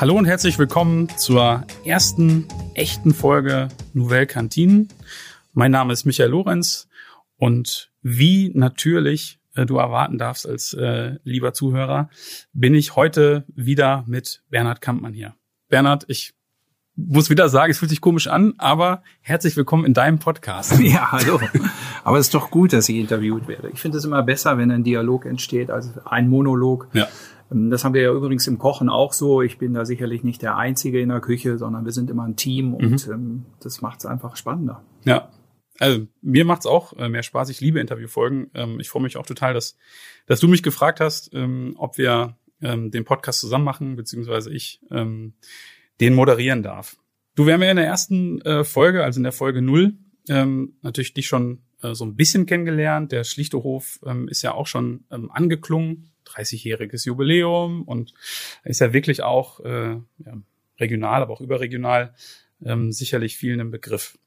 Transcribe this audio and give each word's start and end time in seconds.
Hallo 0.00 0.16
und 0.16 0.26
herzlich 0.26 0.60
willkommen 0.60 1.08
zur 1.16 1.64
ersten 1.84 2.46
echten 2.74 3.12
Folge 3.12 3.66
Nouvelle 3.94 4.28
Cantine. 4.28 4.86
Mein 5.54 5.72
Name 5.72 5.92
ist 5.92 6.04
Michael 6.04 6.30
Lorenz 6.30 6.88
und 7.36 7.90
wie 8.00 8.52
natürlich 8.54 9.40
äh, 9.56 9.66
du 9.66 9.76
erwarten 9.78 10.16
darfst 10.16 10.48
als 10.48 10.72
äh, 10.72 11.16
lieber 11.24 11.52
Zuhörer, 11.52 12.10
bin 12.52 12.76
ich 12.76 12.94
heute 12.94 13.44
wieder 13.48 14.04
mit 14.06 14.44
Bernhard 14.50 14.80
Kampmann 14.80 15.14
hier. 15.14 15.34
Bernhard, 15.68 16.04
ich 16.06 16.32
muss 16.94 17.28
wieder 17.28 17.48
sagen, 17.48 17.72
es 17.72 17.78
fühlt 17.80 17.90
sich 17.90 18.00
komisch 18.00 18.28
an, 18.28 18.54
aber 18.56 19.02
herzlich 19.20 19.56
willkommen 19.56 19.84
in 19.84 19.94
deinem 19.94 20.20
Podcast. 20.20 20.78
Ja, 20.80 21.10
hallo. 21.10 21.40
Aber 22.04 22.18
es 22.18 22.26
ist 22.26 22.34
doch 22.34 22.52
gut, 22.52 22.72
dass 22.72 22.88
ich 22.88 22.96
interviewt 22.96 23.48
werde. 23.48 23.70
Ich 23.70 23.80
finde 23.80 23.98
es 23.98 24.04
immer 24.04 24.22
besser, 24.22 24.58
wenn 24.58 24.70
ein 24.70 24.84
Dialog 24.84 25.26
entsteht, 25.26 25.70
als 25.70 25.90
ein 26.04 26.28
Monolog. 26.28 26.86
Ja. 26.92 27.08
Ähm, 27.52 27.70
Das 27.70 27.84
haben 27.84 27.94
wir 27.94 28.02
ja 28.02 28.12
übrigens 28.12 28.46
im 28.46 28.58
Kochen 28.58 28.88
auch 28.88 29.12
so. 29.12 29.42
Ich 29.42 29.58
bin 29.58 29.74
da 29.74 29.84
sicherlich 29.84 30.22
nicht 30.24 30.42
der 30.42 30.56
Einzige 30.56 31.00
in 31.00 31.08
der 31.08 31.20
Küche, 31.20 31.58
sondern 31.58 31.84
wir 31.84 31.92
sind 31.92 32.10
immer 32.10 32.24
ein 32.24 32.36
Team 32.36 32.74
und 32.74 33.06
Mhm. 33.06 33.12
ähm, 33.12 33.46
das 33.60 33.80
macht 33.80 34.00
es 34.00 34.06
einfach 34.06 34.36
spannender. 34.36 34.82
Ja. 35.04 35.30
Also 35.80 36.06
mir 36.22 36.44
macht's 36.44 36.66
auch 36.66 36.92
äh, 36.94 37.08
mehr 37.08 37.22
Spaß. 37.22 37.50
Ich 37.50 37.60
liebe 37.60 37.78
Interviewfolgen. 37.78 38.50
Ähm, 38.54 38.80
ich 38.80 38.88
freue 38.88 39.02
mich 39.02 39.16
auch 39.16 39.26
total, 39.26 39.54
dass, 39.54 39.76
dass 40.26 40.40
du 40.40 40.48
mich 40.48 40.62
gefragt 40.64 40.98
hast, 41.00 41.32
ähm, 41.34 41.74
ob 41.78 41.98
wir 41.98 42.36
den 42.60 43.04
Podcast 43.04 43.38
zusammen 43.38 43.64
machen, 43.64 43.94
beziehungsweise 43.94 44.52
ich 44.52 44.80
den 44.90 45.34
moderieren 46.00 46.64
darf. 46.64 46.96
Du, 47.36 47.46
wir 47.46 47.54
haben 47.54 47.62
ja 47.62 47.70
in 47.70 47.76
der 47.76 47.86
ersten 47.86 48.40
äh, 48.40 48.64
Folge, 48.64 49.04
also 49.04 49.20
in 49.20 49.22
der 49.22 49.30
Folge 49.30 49.62
null, 49.62 49.92
natürlich 50.26 51.14
dich 51.14 51.28
schon 51.28 51.60
äh, 51.82 51.94
so 51.94 52.04
ein 52.04 52.16
bisschen 52.16 52.46
kennengelernt. 52.46 53.12
Der 53.12 53.22
Schlichte 53.22 53.62
Hof 53.62 54.00
ähm, 54.04 54.26
ist 54.26 54.42
ja 54.42 54.54
auch 54.54 54.66
schon 54.66 55.04
angeklungen. 55.08 56.10
30-jähriges 56.28 57.06
Jubiläum 57.06 57.82
und 57.82 58.14
ist 58.64 58.80
ja 58.80 58.92
wirklich 58.92 59.22
auch 59.22 59.60
äh, 59.60 59.96
ja, 60.18 60.36
regional, 60.78 61.22
aber 61.22 61.32
auch 61.32 61.40
überregional 61.40 62.14
ähm, 62.64 62.92
sicherlich 62.92 63.36
vielen 63.36 63.60
im 63.60 63.70
Begriff. 63.70 64.18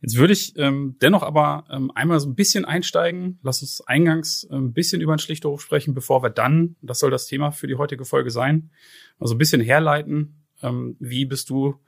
Jetzt 0.00 0.16
würde 0.16 0.34
ich 0.34 0.54
ähm, 0.58 0.96
dennoch 1.00 1.22
aber 1.22 1.64
ähm, 1.70 1.90
einmal 1.94 2.20
so 2.20 2.28
ein 2.28 2.34
bisschen 2.34 2.66
einsteigen. 2.66 3.38
Lass 3.42 3.62
uns 3.62 3.80
eingangs 3.80 4.46
ein 4.50 4.74
bisschen 4.74 5.00
über 5.00 5.14
den 5.14 5.18
Schlichterhof 5.18 5.62
sprechen, 5.62 5.94
bevor 5.94 6.22
wir 6.22 6.28
dann, 6.28 6.76
das 6.82 6.98
soll 6.98 7.10
das 7.10 7.26
Thema 7.26 7.52
für 7.52 7.66
die 7.66 7.76
heutige 7.76 8.04
Folge 8.04 8.30
sein, 8.30 8.70
also 9.18 9.34
ein 9.34 9.38
bisschen 9.38 9.62
herleiten. 9.62 10.44
Ähm, 10.60 10.96
wie 11.00 11.24
bist 11.24 11.48
du 11.48 11.80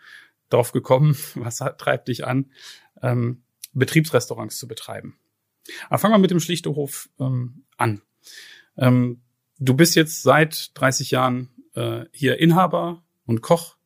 darauf 0.49 0.73
gekommen? 0.73 1.15
Was 1.35 1.61
hat, 1.61 1.79
treibt 1.79 2.09
dich 2.09 2.27
an, 2.27 2.51
ähm, 3.03 3.43
Betriebsrestaurants 3.75 4.57
zu 4.57 4.67
betreiben? 4.67 5.19
Aber 5.91 5.99
fangen 5.99 6.15
wir 6.15 6.19
mit 6.19 6.31
dem 6.31 6.41
Schlichterhof 6.41 7.11
ähm, 7.21 7.65
an. 7.77 8.01
Ähm, 8.79 9.21
du 9.59 9.75
bist 9.75 9.97
jetzt 9.97 10.23
seit 10.23 10.71
30 10.79 11.11
Jahren 11.11 11.51
äh, 11.75 12.05
hier 12.13 12.39
Inhaber 12.39 13.03
und 13.25 13.43
Koch. 13.43 13.77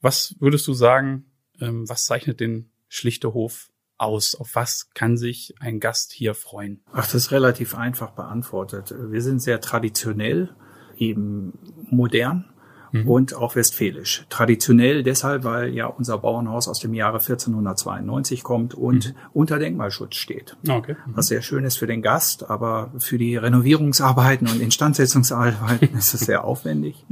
Was 0.00 0.36
würdest 0.38 0.66
du 0.66 0.72
sagen, 0.72 1.30
ähm, 1.60 1.88
was 1.88 2.04
zeichnet 2.04 2.40
den 2.40 2.70
Schlichtehof 2.88 3.70
aus? 3.96 4.34
Auf 4.34 4.54
was 4.54 4.90
kann 4.94 5.16
sich 5.16 5.54
ein 5.60 5.80
Gast 5.80 6.12
hier 6.12 6.34
freuen? 6.34 6.82
Ach, 6.92 7.04
das 7.04 7.14
ist 7.14 7.30
relativ 7.32 7.74
einfach 7.74 8.12
beantwortet. 8.12 8.94
Wir 8.96 9.22
sind 9.22 9.40
sehr 9.40 9.60
traditionell, 9.60 10.54
eben 10.96 11.58
modern 11.90 12.52
Mhm. 12.92 13.08
und 13.08 13.34
auch 13.34 13.56
westfälisch. 13.56 14.24
Traditionell 14.28 15.02
deshalb, 15.02 15.44
weil 15.44 15.74
ja 15.74 15.86
unser 15.86 16.18
Bauernhaus 16.18 16.68
aus 16.68 16.80
dem 16.80 16.94
Jahre 16.94 17.18
1492 17.18 18.42
kommt 18.42 18.74
und 18.74 19.14
unter 19.32 19.58
Denkmalschutz 19.58 20.16
steht. 20.16 20.56
Okay. 20.68 20.96
was 21.06 21.26
sehr 21.26 21.42
schön 21.42 21.64
ist 21.64 21.76
für 21.76 21.86
den 21.86 22.02
Gast, 22.02 22.48
aber 22.48 22.90
für 22.98 23.18
die 23.18 23.36
Renovierungsarbeiten 23.36 24.48
und 24.48 24.60
Instandsetzungsarbeiten 24.60 25.94
ist 25.98 26.14
es 26.14 26.20
sehr 26.20 26.44
aufwendig. 26.44 27.04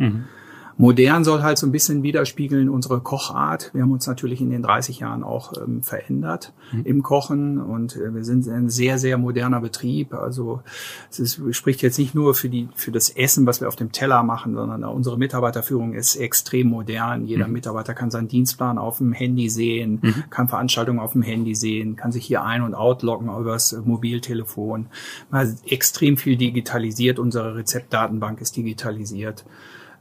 Mhm. 0.76 0.84
Modern 0.84 1.24
soll 1.24 1.42
halt 1.42 1.58
so 1.58 1.66
ein 1.66 1.72
bisschen 1.72 2.02
widerspiegeln 2.02 2.68
unsere 2.68 3.00
Kochart. 3.00 3.70
Wir 3.72 3.82
haben 3.82 3.92
uns 3.92 4.06
natürlich 4.06 4.40
in 4.40 4.50
den 4.50 4.62
30 4.62 5.00
Jahren 5.00 5.22
auch 5.22 5.52
ähm, 5.56 5.82
verändert 5.82 6.52
im 6.84 7.02
Kochen 7.02 7.60
und 7.60 7.96
äh, 7.96 8.14
wir 8.14 8.24
sind 8.24 8.48
ein 8.48 8.68
sehr, 8.68 8.98
sehr 8.98 9.18
moderner 9.18 9.60
Betrieb. 9.60 10.14
Also 10.14 10.62
es 11.10 11.18
ist, 11.18 11.40
spricht 11.56 11.82
jetzt 11.82 11.98
nicht 11.98 12.14
nur 12.14 12.34
für 12.34 12.48
die, 12.48 12.68
für 12.74 12.92
das 12.92 13.10
Essen, 13.10 13.46
was 13.46 13.60
wir 13.60 13.68
auf 13.68 13.76
dem 13.76 13.92
Teller 13.92 14.22
machen, 14.22 14.54
sondern 14.54 14.84
unsere 14.84 15.18
Mitarbeiterführung 15.18 15.94
ist 15.94 16.16
extrem 16.16 16.68
modern. 16.68 17.24
Jeder 17.24 17.48
Mitarbeiter 17.48 17.94
kann 17.94 18.10
seinen 18.10 18.28
Dienstplan 18.28 18.78
auf 18.78 18.98
dem 18.98 19.12
Handy 19.12 19.48
sehen, 19.48 20.00
kann 20.30 20.48
Veranstaltungen 20.48 21.00
auf 21.00 21.12
dem 21.12 21.22
Handy 21.22 21.54
sehen, 21.54 21.96
kann 21.96 22.12
sich 22.12 22.26
hier 22.26 22.44
ein- 22.44 22.62
und 22.62 22.74
outloggen 22.74 23.28
übers 23.28 23.76
Mobiltelefon. 23.84 24.86
Man 25.30 25.40
hat 25.40 25.56
extrem 25.66 26.16
viel 26.16 26.36
digitalisiert. 26.36 27.18
Unsere 27.18 27.56
Rezeptdatenbank 27.56 28.40
ist 28.40 28.56
digitalisiert. 28.56 29.44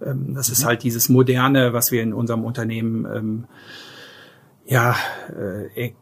Ähm, 0.04 0.34
Das 0.34 0.50
ist 0.50 0.66
halt 0.66 0.84
dieses 0.84 1.10
Moderne, 1.10 1.74
was 1.74 1.92
wir 1.92 2.02
in 2.02 2.14
unserem 2.14 2.44
Unternehmen 2.44 3.06
ähm, 3.06 3.44
ja 4.66 4.96
äh, 5.38 5.88
e- 5.88 5.94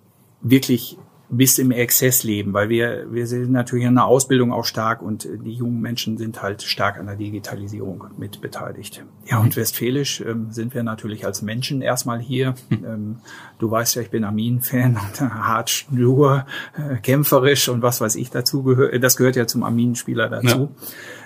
wirklich 0.42 0.98
bis 1.30 1.58
im 1.58 1.72
Exzess 1.72 2.24
leben, 2.24 2.54
weil 2.54 2.70
wir 2.70 3.08
wir 3.12 3.26
sind 3.26 3.52
natürlich 3.52 3.86
in 3.86 3.96
der 3.96 4.06
Ausbildung 4.06 4.54
auch 4.54 4.66
stark 4.66 5.02
und 5.02 5.26
äh, 5.26 5.38
die 5.44 5.54
jungen 5.54 5.82
Menschen 5.82 6.18
sind 6.18 6.44
halt 6.44 6.62
stark 6.62 7.00
an 7.00 7.08
der 7.08 7.16
Digitalisierung 7.16 8.04
mit 8.18 8.40
beteiligt. 8.42 9.04
Ja, 9.26 9.40
und 9.40 9.56
westfälisch 9.56 10.22
ähm, 10.22 10.52
sind 10.52 10.76
wir 10.76 10.84
natürlich 10.84 11.26
als 11.26 11.42
Menschen 11.42 11.82
erstmal 11.82 12.20
hier. 12.20 12.54
Ähm, 12.72 13.18
du 13.58 13.72
weißt 13.72 13.96
ja, 13.96 14.04
ich 14.04 14.12
bin 14.12 14.26
Armin-Fan 14.26 14.96
und 14.98 15.22
hart, 15.22 15.72
stur, 15.72 16.46
äh, 16.78 16.98
kämpferisch 16.98 17.68
und 17.70 17.82
was 17.82 18.00
weiß 18.00 18.16
ich 18.16 18.30
dazu 18.30 18.62
gehört. 18.62 19.04
Das 19.04 19.18
gehört 19.18 19.36
ja 19.36 19.48
zum 19.48 19.64
Armin-Spieler 19.64 20.30
dazu. 20.30 20.70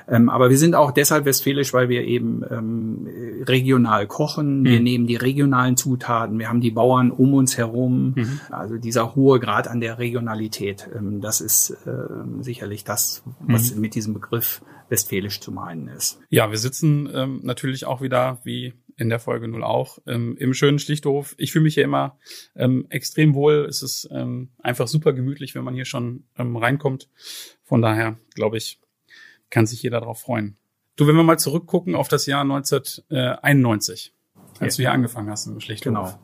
Ähm, 0.07 0.29
aber 0.29 0.49
wir 0.49 0.57
sind 0.57 0.75
auch 0.75 0.91
deshalb 0.91 1.25
westfälisch, 1.25 1.73
weil 1.73 1.89
wir 1.89 2.03
eben 2.03 2.43
ähm, 2.49 3.07
regional 3.43 4.07
kochen. 4.07 4.63
Wir 4.63 4.79
nehmen 4.79 5.07
die 5.07 5.15
regionalen 5.15 5.75
Zutaten. 5.75 6.39
Wir 6.39 6.49
haben 6.49 6.61
die 6.61 6.71
Bauern 6.71 7.11
um 7.11 7.33
uns 7.33 7.57
herum. 7.57 8.15
Also 8.49 8.77
dieser 8.77 9.15
hohe 9.15 9.39
Grad 9.39 9.67
an 9.67 9.81
der 9.81 9.99
Regionalität, 9.99 10.89
ähm, 10.95 11.21
das 11.21 11.41
ist 11.41 11.75
ähm, 11.85 12.41
sicherlich 12.41 12.83
das, 12.83 13.23
was 13.39 13.75
mit 13.75 13.95
diesem 13.95 14.13
Begriff 14.13 14.61
westfälisch 14.89 15.41
zu 15.41 15.51
meinen 15.51 15.87
ist. 15.87 16.19
Ja, 16.29 16.49
wir 16.49 16.57
sitzen 16.57 17.09
ähm, 17.13 17.41
natürlich 17.43 17.85
auch 17.85 18.01
wieder, 18.01 18.39
wie 18.43 18.73
in 18.97 19.09
der 19.09 19.19
Folge 19.19 19.47
0 19.47 19.63
auch, 19.63 19.99
ähm, 20.07 20.35
im 20.39 20.53
schönen 20.53 20.79
Schlichthof. 20.79 21.35
Ich 21.37 21.51
fühle 21.51 21.63
mich 21.63 21.75
hier 21.75 21.83
immer 21.83 22.17
ähm, 22.55 22.87
extrem 22.89 23.35
wohl. 23.35 23.65
Es 23.69 23.83
ist 23.83 24.09
ähm, 24.11 24.49
einfach 24.57 24.87
super 24.87 25.13
gemütlich, 25.13 25.53
wenn 25.53 25.63
man 25.63 25.75
hier 25.75 25.85
schon 25.85 26.25
ähm, 26.37 26.55
reinkommt. 26.55 27.09
Von 27.63 27.81
daher, 27.81 28.17
glaube 28.33 28.57
ich, 28.57 28.79
kann 29.49 29.65
sich 29.65 29.83
jeder 29.83 29.99
darauf 29.99 30.19
freuen. 30.19 30.57
Du, 30.95 31.07
wenn 31.07 31.15
wir 31.15 31.23
mal 31.23 31.37
zurückgucken 31.37 31.95
auf 31.95 32.07
das 32.07 32.25
Jahr 32.25 32.41
1991, 32.41 34.13
als 34.59 34.75
du 34.75 34.81
hier 34.81 34.91
angefangen 34.91 35.29
hast 35.29 35.45
im 35.45 35.59
Schlichthof. 35.59 35.93
Genau. 35.93 36.19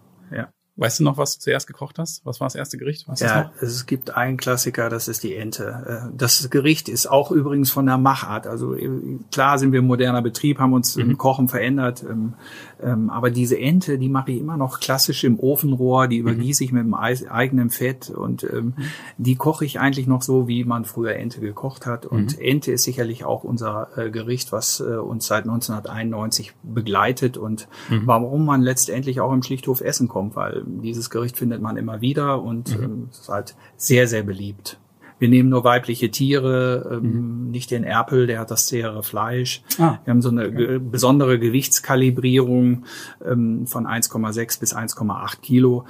Weißt 0.75 0.99
du 0.99 1.03
noch, 1.03 1.17
was 1.17 1.35
du 1.35 1.39
zuerst 1.39 1.67
gekocht 1.67 1.99
hast? 1.99 2.25
Was 2.25 2.39
war 2.39 2.47
das 2.47 2.55
erste 2.55 2.79
Gericht? 2.79 3.07
Das 3.07 3.19
Ja, 3.19 3.51
es 3.61 3.85
gibt 3.85 4.17
einen 4.17 4.37
Klassiker, 4.37 4.89
das 4.89 5.07
ist 5.07 5.21
die 5.21 5.35
Ente. 5.35 6.09
Äh, 6.11 6.15
Das 6.17 6.49
Gericht 6.49 6.89
ist 6.89 7.05
auch 7.05 7.29
übrigens 7.31 7.69
von 7.69 7.85
der 7.85 7.99
Machart. 7.99 8.47
Also 8.47 8.73
äh, 8.73 8.89
klar 9.31 9.59
sind 9.59 9.71
wir 9.71 9.83
ein 9.83 9.85
moderner 9.85 10.23
Betrieb, 10.23 10.57
haben 10.57 10.73
uns 10.73 10.95
im 10.95 11.15
Kochen 11.19 11.47
verändert. 11.47 12.03
ähm, 12.09 12.33
ähm, 12.81 13.11
Aber 13.11 13.29
diese 13.29 13.59
Ente, 13.59 13.99
die 13.99 14.09
mache 14.09 14.31
ich 14.31 14.39
immer 14.39 14.57
noch 14.57 14.79
klassisch 14.79 15.23
im 15.23 15.39
Ofenrohr, 15.39 16.07
die 16.07 16.17
übergieße 16.17 16.63
ich 16.63 16.71
mit 16.71 16.83
dem 16.83 16.95
eigenen 16.95 17.69
Fett 17.69 18.09
und 18.09 18.43
ähm, 18.43 18.73
die 19.19 19.35
koche 19.35 19.65
ich 19.65 19.79
eigentlich 19.79 20.07
noch 20.07 20.23
so, 20.23 20.47
wie 20.47 20.63
man 20.63 20.85
früher 20.85 21.15
Ente 21.15 21.39
gekocht 21.39 21.85
hat. 21.85 22.07
Und 22.07 22.39
Ente 22.39 22.71
ist 22.71 22.83
sicherlich 22.83 23.25
auch 23.25 23.43
unser 23.43 23.89
äh, 23.95 24.09
Gericht, 24.09 24.51
was 24.51 24.81
uns 24.81 25.27
seit 25.27 25.43
1991 25.43 26.53
begleitet 26.63 27.37
und 27.37 27.67
warum 27.89 28.45
man 28.45 28.61
letztendlich 28.61 29.21
auch 29.21 29.31
im 29.31 29.43
Schlichthof 29.43 29.81
essen 29.81 30.07
kommt, 30.07 30.35
weil 30.35 30.62
dieses 30.65 31.09
Gericht 31.09 31.37
findet 31.37 31.61
man 31.61 31.77
immer 31.77 32.01
wieder 32.01 32.41
und 32.41 32.71
ähm, 32.75 33.07
es 33.11 33.19
ist 33.21 33.29
halt 33.29 33.55
sehr, 33.77 34.07
sehr 34.07 34.23
beliebt. 34.23 34.79
Wir 35.19 35.29
nehmen 35.29 35.47
nur 35.49 35.63
weibliche 35.63 36.11
Tiere, 36.11 36.99
ähm, 37.01 37.49
nicht 37.49 37.71
den 37.71 37.83
Erpel, 37.85 38.27
der 38.27 38.39
hat 38.39 38.51
das 38.51 38.67
zähere 38.67 39.03
Fleisch. 39.03 39.63
Ah, 39.79 39.99
Wir 40.03 40.11
haben 40.11 40.21
so 40.21 40.29
eine 40.29 40.51
ge 40.51 40.79
besondere 40.79 41.39
Gewichtskalibrierung 41.39 42.83
ähm, 43.25 43.65
von 43.67 43.85
1,6 43.85 44.59
bis 44.59 44.75
1,8 44.75 45.39
Kilo. 45.41 45.85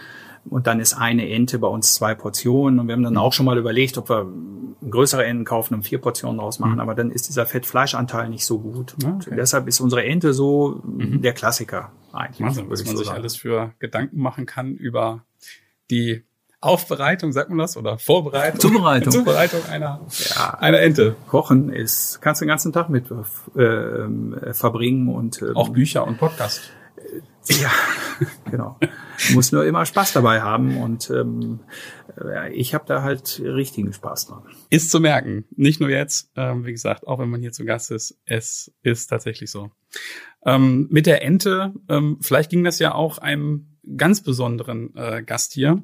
Und 0.49 0.67
dann 0.67 0.79
ist 0.79 0.93
eine 0.93 1.29
Ente 1.29 1.57
bei 1.57 1.67
uns 1.67 1.93
zwei 1.93 2.15
Portionen. 2.15 2.79
Und 2.79 2.87
wir 2.87 2.93
haben 2.93 3.03
dann 3.03 3.17
auch 3.17 3.31
schon 3.33 3.45
mal 3.45 3.57
überlegt, 3.57 3.97
ob 3.97 4.09
wir 4.09 4.27
größere 4.87 5.25
Enten 5.25 5.45
kaufen 5.45 5.73
und 5.75 5.83
vier 5.83 5.99
Portionen 5.99 6.37
draus 6.37 6.59
machen. 6.59 6.81
Aber 6.81 6.93
dann 6.95 7.09
ist 7.09 7.29
dieser 7.29 7.45
Fettfleischanteil 7.45 8.29
nicht 8.29 8.45
so 8.45 8.59
gut. 8.59 8.93
Ah, 9.03 9.07
Und 9.07 9.25
okay. 9.27 9.35
deshalb 9.37 9.67
ist 9.67 9.79
unsere 9.79 10.03
Ente 10.03 10.33
so 10.33 10.81
der 10.85 11.33
Klassiker 11.33 11.91
eigentlich. 12.13 12.45
Wahnsinn, 12.45 12.69
was 12.69 12.83
man 12.85 12.91
so 12.93 12.97
sich 12.99 13.07
sagen. 13.07 13.19
alles 13.19 13.35
für 13.35 13.73
Gedanken 13.79 14.19
machen 14.19 14.45
kann 14.45 14.75
über 14.75 15.25
die 15.91 16.23
Aufbereitung, 16.61 17.33
sagt 17.33 17.49
man 17.49 17.57
das, 17.57 17.75
oder 17.75 17.97
Vorbereitung? 17.97 18.59
Zubereitung. 18.59 19.11
Zubereitung 19.11 19.65
einer, 19.65 20.05
Ja. 20.35 20.51
einer 20.59 20.79
Ente. 20.79 21.15
Kochen 21.27 21.69
ist, 21.73 22.21
kannst 22.21 22.39
du 22.41 22.45
den 22.45 22.49
ganzen 22.49 22.71
Tag 22.71 22.89
mit 22.89 23.11
äh, 23.11 24.53
verbringen 24.53 25.09
und 25.09 25.41
ähm, 25.41 25.55
Auch 25.55 25.69
Bücher 25.69 26.07
und 26.07 26.17
Podcast. 26.17 26.61
Ja, 27.49 27.69
genau. 28.49 28.79
muss 29.33 29.51
nur 29.51 29.65
immer 29.65 29.85
Spaß 29.85 30.13
dabei 30.13 30.41
haben 30.41 30.77
und 30.77 31.09
ähm, 31.09 31.59
ich 32.53 32.73
habe 32.73 32.85
da 32.87 33.01
halt 33.01 33.41
richtigen 33.43 33.91
Spaß 33.91 34.27
dran. 34.27 34.43
Ist 34.69 34.89
zu 34.91 35.01
merken, 35.01 35.43
nicht 35.51 35.81
nur 35.81 35.89
jetzt, 35.89 36.31
ähm, 36.37 36.65
wie 36.65 36.71
gesagt, 36.71 37.05
auch 37.07 37.19
wenn 37.19 37.29
man 37.29 37.41
hier 37.41 37.51
zu 37.51 37.65
Gast 37.65 37.91
ist, 37.91 38.17
es 38.25 38.71
ist 38.83 39.07
tatsächlich 39.07 39.51
so. 39.51 39.71
Ähm, 40.45 40.87
mit 40.89 41.05
der 41.05 41.23
Ente, 41.23 41.73
ähm, 41.89 42.17
vielleicht 42.21 42.49
ging 42.49 42.63
das 42.63 42.79
ja 42.79 42.93
auch 42.93 43.17
einem 43.17 43.77
ganz 43.97 44.21
besonderen 44.21 44.95
äh, 44.95 45.23
Gast 45.23 45.53
hier. 45.53 45.83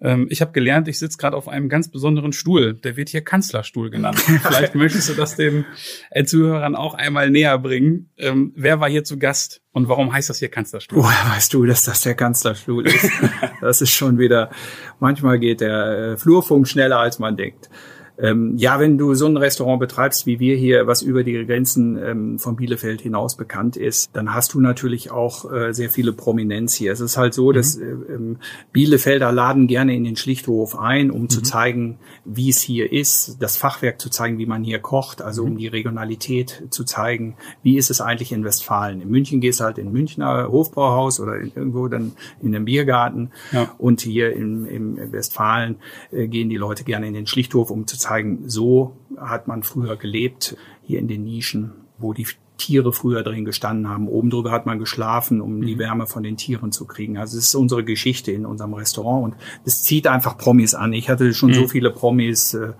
Ähm, 0.00 0.28
ich 0.30 0.40
habe 0.40 0.52
gelernt, 0.52 0.86
ich 0.86 0.98
sitze 0.98 1.18
gerade 1.18 1.36
auf 1.36 1.48
einem 1.48 1.68
ganz 1.68 1.90
besonderen 1.90 2.32
Stuhl. 2.32 2.74
Der 2.74 2.96
wird 2.96 3.08
hier 3.08 3.22
Kanzlerstuhl 3.22 3.90
genannt. 3.90 4.18
Vielleicht 4.42 4.74
möchtest 4.74 5.08
du 5.08 5.14
das 5.14 5.34
den 5.34 5.64
äh, 6.10 6.24
Zuhörern 6.24 6.76
auch 6.76 6.94
einmal 6.94 7.30
näher 7.30 7.58
bringen. 7.58 8.10
Ähm, 8.16 8.52
wer 8.54 8.80
war 8.80 8.88
hier 8.88 9.02
zu 9.02 9.18
Gast 9.18 9.60
und 9.72 9.88
warum 9.88 10.12
heißt 10.12 10.30
das 10.30 10.38
hier 10.38 10.50
Kanzlerstuhl? 10.50 10.98
Woher 11.02 11.34
weißt 11.34 11.52
du, 11.52 11.64
dass 11.66 11.84
das 11.84 12.02
der 12.02 12.14
Kanzlerstuhl 12.14 12.86
ist? 12.86 13.10
das 13.60 13.80
ist 13.80 13.90
schon 13.90 14.18
wieder, 14.18 14.50
manchmal 15.00 15.38
geht 15.38 15.60
der 15.60 16.12
äh, 16.12 16.16
Flurfunk 16.16 16.68
schneller, 16.68 17.00
als 17.00 17.18
man 17.18 17.36
denkt. 17.36 17.68
Ähm, 18.20 18.54
ja, 18.56 18.80
wenn 18.80 18.98
du 18.98 19.14
so 19.14 19.26
ein 19.26 19.36
Restaurant 19.36 19.78
betreibst 19.78 20.26
wie 20.26 20.40
wir 20.40 20.56
hier, 20.56 20.86
was 20.86 21.02
über 21.02 21.22
die 21.22 21.46
Grenzen 21.46 21.96
ähm, 22.02 22.38
von 22.38 22.56
Bielefeld 22.56 23.00
hinaus 23.00 23.36
bekannt 23.36 23.76
ist, 23.76 24.10
dann 24.12 24.34
hast 24.34 24.54
du 24.54 24.60
natürlich 24.60 25.10
auch 25.10 25.50
äh, 25.52 25.72
sehr 25.72 25.88
viele 25.88 26.12
Prominenz 26.12 26.74
hier. 26.74 26.92
Es 26.92 27.00
ist 27.00 27.16
halt 27.16 27.32
so, 27.32 27.50
mhm. 27.50 27.54
dass 27.54 27.76
äh, 27.76 27.84
ähm, 27.84 28.38
Bielefelder 28.72 29.30
laden 29.30 29.68
gerne 29.68 29.94
in 29.94 30.02
den 30.02 30.16
Schlichthof 30.16 30.76
ein, 30.76 31.10
um 31.10 31.22
mhm. 31.22 31.30
zu 31.30 31.42
zeigen, 31.42 31.98
wie 32.24 32.50
es 32.50 32.60
hier 32.60 32.92
ist, 32.92 33.36
das 33.40 33.56
Fachwerk 33.56 34.00
zu 34.00 34.10
zeigen, 34.10 34.38
wie 34.38 34.46
man 34.46 34.64
hier 34.64 34.80
kocht, 34.80 35.22
also 35.22 35.44
mhm. 35.44 35.52
um 35.52 35.58
die 35.58 35.68
Regionalität 35.68 36.64
zu 36.70 36.84
zeigen, 36.84 37.36
wie 37.62 37.76
ist 37.76 37.90
es 37.90 38.00
eigentlich 38.00 38.32
in 38.32 38.44
Westfalen. 38.44 39.00
In 39.00 39.10
München 39.10 39.40
gehst 39.40 39.60
du 39.60 39.64
halt 39.64 39.78
in 39.78 39.92
Münchner 39.92 40.48
Hofbrauhaus 40.48 41.20
oder 41.20 41.36
irgendwo 41.36 41.86
dann 41.86 42.12
in 42.42 42.50
den 42.50 42.64
Biergarten 42.64 43.30
ja. 43.52 43.72
und 43.78 44.00
hier 44.00 44.32
im, 44.32 44.66
im 44.66 45.12
Westfalen 45.12 45.76
äh, 46.10 46.26
gehen 46.26 46.48
die 46.48 46.56
Leute 46.56 46.82
gerne 46.82 47.06
in 47.06 47.14
den 47.14 47.28
Schlichthof, 47.28 47.70
um 47.70 47.86
zu 47.86 47.96
zeigen, 47.96 48.07
zeigen, 48.08 48.48
so 48.48 48.96
hat 49.16 49.48
man 49.48 49.62
früher 49.62 49.96
gelebt, 49.96 50.56
hier 50.82 50.98
in 50.98 51.08
den 51.08 51.24
Nischen, 51.24 51.72
wo 51.98 52.12
die 52.12 52.26
Tiere 52.56 52.92
früher 52.92 53.22
drin 53.22 53.44
gestanden 53.44 53.88
haben. 53.88 54.08
Oben 54.08 54.30
drüber 54.30 54.50
hat 54.50 54.66
man 54.66 54.78
geschlafen, 54.78 55.40
um 55.40 55.58
mhm. 55.58 55.66
die 55.66 55.78
Wärme 55.78 56.06
von 56.06 56.22
den 56.22 56.36
Tieren 56.36 56.72
zu 56.72 56.86
kriegen. 56.86 57.18
Also 57.18 57.38
es 57.38 57.44
ist 57.44 57.54
unsere 57.54 57.84
Geschichte 57.84 58.32
in 58.32 58.46
unserem 58.46 58.74
Restaurant 58.74 59.24
und 59.24 59.34
es 59.64 59.82
zieht 59.82 60.06
einfach 60.06 60.36
Promis 60.36 60.74
an. 60.74 60.92
Ich 60.92 61.08
hatte 61.08 61.32
schon 61.34 61.50
mhm. 61.50 61.54
so 61.54 61.68
viele 61.68 61.90
Promis. 61.90 62.54
Äh, 62.54 62.72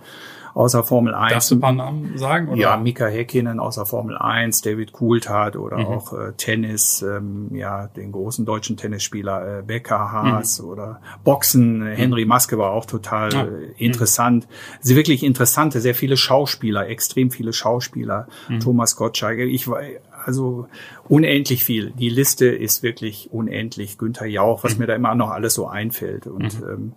außer 0.53 0.83
Formel 0.83 1.13
1. 1.13 1.33
Darfst 1.33 1.51
du 1.51 1.55
ein 1.55 1.61
paar 1.61 1.73
Namen 1.73 2.17
sagen? 2.17 2.49
Oder? 2.49 2.57
Ja, 2.57 2.77
Mika 2.77 3.05
Häkkinen 3.05 3.59
außer 3.59 3.85
Formel 3.85 4.17
1, 4.17 4.61
David 4.61 4.91
Coulthard 4.91 5.55
oder 5.55 5.77
mhm. 5.77 5.85
auch 5.85 6.13
äh, 6.13 6.33
Tennis, 6.37 7.01
ähm, 7.01 7.49
ja, 7.53 7.87
den 7.87 8.11
großen 8.11 8.45
deutschen 8.45 8.77
Tennisspieler 8.77 9.59
äh, 9.59 9.61
Becker 9.61 10.11
Haas 10.11 10.61
mhm. 10.61 10.69
oder 10.69 11.01
Boxen, 11.23 11.85
äh, 11.85 11.95
Henry 11.95 12.25
Maske 12.25 12.57
war 12.57 12.71
auch 12.71 12.85
total 12.85 13.35
ah. 13.35 13.43
äh, 13.45 13.83
interessant. 13.83 14.47
Sie 14.81 14.95
wirklich 14.95 15.23
interessante, 15.23 15.81
sehr 15.81 15.95
viele 15.95 16.17
Schauspieler, 16.17 16.87
extrem 16.87 17.31
viele 17.31 17.53
Schauspieler. 17.53 18.27
Mhm. 18.47 18.59
Thomas 18.59 18.95
Gottschalk, 18.95 19.39
ich 19.39 19.67
war 19.67 19.81
also 20.25 20.67
unendlich 21.07 21.63
viel. 21.63 21.91
Die 21.91 22.09
Liste 22.09 22.47
ist 22.47 22.83
wirklich 22.83 23.29
unendlich. 23.31 23.97
Günther 23.97 24.27
Jauch, 24.27 24.63
was 24.63 24.73
mhm. 24.73 24.81
mir 24.81 24.87
da 24.87 24.95
immer 24.95 25.15
noch 25.15 25.29
alles 25.31 25.53
so 25.53 25.67
einfällt 25.67 26.27
und 26.27 26.61
mhm. 26.61 26.69
ähm, 26.69 26.93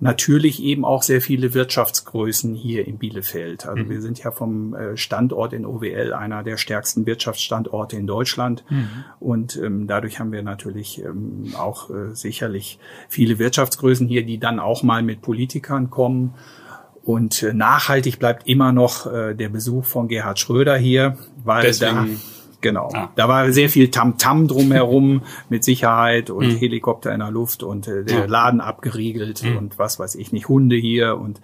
natürlich 0.00 0.62
eben 0.62 0.84
auch 0.84 1.02
sehr 1.02 1.20
viele 1.20 1.52
Wirtschaftsgrößen 1.52 2.54
hier 2.54 2.86
in 2.86 2.98
Bielefeld. 2.98 3.66
Also 3.66 3.84
mhm. 3.84 3.90
wir 3.90 4.00
sind 4.00 4.18
ja 4.18 4.30
vom 4.30 4.74
äh, 4.74 4.96
Standort 4.96 5.52
in 5.52 5.66
OWL 5.66 6.14
einer 6.14 6.42
der 6.42 6.56
stärksten 6.56 7.06
Wirtschaftsstandorte 7.06 7.96
in 7.96 8.06
Deutschland. 8.06 8.64
Mhm. 8.70 8.88
Und 9.20 9.56
ähm, 9.56 9.86
dadurch 9.86 10.18
haben 10.18 10.32
wir 10.32 10.42
natürlich 10.42 11.04
ähm, 11.04 11.52
auch 11.56 11.90
äh, 11.90 12.14
sicherlich 12.14 12.78
viele 13.08 13.38
Wirtschaftsgrößen 13.38 14.08
hier, 14.08 14.24
die 14.24 14.38
dann 14.38 14.58
auch 14.58 14.82
mal 14.82 15.02
mit 15.02 15.20
Politikern 15.20 15.90
kommen. 15.90 16.34
Und 17.02 17.42
äh, 17.42 17.52
nachhaltig 17.52 18.18
bleibt 18.18 18.48
immer 18.48 18.72
noch 18.72 19.06
äh, 19.06 19.34
der 19.34 19.50
Besuch 19.50 19.84
von 19.84 20.08
Gerhard 20.08 20.38
Schröder 20.38 20.76
hier, 20.76 21.18
weil 21.44 21.62
Deswegen 21.62 21.94
da 21.94 22.06
Genau. 22.60 22.90
Ah. 22.92 23.10
Da 23.16 23.28
war 23.28 23.52
sehr 23.52 23.68
viel 23.68 23.90
Tamtam 23.90 24.44
-Tam 24.44 24.48
drumherum 24.48 25.22
mit 25.48 25.64
Sicherheit 25.64 26.30
und 26.30 26.46
mhm. 26.46 26.56
Helikopter 26.56 27.12
in 27.12 27.20
der 27.20 27.30
Luft 27.30 27.62
und 27.62 27.88
äh, 27.88 28.04
der 28.04 28.28
Laden 28.28 28.60
abgeriegelt 28.60 29.42
mhm. 29.42 29.56
und 29.56 29.78
was 29.78 29.98
weiß 29.98 30.14
ich 30.16 30.32
nicht, 30.32 30.48
Hunde 30.48 30.76
hier 30.76 31.16
und 31.16 31.40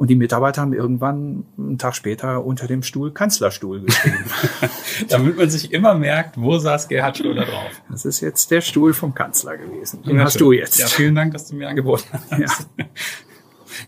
und 0.00 0.08
die 0.08 0.16
Mitarbeiter 0.16 0.62
haben 0.62 0.72
irgendwann 0.72 1.44
einen 1.58 1.76
Tag 1.76 1.94
später 1.94 2.42
unter 2.42 2.66
dem 2.66 2.82
Stuhl 2.82 3.12
Kanzlerstuhl 3.12 3.82
geschrieben. 3.82 4.24
Damit 5.10 5.36
man 5.36 5.50
sich 5.50 5.72
immer 5.72 5.92
merkt, 5.92 6.40
wo 6.40 6.56
saß 6.56 6.88
Gerhard 6.88 7.18
Schröder 7.18 7.44
drauf. 7.44 7.82
Das 7.90 8.06
ist 8.06 8.20
jetzt 8.20 8.50
der 8.50 8.62
Stuhl 8.62 8.94
vom 8.94 9.14
Kanzler 9.14 9.58
gewesen. 9.58 10.02
Den 10.02 10.16
ja, 10.16 10.24
hast 10.24 10.38
schön. 10.38 10.46
du 10.46 10.52
jetzt. 10.52 10.78
Ja, 10.78 10.86
vielen 10.86 11.14
Dank, 11.14 11.34
dass 11.34 11.48
du 11.48 11.56
mir 11.56 11.68
angeboten 11.68 12.04
hast. 12.30 12.66
Ja. 12.78 12.86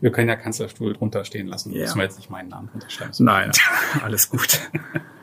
Wir 0.02 0.12
können 0.12 0.28
ja 0.28 0.37
Kanzlerstuhl 0.37 0.93
drunter 0.93 1.25
stehen 1.25 1.46
lassen. 1.46 1.72
Ja. 1.72 1.81
Müssen 1.81 1.96
wir 1.96 2.04
jetzt 2.04 2.19
nicht 2.19 2.28
meinen 2.28 2.50
Namen 2.50 2.69
unterschreiben. 2.75 3.12
Nein, 3.20 3.50
alles 4.02 4.28
gut. 4.28 4.60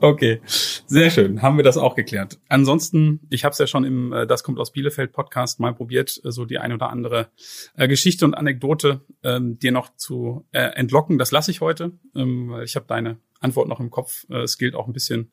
Okay, 0.00 0.40
sehr 0.86 1.10
schön. 1.10 1.42
Haben 1.42 1.56
wir 1.56 1.64
das 1.64 1.76
auch 1.76 1.94
geklärt. 1.94 2.38
Ansonsten, 2.48 3.20
ich 3.30 3.44
habe 3.44 3.52
es 3.52 3.58
ja 3.58 3.66
schon 3.66 3.84
im 3.84 4.12
äh, 4.12 4.26
Das 4.26 4.42
kommt 4.42 4.58
aus 4.58 4.72
Bielefeld 4.72 5.12
Podcast 5.12 5.60
mal 5.60 5.74
probiert, 5.74 6.20
äh, 6.24 6.30
so 6.30 6.44
die 6.44 6.58
ein 6.58 6.72
oder 6.72 6.90
andere 6.90 7.28
äh, 7.76 7.88
Geschichte 7.88 8.24
und 8.24 8.34
Anekdote 8.34 9.00
ähm, 9.22 9.58
dir 9.58 9.72
noch 9.72 9.94
zu 9.96 10.46
äh, 10.52 10.60
entlocken. 10.60 11.18
Das 11.18 11.30
lasse 11.30 11.50
ich 11.50 11.60
heute, 11.60 11.92
ähm, 12.14 12.50
weil 12.50 12.64
ich 12.64 12.76
habe 12.76 12.86
deine 12.86 13.18
Antwort 13.40 13.68
noch 13.68 13.80
im 13.80 13.90
Kopf. 13.90 14.26
Äh, 14.30 14.42
es 14.42 14.58
gilt 14.58 14.74
auch 14.74 14.86
ein 14.86 14.92
bisschen 14.92 15.30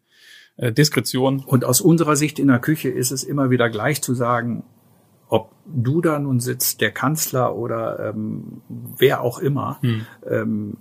äh, 0.58 0.72
Diskretion. 0.72 1.44
Und 1.46 1.66
aus 1.66 1.82
unserer 1.82 2.16
Sicht 2.16 2.40
in 2.40 2.48
der 2.48 2.60
Küche 2.60 2.90
ist 2.90 3.12
es 3.12 3.24
immer 3.24 3.50
wieder 3.50 3.70
gleich 3.70 4.02
zu 4.02 4.14
sagen, 4.14 4.64
ob 5.28 5.56
du 5.66 6.02
da 6.02 6.20
nun 6.20 6.42
sitzt, 6.42 6.82
der 6.82 6.92
Kanzler 6.92 7.56
oder 7.56 8.10
ähm, 8.10 8.62
wer 8.70 9.22
auch 9.22 9.40
immer, 9.40 9.80
hm. 9.82 10.06
ähm, 10.30 10.78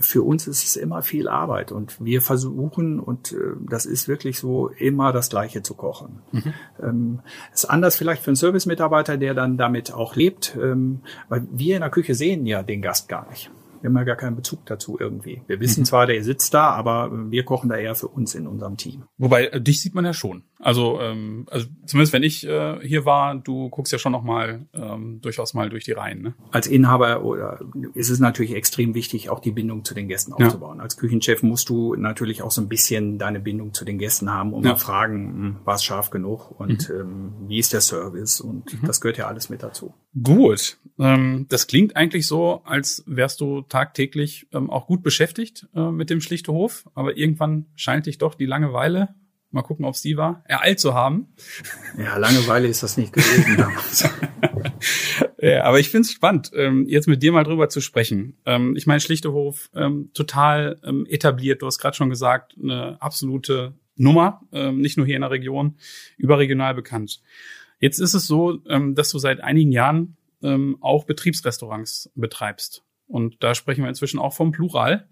für 0.00 0.22
uns 0.22 0.46
ist 0.46 0.64
es 0.64 0.76
immer 0.76 1.02
viel 1.02 1.28
Arbeit 1.28 1.72
und 1.72 1.96
wir 2.04 2.22
versuchen, 2.22 3.00
und 3.00 3.32
äh, 3.32 3.36
das 3.68 3.86
ist 3.86 4.08
wirklich 4.08 4.38
so, 4.38 4.68
immer 4.68 5.12
das 5.12 5.30
Gleiche 5.30 5.62
zu 5.62 5.74
kochen. 5.74 6.20
Mhm. 6.32 6.54
Ähm, 6.82 7.20
ist 7.52 7.66
anders 7.66 7.96
vielleicht 7.96 8.22
für 8.22 8.30
einen 8.30 8.36
Service-Mitarbeiter, 8.36 9.16
der 9.16 9.34
dann 9.34 9.56
damit 9.56 9.92
auch 9.92 10.16
lebt, 10.16 10.56
ähm, 10.60 11.00
weil 11.28 11.46
wir 11.50 11.76
in 11.76 11.82
der 11.82 11.90
Küche 11.90 12.14
sehen 12.14 12.46
ja 12.46 12.62
den 12.62 12.82
Gast 12.82 13.08
gar 13.08 13.28
nicht. 13.28 13.50
Wir 13.80 13.88
haben 13.88 13.96
ja 13.96 14.04
gar 14.04 14.16
keinen 14.16 14.36
Bezug 14.36 14.66
dazu 14.66 14.98
irgendwie. 14.98 15.42
Wir 15.46 15.60
wissen 15.60 15.80
mhm. 15.80 15.84
zwar, 15.86 16.06
der 16.06 16.22
sitzt 16.22 16.54
da, 16.54 16.70
aber 16.70 17.10
wir 17.30 17.44
kochen 17.44 17.68
da 17.68 17.76
eher 17.76 17.94
für 17.94 18.08
uns 18.08 18.34
in 18.34 18.46
unserem 18.46 18.76
Team. 18.76 19.04
Wobei, 19.18 19.46
äh, 19.46 19.60
dich 19.60 19.80
sieht 19.80 19.94
man 19.94 20.04
ja 20.04 20.12
schon. 20.12 20.44
Also, 20.58 21.00
ähm, 21.00 21.46
also 21.50 21.66
zumindest 21.86 22.12
wenn 22.12 22.22
ich 22.22 22.46
äh, 22.46 22.78
hier 22.86 23.06
war, 23.06 23.34
du 23.34 23.70
guckst 23.70 23.92
ja 23.92 23.98
schon 23.98 24.12
noch 24.12 24.22
mal 24.22 24.66
ähm, 24.74 25.20
durchaus 25.22 25.54
mal 25.54 25.70
durch 25.70 25.84
die 25.84 25.92
Reihen. 25.92 26.20
Ne? 26.20 26.34
Als 26.50 26.66
Inhaber 26.66 27.24
oder 27.24 27.60
ist 27.94 28.10
es 28.10 28.20
natürlich 28.20 28.54
extrem 28.54 28.94
wichtig, 28.94 29.30
auch 29.30 29.40
die 29.40 29.52
Bindung 29.52 29.84
zu 29.84 29.94
den 29.94 30.08
Gästen 30.08 30.32
aufzubauen. 30.34 30.78
Ja. 30.78 30.82
Als 30.82 30.98
Küchenchef 30.98 31.42
musst 31.42 31.70
du 31.70 31.94
natürlich 31.94 32.42
auch 32.42 32.50
so 32.50 32.60
ein 32.60 32.68
bisschen 32.68 33.18
deine 33.18 33.40
Bindung 33.40 33.72
zu 33.72 33.84
den 33.84 33.98
Gästen 33.98 34.30
haben 34.30 34.52
und 34.52 34.64
ja. 34.64 34.72
mal 34.72 34.76
fragen, 34.76 35.32
hm, 35.32 35.56
war 35.64 35.76
es 35.76 35.84
scharf 35.84 36.10
genug 36.10 36.50
und 36.60 36.88
mhm. 36.90 36.94
ähm, 36.94 37.32
wie 37.48 37.58
ist 37.58 37.72
der 37.72 37.80
Service 37.80 38.40
und 38.40 38.72
mhm. 38.72 38.86
das 38.86 39.00
gehört 39.00 39.16
ja 39.16 39.26
alles 39.26 39.48
mit 39.48 39.62
dazu. 39.62 39.94
Gut, 40.22 40.78
ähm, 40.98 41.46
das 41.48 41.66
klingt 41.66 41.96
eigentlich 41.96 42.26
so, 42.26 42.62
als 42.64 43.04
wärst 43.06 43.40
du 43.40 43.62
tagtäglich 43.62 44.48
ähm, 44.52 44.68
auch 44.68 44.86
gut 44.86 45.02
beschäftigt 45.02 45.68
äh, 45.74 45.90
mit 45.90 46.10
dem 46.10 46.20
Schlichtehof, 46.20 46.88
aber 46.94 47.16
irgendwann 47.16 47.66
scheint 47.76 48.06
dich 48.06 48.18
doch 48.18 48.34
die 48.34 48.46
Langeweile, 48.46 49.14
mal 49.52 49.62
gucken, 49.62 49.84
ob 49.84 49.94
es 49.94 50.02
die 50.02 50.16
war, 50.16 50.42
ereilt 50.46 50.80
zu 50.80 50.94
haben. 50.94 51.28
Ja, 51.96 52.16
Langeweile 52.16 52.66
ist 52.66 52.82
das 52.82 52.96
nicht 52.96 53.12
gewesen 53.12 53.56
damals. 53.56 54.08
ja, 55.40 55.62
aber 55.62 55.78
ich 55.78 55.90
finde 55.90 56.06
es 56.06 56.12
spannend, 56.12 56.50
ähm, 56.54 56.86
jetzt 56.88 57.06
mit 57.06 57.22
dir 57.22 57.30
mal 57.30 57.44
drüber 57.44 57.68
zu 57.68 57.80
sprechen. 57.80 58.36
Ähm, 58.46 58.74
ich 58.76 58.88
meine, 58.88 59.00
Schlichtehof 59.00 59.70
ähm, 59.76 60.10
total 60.12 60.80
ähm, 60.84 61.06
etabliert, 61.08 61.62
du 61.62 61.66
hast 61.66 61.78
gerade 61.78 61.96
schon 61.96 62.10
gesagt, 62.10 62.56
eine 62.60 63.00
absolute 63.00 63.74
Nummer, 63.96 64.40
nicht 64.72 64.96
nur 64.96 65.04
hier 65.04 65.16
in 65.16 65.20
der 65.20 65.30
Region, 65.30 65.76
überregional 66.16 66.72
bekannt. 66.72 67.20
Jetzt 67.80 67.98
ist 67.98 68.14
es 68.14 68.26
so, 68.26 68.64
ähm, 68.66 68.94
dass 68.94 69.10
du 69.10 69.18
seit 69.18 69.40
einigen 69.40 69.72
Jahren 69.72 70.16
ähm, 70.42 70.78
auch 70.80 71.04
Betriebsrestaurants 71.04 72.10
betreibst. 72.14 72.84
Und 73.06 73.42
da 73.42 73.54
sprechen 73.54 73.82
wir 73.82 73.88
inzwischen 73.88 74.20
auch 74.20 74.34
vom 74.34 74.52
Plural. 74.52 75.08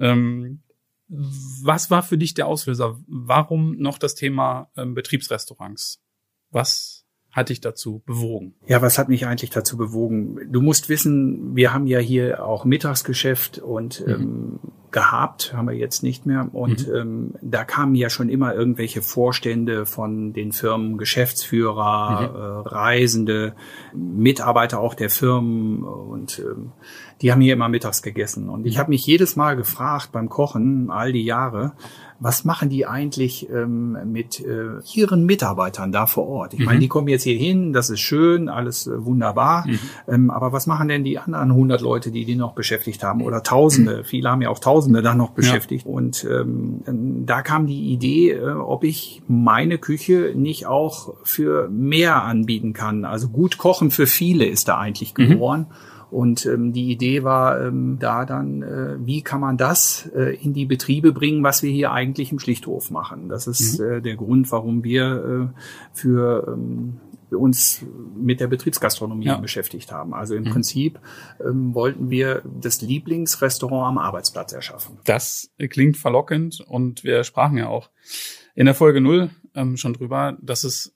Ähm, 0.00 0.62
was 1.08 1.90
war 1.90 2.02
für 2.02 2.16
dich 2.16 2.32
der 2.32 2.46
Auslöser? 2.46 2.98
Warum 3.06 3.76
noch 3.76 3.98
das 3.98 4.14
Thema 4.14 4.70
Betriebsrestaurants? 4.74 6.02
Was 6.50 6.93
hat 7.34 7.48
dich 7.48 7.60
dazu 7.60 8.00
bewogen? 8.06 8.54
Ja, 8.66 8.80
was 8.80 8.96
hat 8.96 9.08
mich 9.08 9.26
eigentlich 9.26 9.50
dazu 9.50 9.76
bewogen? 9.76 10.38
Du 10.50 10.62
musst 10.62 10.88
wissen, 10.88 11.56
wir 11.56 11.74
haben 11.74 11.88
ja 11.88 11.98
hier 11.98 12.46
auch 12.46 12.64
Mittagsgeschäft 12.64 13.58
und 13.58 14.06
mhm. 14.06 14.12
ähm, 14.12 14.60
gehabt, 14.92 15.52
haben 15.52 15.66
wir 15.66 15.74
jetzt 15.74 16.04
nicht 16.04 16.26
mehr. 16.26 16.48
Und 16.52 16.86
mhm. 16.86 16.94
ähm, 16.94 17.34
da 17.42 17.64
kamen 17.64 17.96
ja 17.96 18.08
schon 18.08 18.28
immer 18.28 18.54
irgendwelche 18.54 19.02
Vorstände 19.02 19.84
von 19.84 20.32
den 20.32 20.52
Firmen, 20.52 20.96
Geschäftsführer, 20.96 22.20
mhm. 22.20 22.36
äh, 22.36 22.68
Reisende, 22.68 23.56
Mitarbeiter 23.92 24.78
auch 24.78 24.94
der 24.94 25.10
Firmen 25.10 25.82
und 25.82 26.38
ähm, 26.38 26.70
die 27.22 27.32
haben 27.32 27.40
hier 27.40 27.54
immer 27.54 27.68
mittags 27.68 28.02
gegessen. 28.02 28.48
Und 28.48 28.66
ich 28.66 28.78
habe 28.78 28.90
mich 28.90 29.06
jedes 29.06 29.36
Mal 29.36 29.56
gefragt 29.56 30.10
beim 30.12 30.28
Kochen, 30.28 30.90
all 30.90 31.12
die 31.12 31.24
Jahre, 31.24 31.72
was 32.20 32.44
machen 32.44 32.68
die 32.68 32.86
eigentlich 32.86 33.50
ähm, 33.50 33.98
mit 34.10 34.40
äh, 34.40 34.80
ihren 34.94 35.26
Mitarbeitern 35.26 35.92
da 35.92 36.06
vor 36.06 36.28
Ort? 36.28 36.54
Ich 36.54 36.60
mhm. 36.60 36.66
meine, 36.66 36.80
die 36.80 36.88
kommen 36.88 37.08
jetzt 37.08 37.24
hier 37.24 37.36
hin, 37.36 37.72
das 37.72 37.90
ist 37.90 38.00
schön, 38.00 38.48
alles 38.48 38.86
äh, 38.86 39.04
wunderbar, 39.04 39.66
mhm. 39.66 39.78
ähm, 40.08 40.30
aber 40.30 40.52
was 40.52 40.66
machen 40.66 40.88
denn 40.88 41.04
die 41.04 41.18
anderen 41.18 41.50
100 41.50 41.80
Leute, 41.80 42.10
die 42.10 42.24
die 42.24 42.36
noch 42.36 42.54
beschäftigt 42.54 43.02
haben 43.02 43.20
oder 43.20 43.42
Tausende? 43.42 43.98
Mhm. 43.98 44.04
Viele 44.04 44.30
haben 44.30 44.42
ja 44.42 44.48
auch 44.48 44.58
Tausende 44.58 45.02
da 45.02 45.14
noch 45.14 45.30
beschäftigt. 45.30 45.86
Ja. 45.86 45.92
Und 45.92 46.26
ähm, 46.30 46.82
da 47.26 47.42
kam 47.42 47.66
die 47.66 47.92
Idee, 47.92 48.32
äh, 48.32 48.52
ob 48.52 48.84
ich 48.84 49.22
meine 49.26 49.78
Küche 49.78 50.32
nicht 50.34 50.66
auch 50.66 51.14
für 51.24 51.68
mehr 51.68 52.22
anbieten 52.22 52.72
kann. 52.72 53.04
Also 53.04 53.28
gut 53.28 53.58
kochen 53.58 53.90
für 53.90 54.06
viele 54.06 54.46
ist 54.46 54.68
da 54.68 54.78
eigentlich 54.78 55.14
mhm. 55.18 55.40
Und 56.14 56.46
ähm, 56.46 56.72
die 56.72 56.92
Idee 56.92 57.24
war 57.24 57.60
ähm, 57.60 57.96
da 57.98 58.24
dann, 58.24 58.62
äh, 58.62 59.04
wie 59.04 59.22
kann 59.22 59.40
man 59.40 59.56
das 59.56 60.08
äh, 60.14 60.36
in 60.36 60.52
die 60.52 60.64
Betriebe 60.64 61.10
bringen, 61.10 61.42
was 61.42 61.64
wir 61.64 61.72
hier 61.72 61.90
eigentlich 61.90 62.30
im 62.30 62.38
Schlichthof 62.38 62.92
machen. 62.92 63.28
Das 63.28 63.48
ist 63.48 63.80
mhm. 63.80 63.84
äh, 63.84 64.00
der 64.00 64.14
Grund, 64.14 64.52
warum 64.52 64.84
wir 64.84 65.50
äh, 65.52 65.58
für 65.92 66.46
ähm, 66.46 67.00
uns 67.32 67.84
mit 68.16 68.38
der 68.38 68.46
Betriebsgastronomie 68.46 69.26
ja. 69.26 69.38
beschäftigt 69.38 69.90
haben. 69.90 70.14
Also 70.14 70.36
im 70.36 70.44
mhm. 70.44 70.50
Prinzip 70.50 71.00
ähm, 71.44 71.74
wollten 71.74 72.10
wir 72.10 72.42
das 72.60 72.80
Lieblingsrestaurant 72.80 73.88
am 73.88 73.98
Arbeitsplatz 73.98 74.52
erschaffen. 74.52 74.98
Das 75.06 75.50
klingt 75.68 75.96
verlockend 75.96 76.60
und 76.60 77.02
wir 77.02 77.24
sprachen 77.24 77.58
ja 77.58 77.66
auch 77.66 77.90
in 78.54 78.66
der 78.66 78.76
Folge 78.76 79.00
null 79.00 79.30
ähm, 79.56 79.76
schon 79.76 79.94
drüber, 79.94 80.38
dass 80.40 80.62
es 80.62 80.94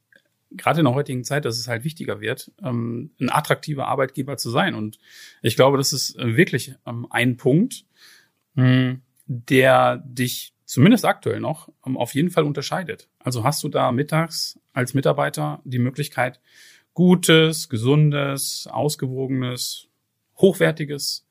gerade 0.51 0.81
in 0.81 0.87
der 0.87 0.95
heutigen 0.95 1.25
Zeit, 1.25 1.45
dass 1.45 1.59
es 1.59 1.69
halt 1.69 1.85
wichtiger 1.85 2.21
wird, 2.21 2.51
ähm, 2.63 3.11
ein 3.21 3.31
attraktiver 3.31 3.89
Arbeitgeber 3.89 4.37
zu 4.37 4.51
sein. 4.51 4.75
Und 4.75 4.99
ich 5.43 5.57
glaube, 5.57 5.77
das 5.77 5.93
ist 5.93 6.19
äh, 6.19 6.37
wirklich 6.37 6.75
ähm, 6.87 7.07
ein 7.11 7.37
Punkt, 7.37 7.85
mh, 8.55 8.65
hm, 8.65 9.03
der 9.27 9.99
dich 10.07 10.55
zumindest 10.65 11.05
aktuell 11.05 11.41
noch 11.41 11.69
ähm, 11.87 11.97
auf 11.97 12.15
jeden 12.15 12.31
Fall 12.31 12.45
unterscheidet. 12.45 13.09
Also 13.19 13.45
hast 13.45 13.63
du 13.63 13.69
da 13.69 13.93
mittags 13.93 14.59
als 14.73 14.95
Mitarbeiter 14.95 15.61
die 15.65 15.79
Möglichkeit, 15.79 16.41
gutes, 16.95 17.69
gesundes, 17.69 18.69
ausgewogenes, 18.71 19.89
hochwertiges 20.37 21.27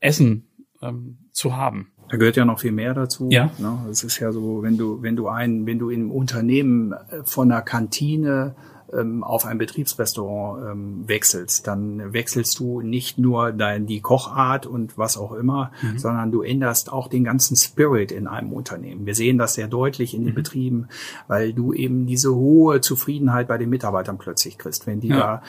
Essen 0.00 0.48
ähm, 0.82 1.18
zu 1.32 1.56
haben. 1.56 1.92
Da 2.14 2.18
gehört 2.18 2.36
ja 2.36 2.44
noch 2.44 2.60
viel 2.60 2.70
mehr 2.70 2.94
dazu. 2.94 3.26
Ja. 3.28 3.50
Ne? 3.58 3.76
Es 3.90 4.04
ist 4.04 4.20
ja 4.20 4.30
so, 4.30 4.62
wenn 4.62 4.78
du, 4.78 5.02
wenn 5.02 5.16
du 5.16 5.26
ein, 5.26 5.66
wenn 5.66 5.80
du 5.80 5.90
im 5.90 6.12
Unternehmen 6.12 6.92
äh, 6.92 7.24
von 7.24 7.50
einer 7.50 7.60
Kantine 7.60 8.54
ähm, 8.92 9.24
auf 9.24 9.46
ein 9.46 9.58
Betriebsrestaurant 9.58 10.62
ähm, 10.64 11.08
wechselst, 11.08 11.66
dann 11.66 12.12
wechselst 12.12 12.56
du 12.60 12.82
nicht 12.82 13.18
nur 13.18 13.50
dein, 13.50 13.86
die 13.86 14.00
Kochart 14.00 14.64
und 14.64 14.96
was 14.96 15.16
auch 15.16 15.32
immer, 15.32 15.72
mhm. 15.82 15.98
sondern 15.98 16.30
du 16.30 16.42
änderst 16.42 16.92
auch 16.92 17.08
den 17.08 17.24
ganzen 17.24 17.56
Spirit 17.56 18.12
in 18.12 18.28
einem 18.28 18.52
Unternehmen. 18.52 19.06
Wir 19.06 19.16
sehen 19.16 19.36
das 19.36 19.54
sehr 19.54 19.66
deutlich 19.66 20.14
in 20.14 20.22
den 20.22 20.34
mhm. 20.34 20.36
Betrieben, 20.36 20.88
weil 21.26 21.52
du 21.52 21.72
eben 21.72 22.06
diese 22.06 22.32
hohe 22.32 22.80
Zufriedenheit 22.80 23.48
bei 23.48 23.58
den 23.58 23.70
Mitarbeitern 23.70 24.18
plötzlich 24.18 24.56
kriegst, 24.56 24.86
wenn 24.86 25.00
die 25.00 25.08
ja. 25.08 25.16
da 25.16 25.42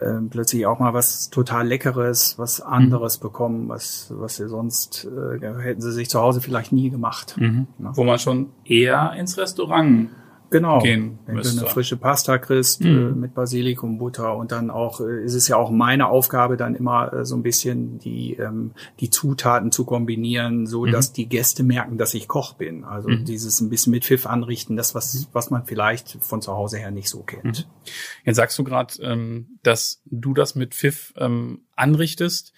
äh, 0.00 0.20
plötzlich 0.30 0.66
auch 0.66 0.78
mal 0.78 0.94
was 0.94 1.30
total 1.30 1.66
Leckeres, 1.66 2.38
was 2.38 2.60
anderes 2.60 3.18
mhm. 3.18 3.22
bekommen, 3.22 3.68
was, 3.68 4.12
was 4.14 4.36
sie 4.36 4.48
sonst 4.48 5.06
äh, 5.06 5.40
hätten 5.40 5.80
sie 5.80 5.92
sich 5.92 6.08
zu 6.10 6.20
Hause 6.20 6.40
vielleicht 6.40 6.72
nie 6.72 6.90
gemacht. 6.90 7.36
Mhm. 7.38 7.66
Ja. 7.78 7.96
Wo 7.96 8.04
man 8.04 8.18
schon 8.18 8.50
eher 8.64 9.12
ins 9.12 9.38
Restaurant 9.38 10.10
genau. 10.50 10.80
gehen 10.80 11.18
Wenn 11.26 11.36
müsste. 11.36 11.56
du 11.56 11.60
eine 11.62 11.70
frische 11.70 11.96
Pasta 11.96 12.38
kriegst 12.38 12.82
mhm. 12.82 12.86
äh, 12.86 13.12
mit 13.12 13.34
Basilikum, 13.34 13.98
Butter 13.98 14.36
und 14.36 14.52
dann 14.52 14.70
auch 14.70 15.00
äh, 15.00 15.24
ist 15.24 15.34
es 15.34 15.48
ja 15.48 15.56
auch 15.56 15.70
meine 15.70 16.08
Aufgabe 16.08 16.56
dann 16.56 16.74
immer 16.74 17.12
äh, 17.12 17.24
so 17.24 17.36
ein 17.36 17.42
bisschen 17.42 17.98
die 17.98 18.34
ähm, 18.34 18.72
die 19.00 19.10
Zutaten 19.10 19.72
zu 19.72 19.84
kombinieren, 19.84 20.66
so 20.66 20.86
mhm. 20.86 20.92
dass 20.92 21.12
die 21.12 21.28
Gäste 21.28 21.62
merken, 21.62 21.98
dass 21.98 22.14
ich 22.14 22.28
Koch 22.28 22.54
bin. 22.54 22.84
Also 22.84 23.08
mhm. 23.08 23.24
dieses 23.24 23.60
ein 23.60 23.70
bisschen 23.70 23.90
mit 23.90 24.04
Pfiff 24.04 24.26
anrichten, 24.26 24.76
das 24.76 24.94
was 24.94 25.28
was 25.32 25.50
man 25.50 25.64
vielleicht 25.64 26.18
von 26.20 26.42
zu 26.42 26.52
Hause 26.52 26.78
her 26.78 26.90
nicht 26.90 27.08
so 27.08 27.22
kennt. 27.22 27.66
Mhm. 27.66 27.90
Jetzt 28.24 28.36
sagst 28.36 28.58
du 28.58 28.64
gerade, 28.64 28.94
ähm, 29.02 29.58
dass 29.62 30.02
du 30.06 30.34
das 30.34 30.54
mit 30.54 30.74
Pfiff 30.74 31.14
ähm, 31.16 31.62
anrichtest. 31.74 32.52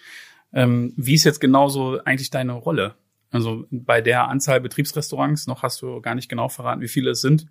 Ähm, 0.52 0.94
wie 0.96 1.14
ist 1.14 1.24
jetzt 1.24 1.40
genauso 1.40 1.98
eigentlich 2.04 2.30
deine 2.30 2.52
Rolle? 2.52 2.94
Also 3.30 3.66
bei 3.70 4.00
der 4.00 4.28
Anzahl 4.28 4.60
Betriebsrestaurants, 4.60 5.46
noch 5.46 5.62
hast 5.62 5.82
du 5.82 6.00
gar 6.00 6.14
nicht 6.14 6.28
genau 6.28 6.48
verraten, 6.48 6.80
wie 6.80 6.88
viele 6.88 7.10
es 7.10 7.20
sind. 7.20 7.46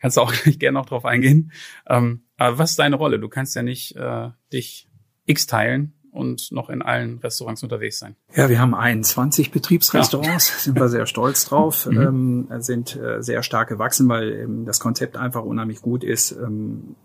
Kannst 0.00 0.16
du 0.16 0.22
auch 0.22 0.32
gleich 0.42 0.58
gerne 0.58 0.78
noch 0.78 0.86
drauf 0.86 1.04
eingehen. 1.04 1.52
Ähm, 1.86 2.24
aber 2.36 2.58
was 2.58 2.70
ist 2.70 2.78
deine 2.78 2.96
Rolle? 2.96 3.18
Du 3.18 3.28
kannst 3.28 3.54
ja 3.54 3.62
nicht 3.62 3.96
äh, 3.96 4.30
dich 4.52 4.88
x 5.26 5.46
teilen 5.46 5.94
und 6.12 6.50
noch 6.50 6.70
in 6.70 6.82
allen 6.82 7.18
Restaurants 7.18 7.62
unterwegs 7.62 7.98
sein. 7.98 8.16
Ja, 8.34 8.48
wir 8.48 8.58
haben 8.58 8.74
21 8.74 9.50
Betriebsrestaurants, 9.52 10.48
ja. 10.48 10.54
sind 10.58 10.76
wir 10.76 10.88
sehr 10.88 11.06
stolz 11.06 11.44
drauf, 11.44 11.86
mhm. 11.86 12.48
ähm, 12.50 12.62
sind 12.62 12.96
äh, 12.96 13.22
sehr 13.22 13.42
stark 13.42 13.68
gewachsen, 13.68 14.08
weil 14.08 14.32
ähm, 14.32 14.64
das 14.64 14.80
Konzept 14.80 15.16
einfach 15.16 15.44
unheimlich 15.44 15.80
gut 15.80 16.02
ist. 16.02 16.32
Ähm, 16.32 16.96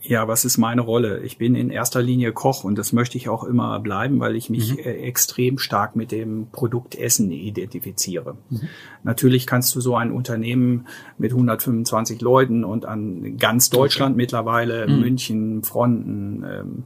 ja, 0.00 0.28
was 0.28 0.44
ist 0.44 0.58
meine 0.58 0.80
Rolle? 0.80 1.20
Ich 1.22 1.38
bin 1.38 1.54
in 1.54 1.70
erster 1.70 2.00
Linie 2.00 2.32
Koch 2.32 2.62
und 2.62 2.78
das 2.78 2.92
möchte 2.92 3.18
ich 3.18 3.28
auch 3.28 3.42
immer 3.42 3.80
bleiben, 3.80 4.20
weil 4.20 4.36
ich 4.36 4.48
mich 4.48 4.72
mhm. 4.72 4.78
Äh, 4.78 4.92
extrem 5.02 5.58
stark 5.58 5.96
mit 5.96 6.12
dem 6.12 6.48
Produkt 6.52 6.94
Essen 6.94 7.30
identifiziere. 7.32 8.36
Mhm. 8.48 8.60
Natürlich 9.02 9.46
kannst 9.46 9.74
du 9.74 9.80
so 9.80 9.96
ein 9.96 10.12
Unternehmen 10.12 10.86
mit 11.18 11.32
125 11.32 12.20
Leuten 12.20 12.64
und 12.64 12.86
an 12.86 13.36
ganz 13.38 13.70
Deutschland 13.70 14.12
okay. 14.14 14.22
mittlerweile, 14.22 14.86
mhm. 14.86 15.00
München, 15.00 15.62
Fronten, 15.64 16.44
ähm, 16.48 16.84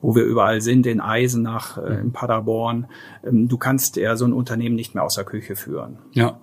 wo 0.00 0.14
wir 0.14 0.24
überall 0.24 0.60
sind, 0.60 0.86
in 0.86 1.00
Eisenach, 1.00 1.78
äh, 1.78 2.00
in 2.00 2.12
Paderborn, 2.12 2.86
ähm, 3.24 3.48
du 3.48 3.58
kannst 3.58 3.96
ja 3.96 4.16
so 4.16 4.24
ein 4.24 4.32
Unternehmen 4.32 4.76
nicht 4.76 4.94
mehr 4.94 5.04
aus 5.04 5.16
der 5.16 5.24
Küche 5.24 5.56
führen. 5.56 5.98
Ja. 6.12 6.38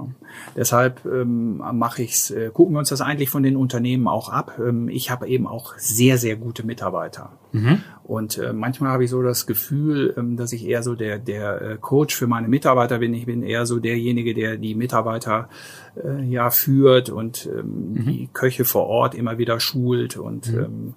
Deshalb 0.55 1.05
ähm, 1.05 1.57
mache 1.73 2.03
ich's, 2.03 2.31
äh, 2.31 2.49
gucken 2.53 2.75
wir 2.75 2.79
uns 2.79 2.89
das 2.89 3.01
eigentlich 3.01 3.29
von 3.29 3.43
den 3.43 3.55
Unternehmen 3.55 4.07
auch 4.07 4.29
ab. 4.29 4.59
Ähm, 4.59 4.89
ich 4.89 5.09
habe 5.09 5.27
eben 5.27 5.47
auch 5.47 5.73
sehr, 5.77 6.04
sehr 6.17 6.35
gute 6.35 6.65
Mitarbeiter. 6.65 7.37
Mhm. 7.51 7.81
Und 8.03 8.37
äh, 8.37 8.53
manchmal 8.53 8.91
habe 8.91 9.03
ich 9.03 9.09
so 9.09 9.21
das 9.21 9.47
Gefühl, 9.47 10.13
ähm, 10.17 10.37
dass 10.37 10.53
ich 10.53 10.65
eher 10.65 10.83
so 10.83 10.95
der, 10.95 11.19
der 11.19 11.61
äh, 11.61 11.77
Coach 11.79 12.15
für 12.15 12.27
meine 12.27 12.47
Mitarbeiter 12.47 12.99
bin. 12.99 13.13
Ich 13.13 13.25
bin 13.25 13.43
eher 13.43 13.65
so 13.65 13.79
derjenige, 13.79 14.33
der 14.33 14.57
die 14.57 14.75
Mitarbeiter 14.75 15.49
äh, 15.95 16.23
ja 16.23 16.49
führt 16.49 17.09
und 17.09 17.47
ähm, 17.47 17.93
mhm. 17.93 18.05
die 18.05 18.29
Köche 18.31 18.65
vor 18.65 18.87
Ort 18.87 19.15
immer 19.15 19.37
wieder 19.37 19.59
schult 19.59 20.17
und 20.17 20.51
mhm. 20.51 20.59
ähm, 20.59 20.93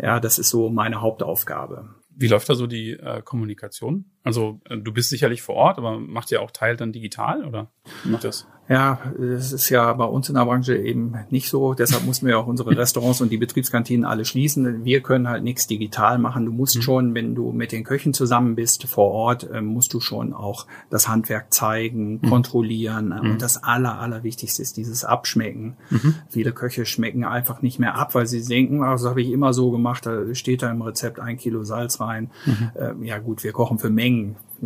ja, 0.00 0.20
das 0.20 0.38
ist 0.38 0.50
so 0.50 0.70
meine 0.70 1.00
Hauptaufgabe. 1.00 1.90
Wie 2.14 2.28
läuft 2.28 2.48
da 2.48 2.54
so 2.54 2.66
die 2.66 2.92
äh, 2.92 3.22
Kommunikation? 3.22 4.06
Also 4.24 4.60
äh, 4.68 4.76
du 4.76 4.92
bist 4.92 5.10
sicherlich 5.10 5.42
vor 5.42 5.56
Ort, 5.56 5.78
aber 5.78 5.98
macht 5.98 6.30
ihr 6.30 6.42
auch 6.42 6.50
Teil 6.50 6.76
dann 6.76 6.92
digital 6.92 7.44
oder 7.44 7.70
macht 8.04 8.24
das? 8.24 8.46
Ja, 8.68 9.00
das 9.18 9.52
ist 9.52 9.68
ja 9.70 9.92
bei 9.92 10.04
uns 10.04 10.28
in 10.28 10.36
der 10.36 10.44
Branche 10.44 10.76
eben 10.76 11.14
nicht 11.30 11.50
so. 11.50 11.74
Deshalb 11.74 12.04
mussten 12.04 12.26
wir 12.26 12.38
auch 12.38 12.46
unsere 12.46 12.70
Restaurants 12.76 13.20
und 13.20 13.30
die 13.30 13.36
Betriebskantinen 13.36 14.04
alle 14.04 14.24
schließen. 14.24 14.84
Wir 14.84 15.00
können 15.00 15.28
halt 15.28 15.42
nichts 15.42 15.66
digital 15.66 16.18
machen. 16.18 16.46
Du 16.46 16.52
musst 16.52 16.76
mhm. 16.76 16.82
schon, 16.82 17.14
wenn 17.14 17.34
du 17.34 17.50
mit 17.50 17.72
den 17.72 17.82
Köchen 17.82 18.14
zusammen 18.14 18.54
bist 18.54 18.84
vor 18.84 19.10
Ort, 19.10 19.50
äh, 19.50 19.60
musst 19.60 19.92
du 19.94 20.00
schon 20.00 20.32
auch 20.32 20.66
das 20.90 21.08
Handwerk 21.08 21.52
zeigen, 21.52 22.20
mhm. 22.22 22.30
kontrollieren. 22.30 23.08
Mhm. 23.08 23.32
Und 23.32 23.42
das 23.42 23.62
aller, 23.62 23.98
allerwichtigste 23.98 24.62
ist 24.62 24.76
dieses 24.76 25.04
Abschmecken. 25.04 25.76
Mhm. 25.90 26.14
Viele 26.28 26.52
Köche 26.52 26.86
schmecken 26.86 27.24
einfach 27.24 27.62
nicht 27.62 27.80
mehr 27.80 27.96
ab, 27.96 28.14
weil 28.14 28.26
sie 28.26 28.42
denken, 28.42 28.84
ah, 28.84 28.92
das 28.92 29.04
habe 29.04 29.20
ich 29.20 29.30
immer 29.30 29.52
so 29.52 29.72
gemacht. 29.72 30.06
Da 30.06 30.34
steht 30.34 30.62
da 30.62 30.70
im 30.70 30.82
Rezept 30.82 31.18
ein 31.18 31.36
Kilo 31.36 31.64
Salz 31.64 32.00
rein. 32.00 32.30
Mhm. 32.46 32.70
Ähm, 32.78 33.02
ja 33.02 33.18
gut, 33.18 33.42
wir 33.42 33.52
kochen 33.52 33.78
für 33.78 33.90
Mengen. 33.90 34.11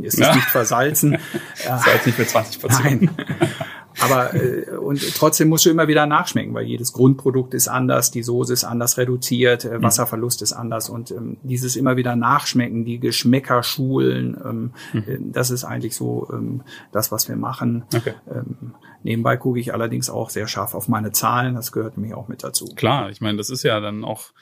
Ist 0.03 0.15
es 0.15 0.21
ja. 0.21 0.35
nicht 0.35 0.49
versalzen? 0.49 1.19
Salz 1.55 2.07
nicht 2.07 2.17
für 2.17 2.27
20 2.27 2.61
Prozent. 2.61 3.11
Aber 4.01 4.35
äh, 4.35 4.77
und 4.77 5.01
trotzdem 5.17 5.49
musst 5.49 5.67
du 5.67 5.71
immer 5.71 5.89
wieder 5.89 6.07
nachschmecken, 6.07 6.55
weil 6.55 6.65
jedes 6.65 6.93
Grundprodukt 6.93 7.55
ist 7.55 7.69
anders, 7.69 8.11
die 8.11 8.23
Soße 8.23 8.53
ist 8.53 8.65
anders 8.65 8.99
reduziert, 8.99 9.65
äh, 9.65 9.79
mhm. 9.79 9.83
Wasserverlust 9.83 10.43
ist 10.43 10.53
anders 10.53 10.89
und 10.89 11.11
ähm, 11.11 11.39
dieses 11.43 11.77
immer 11.77 11.97
wieder 11.97 12.17
Nachschmecken, 12.17 12.85
die 12.85 13.01
Geschmäcker 13.01 13.63
schulen, 13.63 14.37
ähm, 14.45 14.73
mhm. 14.93 15.05
Äh, 15.07 15.19
das 15.33 15.51
ist 15.51 15.65
eigentlich 15.65 15.97
so 15.97 16.29
ähm, 16.33 16.63
das, 16.93 17.11
was 17.11 17.29
wir 17.29 17.37
machen. 17.37 17.85
Okay. 17.95 18.15
Ähm, 18.33 18.75
nebenbei 19.03 19.37
gucke 19.37 19.61
ich 19.61 19.73
allerdings 19.73 20.11
auch 20.11 20.31
sehr 20.31 20.47
scharf 20.47 20.75
auf 20.75 20.89
meine 20.89 21.13
Zahlen, 21.13 21.55
das 21.55 21.73
gehört 21.73 21.97
nämlich 21.97 22.15
auch 22.15 22.29
mit 22.29 22.45
dazu. 22.45 22.67
Klar, 22.75 23.11
ich 23.11 23.21
meine, 23.21 23.39
das 23.39 23.51
ist 23.51 23.63
ja 23.63 23.81
dann 23.81 24.05
auch 24.05 24.33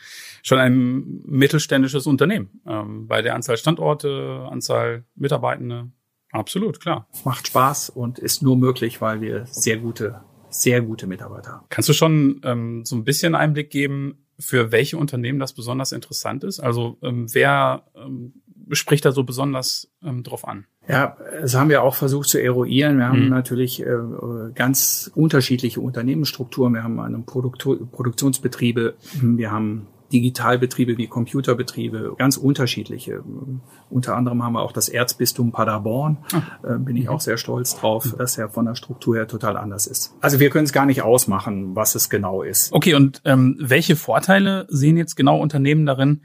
schon 0.43 0.59
ein 0.59 1.23
mittelständisches 1.27 2.07
Unternehmen. 2.07 2.61
Ähm, 2.67 3.07
bei 3.07 3.23
der 3.23 3.35
Anzahl 3.35 3.57
Standorte, 3.57 4.47
Anzahl 4.51 5.05
Mitarbeitende, 5.15 5.91
Absolut, 6.35 6.81
klar. 6.81 7.07
Macht 7.25 7.47
Spaß 7.47 7.91
und 7.91 8.19
ist 8.19 8.43
nur 8.43 8.57
möglich, 8.57 9.01
weil 9.01 9.21
wir 9.21 9.47
sehr 9.47 9.77
gute, 9.77 10.21
sehr 10.49 10.83
gute 10.83 11.07
Mitarbeiter 11.07 11.53
haben. 11.53 11.67
Kannst 11.69 11.89
du 11.89 11.93
schon 11.93 12.41
ähm, 12.43 12.85
so 12.85 12.97
ein 12.97 13.05
bisschen 13.05 13.37
Einblick 13.37 13.71
geben, 13.71 14.27
für 14.41 14.73
welche 14.73 14.99
Unternehmen 14.99 15.39
das 15.39 15.53
besonders 15.53 15.93
interessant 15.93 16.43
ist? 16.43 16.59
Also 16.59 16.99
ähm, 17.03 17.33
wer 17.33 17.85
ähm, 17.95 18.43
spricht 18.73 19.05
da 19.05 19.13
so 19.13 19.23
besonders 19.23 19.93
ähm, 20.03 20.25
drauf 20.25 20.47
an? 20.49 20.67
Ja, 20.89 21.17
das 21.41 21.55
haben 21.55 21.71
wir 21.71 21.85
auch 21.85 21.95
versucht 21.95 22.29
zu 22.29 22.43
eruieren. 22.43 22.99
Wir 22.99 23.07
haben 23.07 23.27
mhm. 23.27 23.31
natürlich 23.31 23.81
äh, 23.81 23.87
ganz 24.57 25.13
unterschiedliche 25.15 25.81
Unternehmensstrukturen. 25.81 26.75
Wir 26.75 26.83
haben 26.83 26.99
eine 26.99 27.21
Produktu 27.21 27.87
Produktionsbetriebe, 27.87 28.95
wir 29.23 29.53
haben 29.53 29.87
Digitalbetriebe 30.15 30.97
wie 30.97 31.09
Computerbetriebe, 31.09 32.15
ganz 32.17 32.37
unterschiedliche. 32.37 33.25
Unter 33.91 34.15
anderem 34.15 34.45
haben 34.45 34.53
wir 34.53 34.63
auch 34.63 34.71
das 34.71 34.89
Erzbistum 34.89 35.51
Paderborn. 35.51 36.19
Ah. 36.33 36.75
Äh, 36.75 36.79
bin 36.79 36.97
ich 36.97 37.07
mhm. 37.07 37.11
auch 37.11 37.21
sehr 37.21 37.37
stolz 37.37 37.75
drauf, 37.75 38.15
dass 38.17 38.39
er 38.39 38.49
von 38.49 38.65
der 38.65 38.77
Struktur 38.77 39.17
her 39.17 39.27
total 39.27 39.57
anders 39.57 39.89
ist. 39.89 40.15
Also 40.21 40.39
wir 40.39 40.51
können 40.51 40.67
es 40.67 40.73
gar 40.73 40.87
nicht 40.87 41.03
ausmachen, 41.03 41.75
was 41.75 41.97
es 41.97 42.11
genau 42.11 42.43
ist. 42.43 42.73
Okay, 42.73 42.95
und 42.95 43.23
ähm, 43.25 43.57
welche 43.59 43.97
Vorteile 43.97 44.67
sehen 44.69 44.97
jetzt 44.97 45.17
genau 45.17 45.41
Unternehmen 45.41 45.85
darin, 45.85 46.21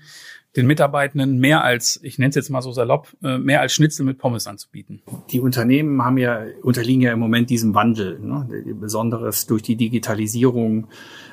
den 0.56 0.66
Mitarbeitenden 0.68 1.38
mehr 1.38 1.64
als, 1.64 2.00
ich 2.02 2.18
nenne 2.18 2.30
es 2.30 2.36
jetzt 2.36 2.50
mal 2.50 2.62
so 2.62 2.72
salopp, 2.72 3.16
äh, 3.24 3.38
mehr 3.38 3.62
als 3.62 3.74
Schnitzel 3.74 4.06
mit 4.06 4.18
Pommes 4.18 4.48
anzubieten? 4.48 5.02
Die 5.32 5.40
Unternehmen 5.40 6.04
haben 6.04 6.18
ja, 6.18 6.42
unterliegen 6.64 7.02
ja 7.02 7.14
im 7.14 7.20
Moment 7.20 7.50
diesem 7.50 7.76
Wandel. 7.76 8.20
Ne? 8.20 8.48
Besonderes 8.80 9.46
durch 9.46 9.62
die 9.62 9.76
Digitalisierung 9.76 10.88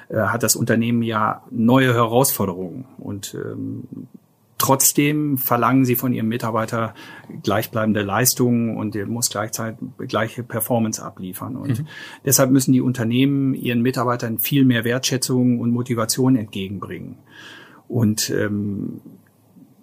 äh, 0.09 0.19
hat 0.19 0.43
das 0.43 0.57
Unternehmen 0.57 1.03
ja 1.03 1.45
neue 1.51 1.95
Herausforderungen. 1.95 2.85
Und 2.99 3.35
ähm, 3.35 3.85
Trotzdem 4.59 5.37
verlangen 5.37 5.85
sie 5.85 5.97
von 5.97 6.15
ihrem 6.15 6.29
Mitarbeiter 6.29 6.95
gleichbleibende 7.43 8.01
Leistungen 8.01 8.77
und 8.79 8.97
er 8.97 9.05
muss 9.05 9.29
gleichzeitig 9.29 9.79
gleiche 10.09 10.43
Performance 10.43 11.05
abliefern. 11.05 11.57
Und 11.57 11.81
mhm. 11.81 11.87
deshalb 12.25 12.51
müssen 12.51 12.73
die 12.73 12.81
Unternehmen 12.81 13.53
ihren 13.53 13.83
Mitarbeitern 13.83 14.39
viel 14.39 14.65
mehr 14.65 14.85
Wertschätzung 14.85 15.61
und 15.61 15.73
Motivation 15.73 16.37
entgegenbringen. 16.37 17.19
Und 17.89 18.31
ähm, 18.31 19.01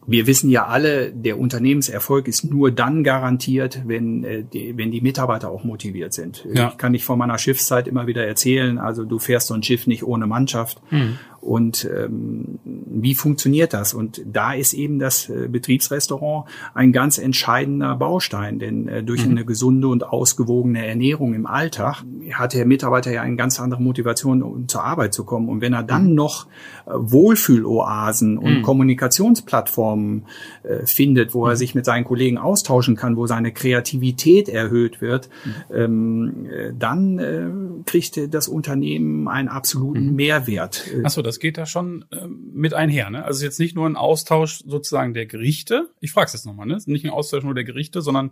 wir 0.05 0.27
wissen 0.27 0.49
ja 0.49 0.65
alle, 0.65 1.11
der 1.11 1.39
Unternehmenserfolg 1.39 2.27
ist 2.27 2.43
nur 2.43 2.71
dann 2.71 3.03
garantiert, 3.03 3.81
wenn, 3.85 4.23
äh, 4.23 4.43
die, 4.43 4.77
wenn 4.77 4.91
die 4.91 5.01
Mitarbeiter 5.01 5.49
auch 5.49 5.63
motiviert 5.63 6.13
sind. 6.13 6.45
Ja. 6.53 6.69
Ich 6.69 6.77
kann 6.77 6.91
nicht 6.91 7.05
von 7.05 7.17
meiner 7.17 7.37
Schiffszeit 7.37 7.87
immer 7.87 8.07
wieder 8.07 8.25
erzählen, 8.25 8.77
also 8.77 9.05
du 9.05 9.19
fährst 9.19 9.47
so 9.47 9.53
ein 9.53 9.63
Schiff 9.63 9.87
nicht 9.87 10.03
ohne 10.03 10.27
Mannschaft. 10.27 10.81
Mhm. 10.91 11.17
Und 11.43 11.89
ähm, 11.93 12.59
wie 12.63 13.15
funktioniert 13.15 13.73
das? 13.73 13.93
Und 13.93 14.21
da 14.25 14.53
ist 14.53 14.73
eben 14.73 14.97
das 14.97 15.27
äh, 15.27 15.49
Betriebsrestaurant 15.49 16.45
ein 16.73 16.93
ganz 16.93 17.17
entscheidender 17.17 17.95
Baustein, 17.97 18.59
denn 18.59 18.87
äh, 18.87 19.03
durch 19.03 19.25
mhm. 19.25 19.31
eine 19.31 19.45
gesunde 19.45 19.89
und 19.89 20.05
ausgewogene 20.05 20.87
Ernährung 20.87 21.33
im 21.33 21.45
Alltag 21.45 22.03
hat 22.31 22.53
der 22.53 22.65
Mitarbeiter 22.65 23.11
ja 23.11 23.21
eine 23.21 23.35
ganz 23.35 23.59
andere 23.59 23.81
Motivation, 23.81 24.41
um 24.41 24.69
zur 24.69 24.85
Arbeit 24.85 25.13
zu 25.13 25.25
kommen. 25.25 25.49
Und 25.49 25.59
wenn 25.59 25.73
er 25.73 25.83
dann 25.83 26.09
mhm. 26.11 26.15
noch 26.15 26.47
äh, 26.85 26.91
Wohlfühloasen 26.93 28.37
und 28.37 28.59
mhm. 28.59 28.61
Kommunikationsplattformen 28.61 30.23
äh, 30.63 30.85
findet, 30.85 31.33
wo 31.33 31.45
er 31.45 31.51
mhm. 31.51 31.57
sich 31.57 31.75
mit 31.75 31.83
seinen 31.83 32.05
Kollegen 32.05 32.37
austauschen 32.37 32.95
kann, 32.95 33.17
wo 33.17 33.27
seine 33.27 33.51
Kreativität 33.51 34.47
erhöht 34.47 35.01
wird, 35.01 35.29
mhm. 35.43 35.75
ähm, 35.75 36.45
äh, 36.49 36.71
dann 36.77 37.19
äh, 37.19 37.49
kriegt 37.85 38.33
das 38.33 38.47
Unternehmen 38.47 39.27
einen 39.27 39.49
absoluten 39.49 40.11
mhm. 40.11 40.15
Mehrwert. 40.15 40.85
Ach 41.03 41.09
so, 41.09 41.21
das 41.33 41.39
geht 41.39 41.57
da 41.57 41.65
schon 41.65 42.05
äh, 42.11 42.27
mit 42.27 42.75
einher. 42.75 43.09
Ne? 43.09 43.25
Also 43.25 43.43
jetzt 43.43 43.59
nicht 43.59 43.75
nur 43.75 43.87
ein 43.87 43.95
Austausch 43.95 44.59
sozusagen 44.59 45.15
der 45.15 45.25
Gerichte. 45.25 45.89
Ich 45.99 46.11
frage 46.11 46.27
es 46.27 46.33
jetzt 46.33 46.45
nochmal, 46.45 46.67
ne? 46.67 46.77
Nicht 46.85 47.05
ein 47.05 47.09
Austausch 47.09 47.43
nur 47.43 47.55
der 47.55 47.63
Gerichte, 47.63 48.03
sondern 48.03 48.31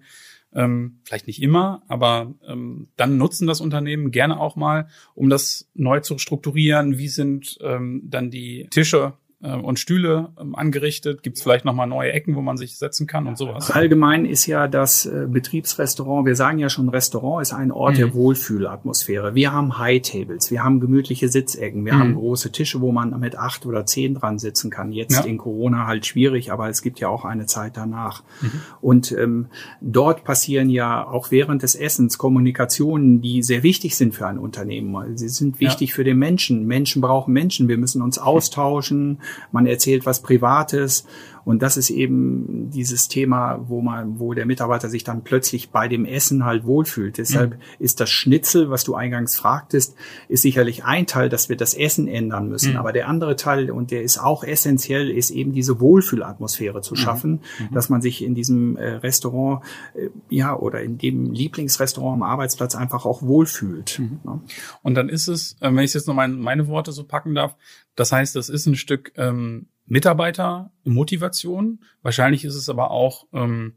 ähm, 0.53 0.99
vielleicht 1.03 1.25
nicht 1.25 1.41
immer, 1.41 1.81
aber 1.87 2.35
ähm, 2.47 2.89
dann 2.95 3.17
nutzen 3.17 3.47
das 3.47 3.59
Unternehmen 3.59 4.11
gerne 4.11 4.39
auch 4.39 4.55
mal, 4.55 4.87
um 5.15 5.29
das 5.29 5.69
neu 5.73 6.01
zu 6.01 6.19
strukturieren. 6.19 6.99
Wie 6.99 7.07
sind 7.07 7.57
ähm, 7.61 8.03
dann 8.05 8.29
die 8.29 8.67
Tische 8.69 9.13
äh, 9.41 9.55
und 9.55 9.79
Stühle 9.79 10.29
ähm, 10.39 10.55
angerichtet? 10.55 11.23
Gibt 11.23 11.37
es 11.37 11.43
vielleicht 11.43 11.65
nochmal 11.65 11.87
neue 11.87 12.11
Ecken, 12.11 12.35
wo 12.35 12.41
man 12.41 12.57
sich 12.57 12.77
setzen 12.77 13.07
kann 13.07 13.27
und 13.27 13.37
sowas? 13.37 13.71
Allgemein 13.71 14.25
ist 14.25 14.45
ja 14.45 14.67
das 14.67 15.05
äh, 15.05 15.27
Betriebsrestaurant, 15.29 16.25
wir 16.25 16.35
sagen 16.35 16.59
ja 16.59 16.69
schon, 16.69 16.89
Restaurant 16.89 17.41
ist 17.41 17.53
ein 17.53 17.71
Ort 17.71 17.95
mhm. 17.95 17.97
der 17.97 18.13
Wohlfühlatmosphäre. 18.13 19.35
Wir 19.35 19.51
haben 19.51 19.77
High 19.77 20.01
Tables, 20.01 20.51
wir 20.51 20.63
haben 20.63 20.79
gemütliche 20.79 21.29
Sitzecken, 21.29 21.85
wir 21.85 21.93
mhm. 21.93 21.99
haben 21.99 22.15
große 22.15 22.51
Tische, 22.51 22.81
wo 22.81 22.91
man 22.91 23.17
mit 23.19 23.37
acht 23.37 23.65
oder 23.65 23.85
zehn 23.85 24.15
dran 24.15 24.39
sitzen 24.39 24.69
kann. 24.69 24.91
Jetzt 24.91 25.19
ja. 25.19 25.25
in 25.25 25.37
Corona 25.37 25.87
halt 25.87 26.05
schwierig, 26.05 26.51
aber 26.51 26.69
es 26.69 26.81
gibt 26.81 26.99
ja 26.99 27.09
auch 27.09 27.25
eine 27.25 27.45
Zeit 27.45 27.77
danach. 27.77 28.23
Mhm. 28.41 28.51
Und 28.81 29.11
ähm, 29.11 29.47
dort 29.81 30.23
passieren 30.23 30.69
ja 30.69 31.07
auch 31.07 31.31
während 31.31 31.63
des 31.63 31.75
Essens 31.75 32.17
Kommunikationen, 32.17 33.21
die 33.21 33.43
sehr 33.43 33.63
wichtig 33.63 33.95
sind 33.95 34.13
für 34.13 34.27
ein 34.27 34.37
Unternehmen. 34.37 35.17
Sie 35.17 35.29
sind 35.29 35.59
wichtig 35.59 35.89
ja. 35.89 35.95
für 35.95 36.03
den 36.03 36.17
Menschen. 36.17 36.65
Menschen 36.65 37.01
brauchen 37.01 37.33
Menschen. 37.33 37.67
Wir 37.67 37.77
müssen 37.77 38.01
uns 38.01 38.17
austauschen 38.17 39.19
man 39.51 39.65
erzählt 39.65 40.05
was 40.05 40.21
Privates 40.21 41.05
und 41.45 41.61
das 41.61 41.77
ist 41.77 41.89
eben 41.89 42.69
dieses 42.71 43.07
Thema, 43.07 43.59
wo 43.67 43.81
man, 43.81 44.19
wo 44.19 44.33
der 44.33 44.45
Mitarbeiter 44.45 44.89
sich 44.89 45.03
dann 45.03 45.23
plötzlich 45.23 45.69
bei 45.69 45.87
dem 45.87 46.05
Essen 46.05 46.45
halt 46.45 46.65
wohlfühlt. 46.65 47.17
Deshalb 47.17 47.51
mhm. 47.51 47.61
ist 47.79 47.99
das 47.99 48.09
Schnitzel, 48.09 48.69
was 48.69 48.83
du 48.83 48.95
eingangs 48.95 49.35
fragtest, 49.35 49.95
ist 50.27 50.41
sicherlich 50.41 50.83
ein 50.83 51.07
Teil, 51.07 51.29
dass 51.29 51.49
wir 51.49 51.57
das 51.57 51.73
Essen 51.73 52.07
ändern 52.07 52.49
müssen. 52.49 52.73
Mhm. 52.73 52.77
Aber 52.77 52.91
der 52.91 53.07
andere 53.07 53.35
Teil, 53.35 53.71
und 53.71 53.91
der 53.91 54.03
ist 54.03 54.17
auch 54.17 54.43
essentiell, 54.43 55.09
ist 55.09 55.31
eben 55.31 55.53
diese 55.53 55.79
Wohlfühlatmosphäre 55.79 56.81
zu 56.81 56.93
mhm. 56.93 56.97
schaffen, 56.97 57.31
mhm. 57.31 57.73
dass 57.73 57.89
man 57.89 58.01
sich 58.01 58.23
in 58.23 58.35
diesem 58.35 58.77
äh, 58.77 58.95
Restaurant, 58.95 59.63
äh, 59.95 60.09
ja, 60.29 60.55
oder 60.55 60.81
in 60.81 60.97
dem 60.97 61.31
Lieblingsrestaurant 61.31 62.21
am 62.21 62.23
Arbeitsplatz 62.23 62.75
einfach 62.75 63.05
auch 63.05 63.21
wohlfühlt. 63.21 63.99
Mhm. 63.99 64.19
Ja. 64.25 64.41
Und 64.83 64.95
dann 64.95 65.09
ist 65.09 65.27
es, 65.27 65.57
äh, 65.61 65.73
wenn 65.73 65.79
ich 65.79 65.93
jetzt 65.93 66.07
noch 66.07 66.15
meine, 66.15 66.35
meine 66.35 66.67
Worte 66.67 66.91
so 66.91 67.03
packen 67.03 67.35
darf, 67.35 67.55
das 67.95 68.11
heißt, 68.11 68.35
das 68.35 68.49
ist 68.49 68.67
ein 68.67 68.75
Stück 68.75 69.11
ähm, 69.17 69.67
Mitarbeitermotivation. 69.91 71.83
Wahrscheinlich 72.01 72.45
ist 72.45 72.55
es 72.55 72.69
aber 72.69 72.91
auch 72.91 73.27
ähm, 73.33 73.73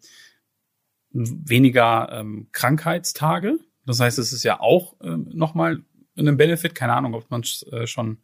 weniger 1.10 2.08
ähm, 2.12 2.46
Krankheitstage. 2.52 3.58
Das 3.84 3.98
heißt, 3.98 4.20
es 4.20 4.32
ist 4.32 4.44
ja 4.44 4.60
auch 4.60 4.94
ähm, 5.02 5.28
nochmal 5.32 5.82
ein 6.16 6.36
Benefit. 6.36 6.76
Keine 6.76 6.92
Ahnung, 6.92 7.14
ob 7.14 7.28
man 7.32 7.40
es 7.40 7.66
äh, 7.72 7.88
schon 7.88 8.18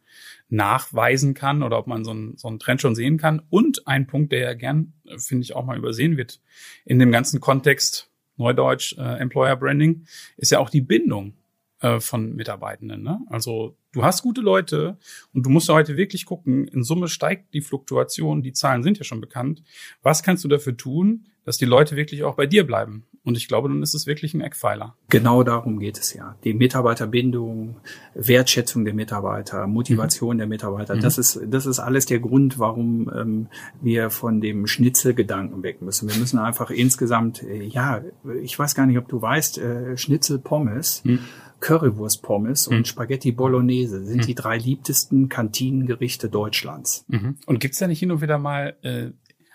nachweisen 0.47 1.33
kann 1.33 1.63
oder 1.63 1.77
ob 1.77 1.87
man 1.87 2.05
so 2.05 2.11
einen, 2.11 2.37
so 2.37 2.47
einen 2.47 2.59
Trend 2.59 2.79
schon 2.79 2.95
sehen 2.95 3.17
kann. 3.17 3.41
Und 3.49 3.85
ein 3.87 4.07
Punkt, 4.07 4.31
der 4.31 4.39
ja 4.39 4.53
gern, 4.53 4.93
äh, 5.05 5.17
finde 5.17 5.43
ich, 5.43 5.53
auch 5.53 5.65
mal 5.65 5.77
übersehen 5.77 6.15
wird 6.15 6.39
in 6.85 6.97
dem 6.97 7.11
ganzen 7.11 7.41
Kontext 7.41 8.09
Neudeutsch 8.37 8.97
äh, 8.97 9.17
Employer 9.19 9.57
Branding, 9.57 10.05
ist 10.37 10.51
ja 10.51 10.59
auch 10.59 10.69
die 10.69 10.79
Bindung 10.79 11.33
äh, 11.81 11.99
von 11.99 12.35
Mitarbeitenden. 12.35 13.03
Ne? 13.03 13.19
Also 13.27 13.75
du 13.91 14.03
hast 14.03 14.21
gute 14.21 14.41
Leute 14.41 14.97
und 15.33 15.45
du 15.45 15.49
musst 15.49 15.67
ja 15.67 15.73
heute 15.73 15.97
wirklich 15.97 16.25
gucken, 16.25 16.67
in 16.67 16.83
Summe 16.83 17.07
steigt 17.07 17.53
die 17.53 17.61
Fluktuation, 17.61 18.41
die 18.41 18.53
Zahlen 18.53 18.83
sind 18.83 18.97
ja 18.97 19.03
schon 19.03 19.21
bekannt. 19.21 19.63
Was 20.01 20.23
kannst 20.23 20.43
du 20.43 20.47
dafür 20.47 20.77
tun, 20.77 21.25
dass 21.43 21.57
die 21.57 21.65
Leute 21.65 21.95
wirklich 21.95 22.23
auch 22.23 22.35
bei 22.35 22.45
dir 22.45 22.65
bleiben? 22.65 23.05
Und 23.23 23.37
ich 23.37 23.47
glaube, 23.47 23.69
dann 23.69 23.83
ist 23.83 23.93
es 23.93 24.07
wirklich 24.07 24.33
ein 24.33 24.41
Eckpfeiler. 24.41 24.95
Genau 25.09 25.43
darum 25.43 25.77
geht 25.77 25.99
es 25.99 26.13
ja. 26.13 26.35
Die 26.43 26.55
Mitarbeiterbindung, 26.55 27.75
Wertschätzung 28.15 28.83
der 28.83 28.95
Mitarbeiter, 28.95 29.67
Motivation 29.67 30.35
mhm. 30.35 30.39
der 30.39 30.47
Mitarbeiter. 30.47 30.95
Mhm. 30.95 31.01
Das 31.01 31.19
ist, 31.19 31.39
das 31.45 31.67
ist 31.67 31.77
alles 31.77 32.07
der 32.07 32.19
Grund, 32.19 32.57
warum 32.57 33.11
ähm, 33.15 33.47
wir 33.79 34.09
von 34.09 34.41
dem 34.41 34.65
Schnitzelgedanken 34.65 35.61
weg 35.61 35.83
müssen. 35.83 36.09
Wir 36.09 36.17
müssen 36.17 36.39
einfach 36.39 36.71
insgesamt, 36.71 37.43
äh, 37.43 37.63
ja, 37.63 38.01
ich 38.41 38.57
weiß 38.57 38.73
gar 38.73 38.87
nicht, 38.87 38.97
ob 38.97 39.07
du 39.07 39.21
weißt, 39.21 39.59
äh, 39.59 39.97
Schnitzel 39.97 40.39
Pommes. 40.39 41.03
Mhm 41.03 41.19
Currywurst-Pommes 41.61 42.69
mhm. 42.69 42.77
und 42.77 42.87
Spaghetti 42.87 43.31
Bolognese 43.31 44.03
sind 44.03 44.17
mhm. 44.17 44.25
die 44.25 44.35
drei 44.35 44.57
liebtesten 44.57 45.29
Kantinengerichte 45.29 46.29
Deutschlands. 46.29 47.05
Mhm. 47.07 47.37
Und 47.45 47.59
gibt's 47.59 47.79
da 47.79 47.87
nicht 47.87 47.99
hin 47.99 48.11
und 48.11 48.21
wieder 48.21 48.37
mal 48.37 48.75
äh, 48.81 49.11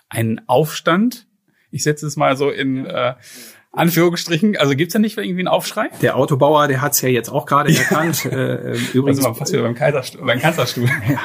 einen 0.09 0.41
Aufstand? 0.47 1.27
Ich 1.69 1.83
setze 1.83 2.07
es 2.07 2.15
mal 2.15 2.35
so 2.37 2.49
in 2.49 2.85
äh, 2.85 3.15
Anführungsstrichen. 3.71 4.57
Also 4.57 4.75
gibt's 4.75 4.93
da 4.93 4.99
nicht 4.99 5.17
irgendwie 5.17 5.41
einen 5.41 5.47
Aufschrei? 5.47 5.89
Der 6.01 6.15
Autobauer, 6.15 6.67
der 6.67 6.81
hat's 6.81 7.01
ja 7.01 7.09
jetzt 7.09 7.29
auch 7.29 7.45
gerade 7.45 7.75
erkannt. 7.75 8.25
Äh, 8.25 8.71
äh, 8.73 8.79
übrigens 8.93 9.19
also 9.19 9.33
fast 9.33 9.53
wieder 9.53 9.63
beim, 9.63 9.75
Kaiserstuhl, 9.75 10.25
beim 10.25 10.39
Kanzlerstuhl. 10.39 10.89
ja, 11.09 11.19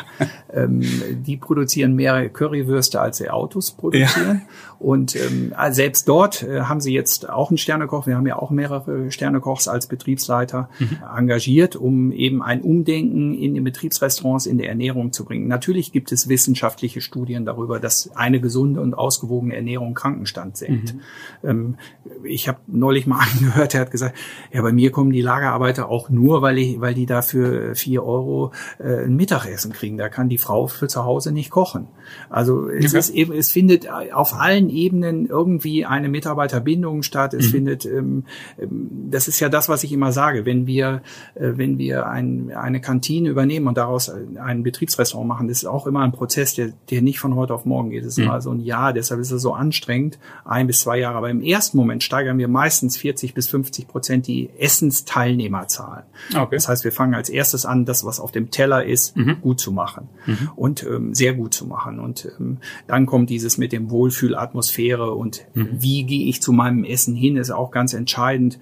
ähm, 0.52 0.82
die 1.26 1.36
produzieren 1.36 1.94
mehr 1.94 2.28
Currywürste, 2.28 3.00
als 3.00 3.18
sie 3.18 3.30
Autos 3.30 3.72
produzieren. 3.72 4.42
Ja. 4.42 4.48
Und 4.82 5.14
ähm, 5.14 5.52
also 5.56 5.76
selbst 5.76 6.08
dort 6.08 6.42
äh, 6.42 6.62
haben 6.62 6.80
sie 6.80 6.92
jetzt 6.92 7.30
auch 7.30 7.50
einen 7.50 7.58
Sternekoch. 7.58 8.08
Wir 8.08 8.16
haben 8.16 8.26
ja 8.26 8.36
auch 8.36 8.50
mehrere 8.50 9.12
Sternekochs 9.12 9.68
als 9.68 9.86
Betriebsleiter 9.86 10.68
mhm. 10.80 10.98
engagiert, 11.16 11.76
um 11.76 12.10
eben 12.10 12.42
ein 12.42 12.62
Umdenken 12.62 13.32
in 13.32 13.54
den 13.54 13.62
Betriebsrestaurants 13.62 14.46
in 14.46 14.58
der 14.58 14.68
Ernährung 14.68 15.12
zu 15.12 15.24
bringen. 15.24 15.46
Natürlich 15.46 15.92
gibt 15.92 16.10
es 16.10 16.28
wissenschaftliche 16.28 17.00
Studien 17.00 17.44
darüber, 17.44 17.78
dass 17.78 18.10
eine 18.16 18.40
gesunde 18.40 18.80
und 18.80 18.94
ausgewogene 18.94 19.54
Ernährung 19.54 19.94
Krankenstand 19.94 20.56
senkt. 20.56 20.94
Mhm. 20.94 21.00
Ähm, 21.48 21.76
ich 22.24 22.48
habe 22.48 22.58
neulich 22.66 23.06
mal 23.06 23.20
angehört, 23.32 23.74
er 23.74 23.82
hat 23.82 23.92
gesagt, 23.92 24.18
ja, 24.52 24.62
bei 24.62 24.72
mir 24.72 24.90
kommen 24.90 25.12
die 25.12 25.22
Lagerarbeiter 25.22 25.88
auch 25.88 26.10
nur, 26.10 26.42
weil, 26.42 26.58
ich, 26.58 26.80
weil 26.80 26.94
die 26.94 27.06
dafür 27.06 27.76
vier 27.76 28.04
Euro 28.04 28.50
äh, 28.80 29.04
ein 29.04 29.14
Mittagessen 29.14 29.72
kriegen. 29.72 29.96
Da 29.96 30.08
kann 30.08 30.28
die 30.28 30.38
Frau 30.42 30.66
für 30.66 30.88
zu 30.88 31.04
Hause 31.04 31.32
nicht 31.32 31.50
kochen. 31.50 31.88
Also 32.28 32.68
es 32.68 32.90
okay. 32.90 32.98
ist 32.98 33.10
eben, 33.10 33.32
es 33.32 33.50
findet 33.50 33.88
auf 34.12 34.34
allen 34.34 34.68
Ebenen 34.68 35.26
irgendwie 35.26 35.86
eine 35.86 36.08
Mitarbeiterbindung 36.08 37.02
statt. 37.02 37.34
Es 37.34 37.46
mhm. 37.46 37.50
findet, 37.50 37.86
ähm, 37.86 38.24
ähm, 38.58 39.08
das 39.10 39.28
ist 39.28 39.40
ja 39.40 39.48
das, 39.48 39.68
was 39.68 39.84
ich 39.84 39.92
immer 39.92 40.12
sage, 40.12 40.44
wenn 40.44 40.66
wir, 40.66 41.02
äh, 41.34 41.52
wenn 41.56 41.78
wir 41.78 42.06
ein, 42.06 42.52
eine 42.54 42.80
Kantine 42.80 43.28
übernehmen 43.28 43.66
und 43.66 43.76
daraus 43.76 44.10
ein 44.10 44.62
Betriebsrestaurant 44.62 45.28
machen, 45.28 45.48
das 45.48 45.58
ist 45.58 45.66
auch 45.66 45.86
immer 45.86 46.00
ein 46.00 46.12
Prozess, 46.12 46.54
der, 46.54 46.72
der 46.90 47.02
nicht 47.02 47.18
von 47.18 47.34
heute 47.34 47.54
auf 47.54 47.64
morgen 47.64 47.90
geht. 47.90 48.04
Das 48.04 48.12
ist 48.12 48.18
mhm. 48.18 48.24
immer 48.24 48.40
so 48.40 48.50
ein 48.50 48.60
Jahr, 48.60 48.92
deshalb 48.92 49.20
ist 49.20 49.30
es 49.30 49.42
so 49.42 49.54
anstrengend, 49.54 50.18
ein 50.44 50.66
bis 50.66 50.80
zwei 50.80 50.98
Jahre. 50.98 51.16
Aber 51.16 51.30
im 51.30 51.42
ersten 51.42 51.76
Moment 51.76 52.02
steigern 52.02 52.38
wir 52.38 52.48
meistens 52.48 52.96
40 52.96 53.34
bis 53.34 53.48
50 53.48 53.88
Prozent 53.88 54.26
die 54.26 54.50
Essensteilnehmerzahlen. 54.58 56.04
Okay. 56.34 56.56
Das 56.56 56.68
heißt, 56.68 56.84
wir 56.84 56.92
fangen 56.92 57.14
als 57.14 57.28
erstes 57.28 57.64
an, 57.64 57.84
das, 57.84 58.04
was 58.04 58.20
auf 58.20 58.32
dem 58.32 58.50
Teller 58.50 58.84
ist, 58.84 59.16
mhm. 59.16 59.40
gut 59.40 59.60
zu 59.60 59.72
machen 59.72 60.08
mhm. 60.26 60.31
Und 60.56 60.82
ähm, 60.84 61.14
sehr 61.14 61.34
gut 61.34 61.54
zu 61.54 61.66
machen. 61.66 61.98
Und 61.98 62.28
ähm, 62.38 62.58
dann 62.86 63.06
kommt 63.06 63.30
dieses 63.30 63.58
mit 63.58 63.72
dem 63.72 63.90
Wohlfühlatmosphäre 63.90 65.12
und 65.12 65.46
mhm. 65.54 65.68
wie 65.72 66.04
gehe 66.04 66.26
ich 66.26 66.42
zu 66.42 66.52
meinem 66.52 66.84
Essen 66.84 67.14
hin, 67.14 67.36
ist 67.36 67.50
auch 67.50 67.70
ganz 67.70 67.94
entscheidend. 67.94 68.58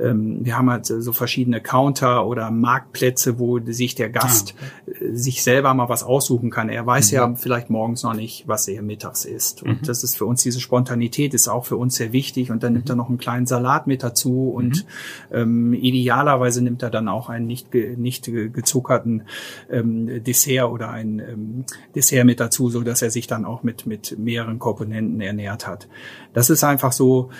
Ähm, 0.00 0.44
wir 0.44 0.56
haben 0.56 0.70
halt 0.70 0.86
so 0.86 1.12
verschiedene 1.12 1.60
Counter 1.60 2.26
oder 2.26 2.50
Marktplätze, 2.50 3.38
wo 3.38 3.60
sich 3.60 3.94
der 3.94 4.10
Gast 4.10 4.54
ah, 4.58 4.64
okay. 4.86 5.16
sich 5.16 5.42
selber 5.42 5.74
mal 5.74 5.88
was 5.88 6.02
aussuchen 6.02 6.50
kann. 6.50 6.68
Er 6.68 6.86
weiß 6.86 7.12
mhm. 7.12 7.16
ja 7.16 7.34
vielleicht 7.34 7.70
morgens 7.70 8.02
noch 8.02 8.14
nicht, 8.14 8.48
was 8.48 8.68
er 8.68 8.82
mittags 8.82 9.24
isst. 9.24 9.62
Und 9.62 9.82
mhm. 9.82 9.86
das 9.86 10.02
ist 10.02 10.16
für 10.16 10.24
uns 10.24 10.42
diese 10.42 10.60
Spontanität 10.60 11.34
ist 11.34 11.48
auch 11.48 11.64
für 11.64 11.76
uns 11.76 11.96
sehr 11.96 12.12
wichtig. 12.12 12.50
Und 12.50 12.62
dann 12.62 12.72
nimmt 12.72 12.88
er 12.88 12.96
noch 12.96 13.08
einen 13.08 13.18
kleinen 13.18 13.46
Salat 13.46 13.86
mit 13.86 14.02
dazu 14.02 14.50
und 14.50 14.84
mhm. 15.30 15.36
ähm, 15.36 15.72
idealerweise 15.74 16.62
nimmt 16.62 16.82
er 16.82 16.90
dann 16.90 17.08
auch 17.08 17.28
einen 17.28 17.46
nicht, 17.46 17.74
nicht 17.74 18.24
gezuckerten 18.24 19.22
ähm, 19.70 20.22
Dessert 20.24 20.70
oder 20.70 20.90
ein 20.90 21.18
ähm, 21.18 21.64
Dessert 21.94 22.24
mit 22.24 22.40
dazu, 22.40 22.70
so 22.70 22.82
dass 22.82 23.02
er 23.02 23.10
sich 23.10 23.26
dann 23.26 23.44
auch 23.44 23.62
mit 23.62 23.86
mit 23.86 24.18
mehreren 24.18 24.58
Komponenten 24.58 25.20
ernährt 25.20 25.66
hat. 25.66 25.88
Das 26.32 26.50
ist 26.50 26.64
einfach 26.64 26.92
so 26.92 27.30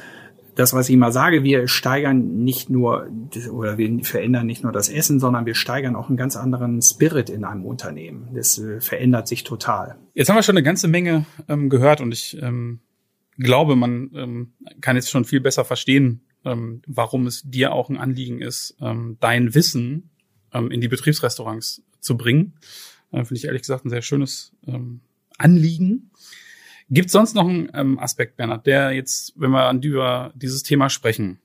das, 0.55 0.75
was 0.75 0.88
ich 0.88 0.95
immer 0.95 1.12
sage, 1.12 1.45
wir 1.45 1.67
steigern 1.67 2.45
nicht 2.45 2.69
nur 2.69 3.09
oder 3.51 3.79
wir 3.79 4.05
verändern 4.05 4.47
nicht 4.47 4.62
nur 4.62 4.73
das 4.73 4.88
Essen, 4.88 5.19
sondern 5.19 5.47
wir 5.47 5.55
steigern 5.55 5.97
auch 5.97 6.09
einen 6.09 6.17
ganz 6.17 6.37
anderen 6.37 6.83
Spirit 6.83 7.31
in 7.31 7.45
einem 7.45 7.65
Unternehmen. 7.65 8.29
Das 8.35 8.59
äh, 8.59 8.81
verändert 8.81 9.29
sich 9.29 9.45
total. 9.45 9.97
Jetzt 10.15 10.29
haben 10.29 10.37
wir 10.37 10.43
schon 10.43 10.57
eine 10.57 10.62
ganze 10.62 10.88
Menge 10.88 11.25
ähm, 11.49 11.71
gehört 11.71 12.01
und 12.01 12.12
ich 12.12 12.41
ähm, 12.43 12.81
glaube, 13.38 13.77
man 13.77 14.11
ähm, 14.15 14.53
kann 14.81 14.97
jetzt 14.97 15.11
schon 15.11 15.25
viel 15.25 15.41
besser 15.41 15.65
verstehen, 15.65 16.21
ähm, 16.45 16.83
warum 16.87 17.27
es 17.27 17.43
dir 17.43 17.73
auch 17.73 17.88
ein 17.88 17.97
Anliegen 17.97 18.43
ist, 18.43 18.77
ähm, 18.81 19.17
dein 19.21 19.55
Wissen 19.55 20.11
ähm, 20.53 20.71
in 20.71 20.81
die 20.81 20.88
Betriebsrestaurants 20.88 21.83
zu 22.01 22.17
bringen. 22.17 22.55
Äh, 23.11 23.25
Finde 23.25 23.37
ich 23.37 23.45
ehrlich 23.47 23.62
gesagt 23.62 23.85
ein 23.85 23.91
sehr 23.91 24.03
schönes 24.03 24.53
Anliegen. 25.38 26.11
Gibt 26.90 27.07
es 27.07 27.12
sonst 27.12 27.35
noch 27.35 27.49
einen 27.49 27.71
ähm, 27.75 27.99
Aspekt, 27.99 28.37
Bernhard, 28.37 28.66
der 28.66 28.92
jetzt, 28.92 29.33
wenn 29.37 29.51
wir 29.51 29.64
an 29.64 29.83
über 29.83 30.33
dieses 30.35 30.62
Thema 30.62 30.90
sprechen, 30.90 31.40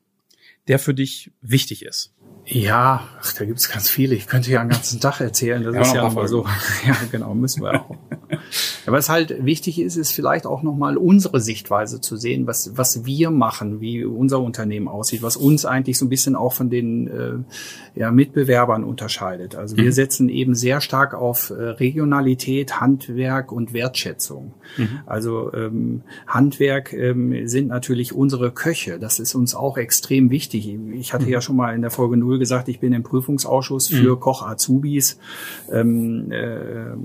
der 0.68 0.80
für 0.80 0.94
dich 0.94 1.32
wichtig 1.42 1.84
ist? 1.84 2.14
Ja, 2.50 3.06
ach, 3.22 3.34
da 3.34 3.44
gibt's 3.44 3.70
ganz 3.70 3.90
viele. 3.90 4.16
Ich 4.16 4.26
könnte 4.26 4.50
ja 4.50 4.62
einen 4.62 4.70
ganzen 4.70 5.02
Tag 5.02 5.20
erzählen. 5.20 5.64
Das 5.64 5.76
ja, 5.76 5.82
ist 5.82 5.94
ja 5.94 6.08
immer 6.08 6.28
so. 6.28 6.46
Ja, 6.88 6.96
genau, 7.12 7.34
müssen 7.34 7.62
wir 7.62 7.82
auch. 7.82 7.98
Aber 8.86 8.98
was 8.98 9.10
halt 9.10 9.44
wichtig 9.44 9.80
ist, 9.82 9.98
ist 9.98 10.12
vielleicht 10.12 10.46
auch 10.46 10.64
nochmal 10.64 10.96
unsere 10.96 11.42
Sichtweise 11.42 12.00
zu 12.00 12.16
sehen, 12.16 12.48
was, 12.48 12.78
was 12.78 13.06
wir 13.06 13.32
machen, 13.32 13.82
wie 13.82 14.06
unser 14.06 14.40
Unternehmen 14.40 14.88
aussieht, 14.88 15.22
was 15.22 15.36
uns 15.36 15.66
eigentlich 15.66 15.98
so 15.98 16.06
ein 16.06 16.10
bisschen 16.10 16.38
auch 16.38 16.54
von 16.54 16.70
den 16.70 17.08
äh, 17.08 18.00
ja, 18.00 18.12
Mitbewerbern 18.12 18.86
unterscheidet. 18.86 19.56
Also 19.56 19.76
wir 19.76 19.86
mhm. 19.86 19.92
setzen 19.92 20.30
eben 20.30 20.56
sehr 20.56 20.80
stark 20.80 21.14
auf 21.14 21.50
äh, 21.50 21.54
Regionalität, 21.54 22.80
Handwerk 22.80 23.52
und 23.52 23.74
Wertschätzung. 23.74 24.54
Mhm. 24.78 25.00
Also 25.06 25.54
ähm, 25.54 26.04
Handwerk 26.26 26.94
ähm, 26.94 27.48
sind 27.48 27.68
natürlich 27.68 28.14
unsere 28.14 28.52
Köche. 28.52 29.00
Das 29.00 29.20
ist 29.20 29.36
uns 29.36 29.54
auch 29.54 29.78
extrem 29.78 30.30
wichtig. 30.30 30.74
Ich 30.94 31.14
hatte 31.14 31.26
mhm. 31.26 31.32
ja 31.32 31.42
schon 31.42 31.58
mal 31.58 31.76
in 31.76 31.82
der 31.82 31.92
Folge 31.92 32.16
0 32.38 32.40
gesagt, 32.40 32.68
ich 32.70 32.80
bin 32.80 32.94
im 32.94 33.04
Prüfungsausschuss 33.04 33.88
für 33.88 34.16
mhm. 34.16 34.20
Koch 34.20 34.46
Azubis. 34.46 35.20
Ähm, 35.72 36.32
äh, 36.32 36.96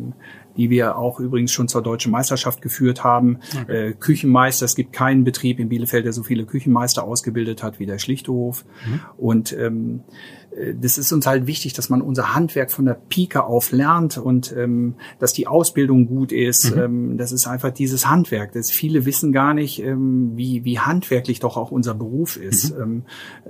die 0.56 0.70
wir 0.70 0.96
auch 0.98 1.20
übrigens 1.20 1.52
schon 1.52 1.68
zur 1.68 1.82
deutschen 1.82 2.12
Meisterschaft 2.12 2.60
geführt 2.60 3.04
haben. 3.04 3.38
Okay. 3.62 3.88
Äh, 3.88 3.92
Küchenmeister, 3.94 4.64
es 4.64 4.74
gibt 4.74 4.92
keinen 4.92 5.24
Betrieb 5.24 5.58
in 5.58 5.68
Bielefeld, 5.68 6.04
der 6.04 6.12
so 6.12 6.22
viele 6.22 6.44
Küchenmeister 6.44 7.04
ausgebildet 7.04 7.62
hat 7.62 7.78
wie 7.78 7.86
der 7.86 7.98
Schlichterhof. 7.98 8.64
Mhm. 8.86 9.00
Und 9.16 9.52
ähm, 9.52 10.00
äh, 10.10 10.41
das 10.80 10.98
ist 10.98 11.12
uns 11.12 11.26
halt 11.26 11.46
wichtig, 11.46 11.72
dass 11.72 11.88
man 11.88 12.02
unser 12.02 12.34
Handwerk 12.34 12.70
von 12.70 12.84
der 12.84 12.94
Pike 12.94 13.44
auf 13.44 13.72
lernt 13.72 14.18
und 14.18 14.54
ähm, 14.56 14.96
dass 15.18 15.32
die 15.32 15.46
Ausbildung 15.46 16.06
gut 16.06 16.30
ist. 16.30 16.74
Mhm. 16.74 16.82
Ähm, 16.82 17.16
das 17.16 17.32
ist 17.32 17.46
einfach 17.46 17.70
dieses 17.70 18.08
Handwerk. 18.08 18.52
Das 18.52 18.70
viele 18.70 19.06
wissen 19.06 19.32
gar 19.32 19.54
nicht, 19.54 19.82
ähm, 19.82 20.32
wie, 20.36 20.64
wie 20.64 20.78
handwerklich 20.78 21.40
doch 21.40 21.56
auch 21.56 21.70
unser 21.70 21.94
Beruf 21.94 22.36
ist. 22.36 22.76
Mhm. 22.76 22.82
Ähm, 22.82 23.02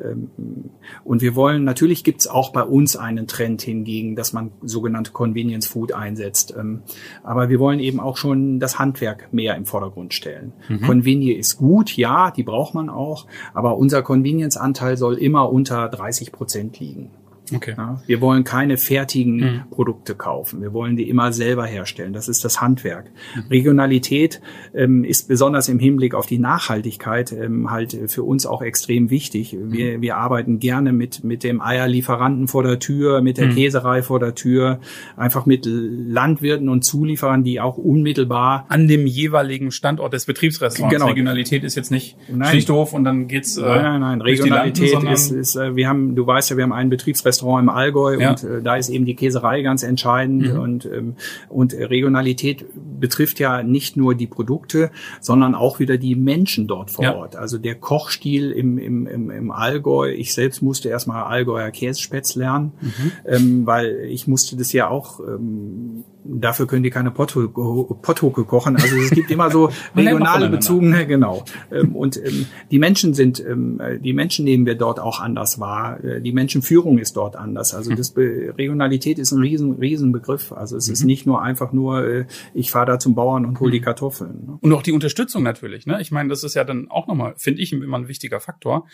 ähm, 0.03 0.71
und 1.05 1.23
wir 1.23 1.35
wollen, 1.35 1.65
natürlich 1.65 2.05
gibt's 2.05 2.29
auch 2.29 2.53
bei 2.53 2.63
uns 2.63 2.97
einen 2.97 3.27
Trend 3.27 3.63
hingegen, 3.63 4.15
dass 4.15 4.33
man 4.33 4.53
sogenannte 4.63 5.11
Convenience 5.11 5.67
Food 5.67 5.93
einsetzt. 5.93 6.55
Ähm, 6.57 6.83
aber 7.25 7.49
wir 7.49 7.59
wollen 7.59 7.81
eben 7.81 7.99
auch 7.99 8.17
schon 8.17 8.61
das 8.61 8.79
Handwerk 8.79 9.33
mehr 9.33 9.57
im 9.57 9.67
Vordergrund 9.67 10.15
stellen. 10.15 10.53
Mhm. 10.69 10.83
Convenience 10.83 11.39
ist 11.39 11.57
gut, 11.59 11.97
ja, 11.97 12.31
die 12.31 12.43
braucht 12.43 12.75
man 12.75 12.89
auch, 12.89 13.27
aber 13.55 13.77
unser 13.77 14.03
Convenience-Anteil 14.03 14.97
soll 14.97 15.15
immer 15.15 15.53
unter 15.53 15.89
30 15.89 16.33
Prozent 16.33 16.79
liegen. 16.79 16.92
liegen. 16.93 17.22
Okay. 17.53 17.75
Ja, 17.77 18.01
wir 18.07 18.21
wollen 18.21 18.45
keine 18.45 18.77
fertigen 18.77 19.37
mhm. 19.37 19.63
Produkte 19.71 20.15
kaufen. 20.15 20.63
Wir 20.63 20.73
wollen 20.73 20.97
die 20.97 21.09
immer 21.09 21.33
selber 21.33 21.67
herstellen. 21.67 22.13
Das 22.13 22.29
ist 22.29 22.45
das 22.45 22.61
Handwerk. 22.61 23.11
Mhm. 23.35 23.43
Regionalität 23.51 24.41
ähm, 24.75 25.05
ist 25.05 25.29
besonders 25.29 25.69
im 25.69 25.79
Hinblick 25.79 26.15
auf 26.15 26.27
die 26.27 26.39
Nachhaltigkeit 26.39 27.33
ähm, 27.33 27.71
halt 27.71 27.99
für 28.07 28.23
uns 28.23 28.47
auch 28.47 28.63
extrem 28.63 29.11
wichtig. 29.11 29.57
Wir, 29.61 29.99
mhm. 29.99 30.03
wir 30.03 30.17
arbeiten 30.17 30.61
gerne 30.61 30.93
mit, 30.93 31.25
mit 31.25 31.43
dem 31.43 31.61
Eierlieferanten 31.61 32.49
vor 32.49 32.63
der 32.63 32.79
Tür, 32.79 33.21
mit 33.23 33.39
der 33.39 33.47
mhm. 33.47 33.55
Käserei 33.55 34.03
vor 34.03 34.21
der 34.21 34.35
Tür, 34.35 34.81
einfach 35.17 35.45
mit 35.45 35.67
Landwirten 35.67 36.69
und 36.69 36.85
Zulieferern, 36.85 37.45
die 37.45 37.61
auch 37.61 37.77
unmittelbar 37.77 38.67
an 38.69 38.89
dem 38.89 39.07
jeweiligen 39.07 39.73
Standort 39.73 40.13
des 40.13 40.27
Betriebsrestaurants. 40.27 40.95
Genau. 40.95 41.07
Regionalität 41.07 41.65
ist 41.65 41.75
jetzt 41.75 41.91
nicht 41.91 42.17
nein. 42.31 42.49
Schlichthof 42.51 42.93
und 42.93 43.05
dann 43.05 43.27
geht's. 43.27 43.57
Äh, 43.57 43.63
nein, 43.63 43.83
nein, 43.83 44.01
nein. 44.01 44.21
Regionalität 44.21 44.93
Landen, 44.93 45.09
ist, 45.09 45.31
ist, 45.31 45.57
äh, 45.57 45.75
wir 45.77 45.89
haben, 45.89 46.15
du 46.15 46.27
weißt 46.27 46.51
ja, 46.51 46.57
wir 46.57 46.65
haben 46.65 46.73
einen 46.73 46.91
Betriebsrestaurant 46.91 47.32
Restaurant 47.33 47.63
im 47.63 47.69
Allgäu 47.69 48.21
ja. 48.21 48.31
und 48.31 48.45
äh, 48.45 48.63
da 48.63 48.77
ist 48.77 48.89
eben 48.89 49.07
die 49.07 49.17
Käserei 49.17 49.63
ganz 49.63 49.83
entscheidend 49.83 50.53
mhm. 50.53 50.61
und 50.61 50.85
ähm, 50.87 51.15
und 51.49 51.73
Regionalität 51.75 52.67
betrifft 53.01 53.41
ja 53.41 53.63
nicht 53.63 53.97
nur 53.97 54.15
die 54.15 54.27
Produkte, 54.27 54.91
sondern 55.21 55.55
auch 55.55 55.81
wieder 55.81 55.97
die 55.97 56.15
Menschen 56.15 56.67
dort 56.67 56.91
vor 56.91 57.05
ja. 57.05 57.17
Ort. 57.17 57.37
Also 57.37 57.59
der 57.59 57.75
Kochstil 57.75 58.51
im, 58.51 58.79
im, 58.79 59.07
im, 59.07 59.31
im 59.31 59.51
Allgäu. 59.51 60.11
Ich 60.13 60.35
selbst 60.35 60.63
musste 60.63 60.89
erstmal 60.89 61.25
Allgäuer 61.25 61.71
Käsespätz 61.71 62.35
lernen, 62.35 62.73
mhm. 62.81 63.13
ähm, 63.27 63.67
weil 63.67 64.07
ich 64.09 64.27
musste 64.27 64.57
das 64.57 64.73
ja 64.73 64.89
auch 64.89 65.21
ähm, 65.21 66.05
dafür 66.25 66.67
können 66.67 66.83
die 66.83 66.91
keine 66.91 67.11
Potthucke 67.11 68.45
kochen. 68.45 68.77
Also 68.77 68.97
es 68.97 69.11
gibt 69.11 69.31
immer 69.31 69.51
so 69.51 69.71
regionale 69.97 70.49
Bezugene, 70.49 71.07
genau. 71.09 71.45
Ähm, 71.71 71.97
und 71.97 72.17
ähm, 72.17 72.47
die 72.71 72.79
Menschen 72.79 73.15
sind, 73.15 73.45
ähm, 73.45 73.81
die 74.01 74.13
Menschen 74.13 74.45
nehmen 74.45 74.67
wir 74.67 74.75
dort 74.75 75.01
auch 75.01 75.21
anders 75.21 75.59
wahr. 75.61 76.03
Äh, 76.03 76.21
die 76.21 76.33
Menschenführung 76.33 76.99
ist 76.99 77.17
dort 77.17 77.22
anders. 77.37 77.75
Also 77.75 77.95
das 77.95 78.15
Regionalität 78.17 79.19
ist 79.19 79.33
ein 79.33 79.41
riesen, 79.41 79.75
riesen 79.75 80.13
Begriff. 80.13 80.53
Also 80.53 80.77
es 80.77 80.89
ist 80.89 81.03
mhm. 81.03 81.07
nicht 81.07 81.27
nur 81.27 81.43
einfach 81.43 81.73
nur, 81.73 82.05
äh, 82.05 82.27
ich 82.55 82.71
fahre 82.71 82.87
da 82.87 82.99
zum 82.99 83.15
Bauern 83.15 83.47
und 83.47 83.61
hol 83.61 83.71
die 83.71 83.81
mhm. 83.81 83.85
Kartoffeln. 83.85 84.47
Ne? 84.47 84.59
Und 84.61 84.73
auch 84.73 84.83
die 84.83 84.93
Unterstützung 84.93 85.43
natürlich. 85.43 85.87
Ne? 85.87 86.01
Ich 86.01 86.11
meine, 86.11 86.29
das 86.29 86.45
ist 86.45 86.55
ja 86.55 86.65
dann 86.65 86.91
auch 86.91 87.07
nochmal, 87.07 87.35
finde 87.37 87.63
ich, 87.63 87.73
immer 87.73 87.99
ein 87.99 88.09
wichtiger 88.09 88.41
Faktor, 88.41 88.87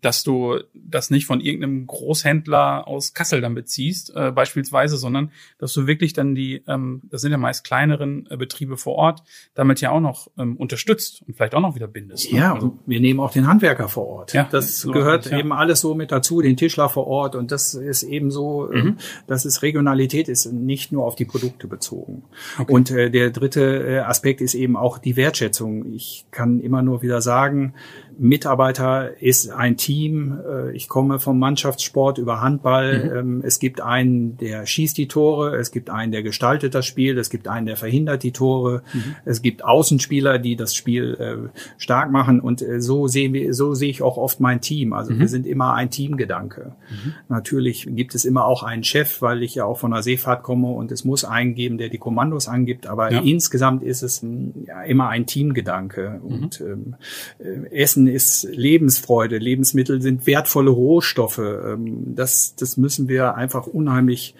dass 0.00 0.24
du 0.24 0.58
das 0.74 1.10
nicht 1.10 1.26
von 1.26 1.40
irgendeinem 1.40 1.86
Großhändler 1.86 2.86
aus 2.88 3.14
Kassel 3.14 3.40
dann 3.40 3.54
beziehst, 3.54 4.12
äh, 4.14 4.32
beispielsweise, 4.32 4.96
sondern 4.96 5.30
dass 5.58 5.72
du 5.72 5.86
wirklich 5.86 6.12
dann 6.12 6.34
die, 6.34 6.62
ähm, 6.66 7.02
das 7.04 7.22
sind 7.22 7.32
ja 7.32 7.38
meist 7.38 7.64
kleineren 7.64 8.26
äh, 8.30 8.36
Betriebe 8.36 8.76
vor 8.76 8.94
Ort, 8.94 9.22
damit 9.54 9.80
ja 9.80 9.90
auch 9.90 10.00
noch 10.00 10.28
ähm, 10.38 10.56
unterstützt 10.56 11.22
und 11.26 11.34
vielleicht 11.36 11.54
auch 11.54 11.60
noch 11.60 11.74
wieder 11.74 11.86
bindest. 11.86 12.32
Ne? 12.32 12.38
Ja, 12.38 12.54
also, 12.54 12.78
wir 12.86 13.00
nehmen 13.00 13.20
auch 13.20 13.32
den 13.32 13.46
Handwerker 13.46 13.88
vor 13.88 14.06
Ort. 14.06 14.32
Ja, 14.32 14.48
das 14.50 14.80
so 14.80 14.92
gehört 14.92 15.30
ja. 15.30 15.38
eben 15.38 15.52
alles 15.52 15.80
so 15.80 15.94
mit 15.94 16.12
dazu, 16.12 16.40
den 16.40 16.56
Tischler 16.56 16.88
vor 16.88 17.06
Ort 17.06 17.33
und 17.34 17.52
das 17.52 17.74
ist 17.74 18.02
eben 18.02 18.30
so, 18.30 18.70
ähm, 18.72 18.84
mhm. 18.84 18.96
das 19.26 19.44
ist 19.44 19.62
Regionalität, 19.62 20.28
ist 20.28 20.46
nicht 20.52 20.92
nur 20.92 21.04
auf 21.04 21.16
die 21.16 21.24
Produkte 21.24 21.66
bezogen. 21.66 22.22
Okay. 22.58 22.72
Und 22.72 22.90
äh, 22.90 23.10
der 23.10 23.30
dritte 23.30 23.62
äh, 23.62 23.98
Aspekt 24.00 24.40
ist 24.40 24.54
eben 24.54 24.76
auch 24.76 24.98
die 24.98 25.16
Wertschätzung. 25.16 25.92
Ich 25.92 26.26
kann 26.30 26.60
immer 26.60 26.82
nur 26.82 27.02
wieder 27.02 27.20
sagen, 27.20 27.74
Mitarbeiter 28.18 29.20
ist 29.20 29.50
ein 29.50 29.76
Team. 29.76 30.38
Äh, 30.46 30.76
ich 30.76 30.88
komme 30.88 31.18
vom 31.18 31.38
Mannschaftssport 31.38 32.18
über 32.18 32.40
Handball. 32.40 33.04
Mhm. 33.04 33.16
Ähm, 33.16 33.42
es 33.44 33.58
gibt 33.58 33.80
einen, 33.80 34.36
der 34.36 34.66
schießt 34.66 34.96
die 34.98 35.08
Tore. 35.08 35.56
Es 35.56 35.70
gibt 35.70 35.90
einen, 35.90 36.12
der 36.12 36.22
gestaltet 36.22 36.74
das 36.74 36.86
Spiel. 36.86 37.18
Es 37.18 37.30
gibt 37.30 37.48
einen, 37.48 37.66
der 37.66 37.76
verhindert 37.76 38.22
die 38.22 38.32
Tore. 38.32 38.82
Mhm. 38.92 39.16
Es 39.24 39.42
gibt 39.42 39.64
Außenspieler, 39.64 40.38
die 40.38 40.56
das 40.56 40.74
Spiel 40.74 41.14
äh, 41.14 41.58
stark 41.78 42.10
machen. 42.10 42.40
Und 42.40 42.62
äh, 42.62 42.80
so 42.80 43.08
sehen 43.08 43.32
wir, 43.32 43.54
so 43.54 43.74
sehe 43.74 43.90
ich 43.90 44.02
auch 44.02 44.18
oft 44.18 44.40
mein 44.40 44.60
Team. 44.60 44.92
Also 44.92 45.12
mhm. 45.12 45.20
wir 45.20 45.28
sind 45.28 45.46
immer 45.46 45.74
ein 45.74 45.90
Teamgedanke. 45.90 46.74
Mhm. 46.90 47.14
Natürlich 47.28 47.88
gibt 47.90 48.14
es 48.14 48.24
immer 48.24 48.44
auch 48.44 48.62
einen 48.62 48.84
Chef, 48.84 49.22
weil 49.22 49.42
ich 49.42 49.54
ja 49.54 49.64
auch 49.64 49.78
von 49.78 49.90
der 49.90 50.02
Seefahrt 50.02 50.42
komme 50.42 50.68
und 50.68 50.92
es 50.92 51.04
muss 51.04 51.24
einen 51.24 51.54
geben, 51.54 51.78
der 51.78 51.88
die 51.88 51.98
Kommandos 51.98 52.46
angibt. 52.46 52.74
gibt. 52.74 52.86
Aber 52.86 53.12
ja. 53.12 53.20
insgesamt 53.20 53.82
ist 53.82 54.02
es 54.02 54.24
ja, 54.66 54.82
immer 54.82 55.08
ein 55.08 55.26
Teamgedanke. 55.26 56.20
Mhm. 56.22 56.32
Und 56.32 56.60
ähm, 56.60 56.96
äh, 57.38 57.68
Essen 58.06 58.06
ist 58.06 58.48
Lebensfreude, 58.50 59.38
Lebensmittel 59.38 60.02
sind 60.02 60.26
wertvolle 60.26 60.70
Rohstoffe. 60.70 61.38
Ähm, 61.38 62.14
das, 62.14 62.54
das 62.56 62.76
müssen 62.76 63.08
wir 63.08 63.34
einfach 63.34 63.66
unheimlich 63.66 64.34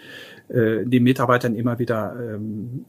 äh, 0.49 0.85
den 0.85 1.03
Mitarbeitern 1.03 1.55
immer 1.55 1.79
wieder 1.79 2.15
ähm, 2.19 2.85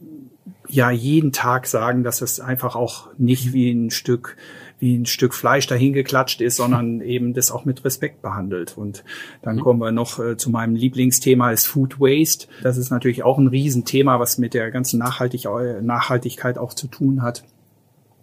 ja 0.69 0.91
jeden 0.91 1.31
Tag 1.31 1.65
sagen, 1.67 2.03
dass 2.03 2.21
es 2.21 2.39
einfach 2.39 2.75
auch 2.75 3.07
nicht 3.17 3.53
wie 3.53 3.71
ein 3.71 3.89
Stück 3.91 4.37
wie 4.79 4.95
ein 4.95 5.07
Stück 5.07 5.33
Fleisch 5.33 5.65
dahingeklatscht 5.65 6.39
ist, 6.39 6.57
sondern 6.57 7.01
eben 7.13 7.33
das 7.33 7.49
auch 7.49 7.65
mit 7.65 7.83
Respekt 7.83 8.21
behandelt. 8.21 8.77
Und 8.77 9.03
dann 9.41 9.55
mhm. 9.55 9.61
kommen 9.61 9.79
wir 9.79 9.91
noch 9.91 10.19
äh, 10.19 10.37
zu 10.37 10.51
meinem 10.51 10.75
Lieblingsthema 10.75 11.49
ist 11.51 11.65
Food 11.65 11.99
Waste. 11.99 12.47
Das 12.61 12.77
ist 12.77 12.91
natürlich 12.91 13.23
auch 13.23 13.39
ein 13.39 13.47
Riesenthema, 13.47 14.19
was 14.19 14.37
mit 14.37 14.53
der 14.53 14.69
ganzen 14.69 14.99
Nachhaltig 14.99 15.45
Nachhaltigkeit 15.81 16.59
auch 16.59 16.73
zu 16.75 16.85
tun 16.87 17.23
hat. 17.23 17.43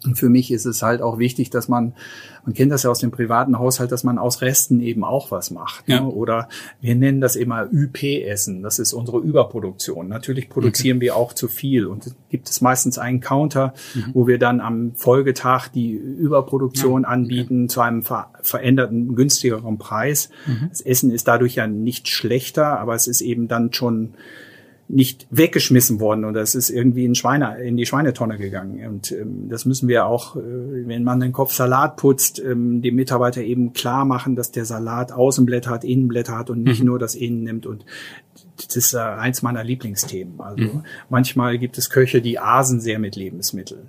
Und 0.05 0.19
für 0.19 0.29
mich 0.29 0.51
ist 0.51 0.65
es 0.65 0.83
halt 0.83 1.01
auch 1.03 1.19
wichtig, 1.19 1.51
dass 1.51 1.69
man, 1.69 1.95
man 2.45 2.55
kennt 2.55 2.71
das 2.71 2.83
ja 2.83 2.91
aus 2.91 2.99
dem 2.99 3.11
privaten 3.11 3.59
Haushalt, 3.59 3.91
dass 3.91 4.05
man 4.05 4.19
aus 4.19 4.43
Resten 4.43 4.81
eben 4.81 5.05
auch 5.05 5.31
was 5.31 5.51
macht. 5.51 5.89
Ne? 5.89 5.95
Ja. 5.95 6.01
Ne? 6.03 6.09
Oder 6.09 6.49
wir 6.81 6.95
nennen 6.95 7.21
das 7.21 7.37
immer 7.37 7.69
ÜP-Essen. 7.73 8.63
Das 8.63 8.79
ist 8.79 8.93
unsere 8.93 9.19
Überproduktion. 9.19 10.09
Natürlich 10.09 10.49
produzieren 10.49 10.99
okay. 10.99 11.07
wir 11.07 11.17
auch 11.17 11.33
zu 11.33 11.49
viel. 11.49 11.87
Und 11.87 12.15
gibt 12.29 12.49
es 12.49 12.61
meistens 12.61 12.99
einen 12.99 13.21
Counter, 13.21 13.75
mhm. 13.95 14.11
wo 14.13 14.27
wir 14.27 14.39
dann 14.39 14.61
am 14.61 14.93
Folgetag 14.95 15.69
die 15.69 15.93
Überproduktion 15.93 17.03
ja. 17.03 17.09
anbieten 17.09 17.65
okay. 17.65 17.69
zu 17.69 17.81
einem 17.81 18.03
ver 18.03 18.31
veränderten, 18.43 19.15
günstigeren 19.15 19.79
Preis. 19.79 20.29
Mhm. 20.47 20.69
Das 20.69 20.81
Essen 20.81 21.11
ist 21.11 21.29
dadurch 21.29 21.55
ja 21.55 21.67
nicht 21.67 22.09
schlechter, 22.09 22.79
aber 22.79 22.95
es 22.95 23.07
ist 23.07 23.23
eben 23.23 23.49
dann 23.49 23.73
schon 23.73 24.15
nicht 24.87 25.27
weggeschmissen 25.31 25.99
worden 25.99 26.25
oder 26.25 26.43
es 26.43 26.55
ist 26.55 26.69
irgendwie 26.69 27.05
in, 27.05 27.15
Schweine, 27.15 27.59
in 27.63 27.77
die 27.77 27.87
Schweinetonne 27.87 28.37
gegangen. 28.37 28.87
Und 28.87 29.13
ähm, 29.13 29.49
das 29.49 29.65
müssen 29.65 29.89
wir 29.89 30.07
auch, 30.07 30.37
äh, 30.37 30.41
wenn 30.43 31.05
man 31.05 31.21
den 31.21 31.33
Kopf 31.33 31.53
Salat 31.53 31.97
putzt, 31.97 32.39
ähm, 32.39 32.83
dem 32.83 32.95
Mitarbeiter 32.95 33.43
eben 33.43 33.73
klar 33.73 34.05
machen, 34.05 34.37
dass 34.37 34.53
der 34.53 34.67
Salat 34.67 35.11
Außenblätter 35.11 35.71
hat, 35.71 35.85
Innenblätter 35.85 36.37
hat 36.37 36.51
und 36.51 36.63
nicht 36.63 36.81
mhm. 36.81 36.87
nur 36.87 36.99
das 36.99 37.15
Innen 37.15 37.45
nimmt. 37.45 37.67
Und 37.67 37.87
das 38.57 38.77
ist 38.77 38.93
äh, 38.93 38.99
eins 38.99 39.43
meiner 39.43 39.65
Lieblingsthemen. 39.65 40.41
Also 40.41 40.65
mhm. 40.65 40.85
manchmal 41.09 41.59
gibt 41.59 41.79
es 41.79 41.89
Köche, 41.89 42.21
die 42.21 42.39
asen 42.39 42.81
sehr 42.81 42.99
mit 42.99 43.17
Lebensmitteln. 43.17 43.89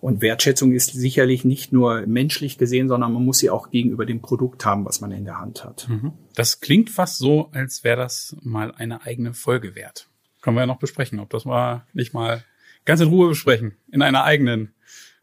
Und 0.00 0.20
Wertschätzung 0.22 0.72
ist 0.72 0.92
sicherlich 0.92 1.44
nicht 1.44 1.72
nur 1.72 2.04
menschlich 2.06 2.58
gesehen, 2.58 2.88
sondern 2.88 3.12
man 3.12 3.24
muss 3.24 3.38
sie 3.38 3.50
auch 3.50 3.70
gegenüber 3.70 4.06
dem 4.06 4.20
Produkt 4.20 4.64
haben, 4.64 4.84
was 4.84 5.00
man 5.00 5.12
in 5.12 5.24
der 5.24 5.40
Hand 5.40 5.64
hat. 5.64 5.88
Mhm. 5.88 6.12
Das 6.34 6.60
klingt 6.60 6.90
fast 6.90 7.18
so, 7.18 7.48
als 7.52 7.84
wäre 7.84 7.98
das 7.98 8.36
mal 8.42 8.72
eine 8.72 9.06
eigene 9.06 9.34
Folge 9.34 9.76
wert. 9.76 10.08
Können 10.42 10.56
wir 10.56 10.62
ja 10.62 10.66
noch 10.66 10.78
besprechen, 10.78 11.20
ob 11.20 11.30
das 11.30 11.44
mal 11.44 11.86
nicht 11.94 12.12
mal 12.12 12.44
ganz 12.84 13.00
in 13.00 13.08
Ruhe 13.08 13.28
besprechen, 13.28 13.76
in 13.90 14.02
einer 14.02 14.24
eigenen 14.24 14.74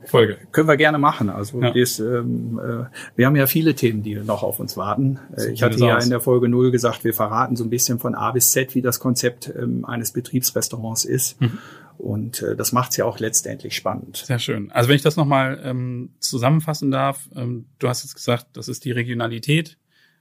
Folge. 0.06 0.38
Können 0.54 0.70
wir 0.70 0.78
gerne 0.78 0.98
machen. 0.98 1.30
Also 1.30 1.62
ja. 1.62 1.72
das, 1.72 2.00
ähm, 2.00 2.58
äh, 2.58 2.86
wir 3.18 3.26
haben 3.26 3.36
ja 3.36 3.48
viele 3.48 3.76
Themen, 3.76 4.02
die 4.02 4.16
noch 4.16 4.44
auf 4.44 4.60
uns 4.60 4.78
warten. 4.78 5.20
Äh, 5.36 5.52
ich 5.52 5.62
hatte 5.62 5.78
ja 5.78 5.98
in 5.98 6.10
der 6.10 6.22
Folge 6.22 6.48
null 6.48 6.72
gesagt, 6.72 7.04
wir 7.04 7.14
verraten 7.14 7.58
so 7.58 7.66
ein 7.66 7.70
bisschen 7.70 8.00
von 8.00 8.16
A 8.16 8.32
bis 8.32 8.52
Z, 8.52 8.76
wie 8.76 8.82
das 8.82 9.02
Konzept 9.02 9.54
ähm, 9.54 9.84
eines 9.84 10.14
Betriebsrestaurants 10.14 11.04
ist. 11.04 11.42
Mhm. 11.42 11.58
Und 11.98 12.42
äh, 12.44 12.56
das 12.56 12.72
macht 12.72 12.92
es 12.92 12.98
ja 12.98 13.04
auch 13.04 13.20
letztendlich 13.20 13.76
spannend. 13.76 14.24
Sehr 14.26 14.40
schön. 14.40 14.72
Also 14.72 14.88
wenn 14.88 14.96
ich 14.96 15.02
das 15.02 15.18
nochmal 15.18 15.60
ähm, 15.66 16.14
zusammenfassen 16.20 16.92
darf, 16.92 17.28
ähm, 17.36 17.66
du 17.80 17.90
hast 17.90 18.04
jetzt 18.04 18.16
gesagt, 18.16 18.48
das 18.54 18.70
ist 18.70 18.86
die 18.86 18.92
Regionalität, 18.92 19.78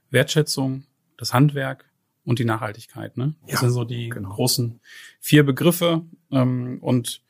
Wertschätzung, 0.09 0.83
das 1.15 1.33
Handwerk, 1.33 1.85
und 2.25 2.39
die 2.39 2.45
Nachhaltigkeit. 2.45 3.17
Ne? 3.17 3.35
Das 3.43 3.53
ja, 3.53 3.59
sind 3.59 3.71
so 3.71 3.83
die 3.83 4.09
genau. 4.09 4.29
großen 4.29 4.79
vier 5.19 5.43
Begriffe. 5.43 6.05
Ähm, 6.31 6.79
und 6.81 7.23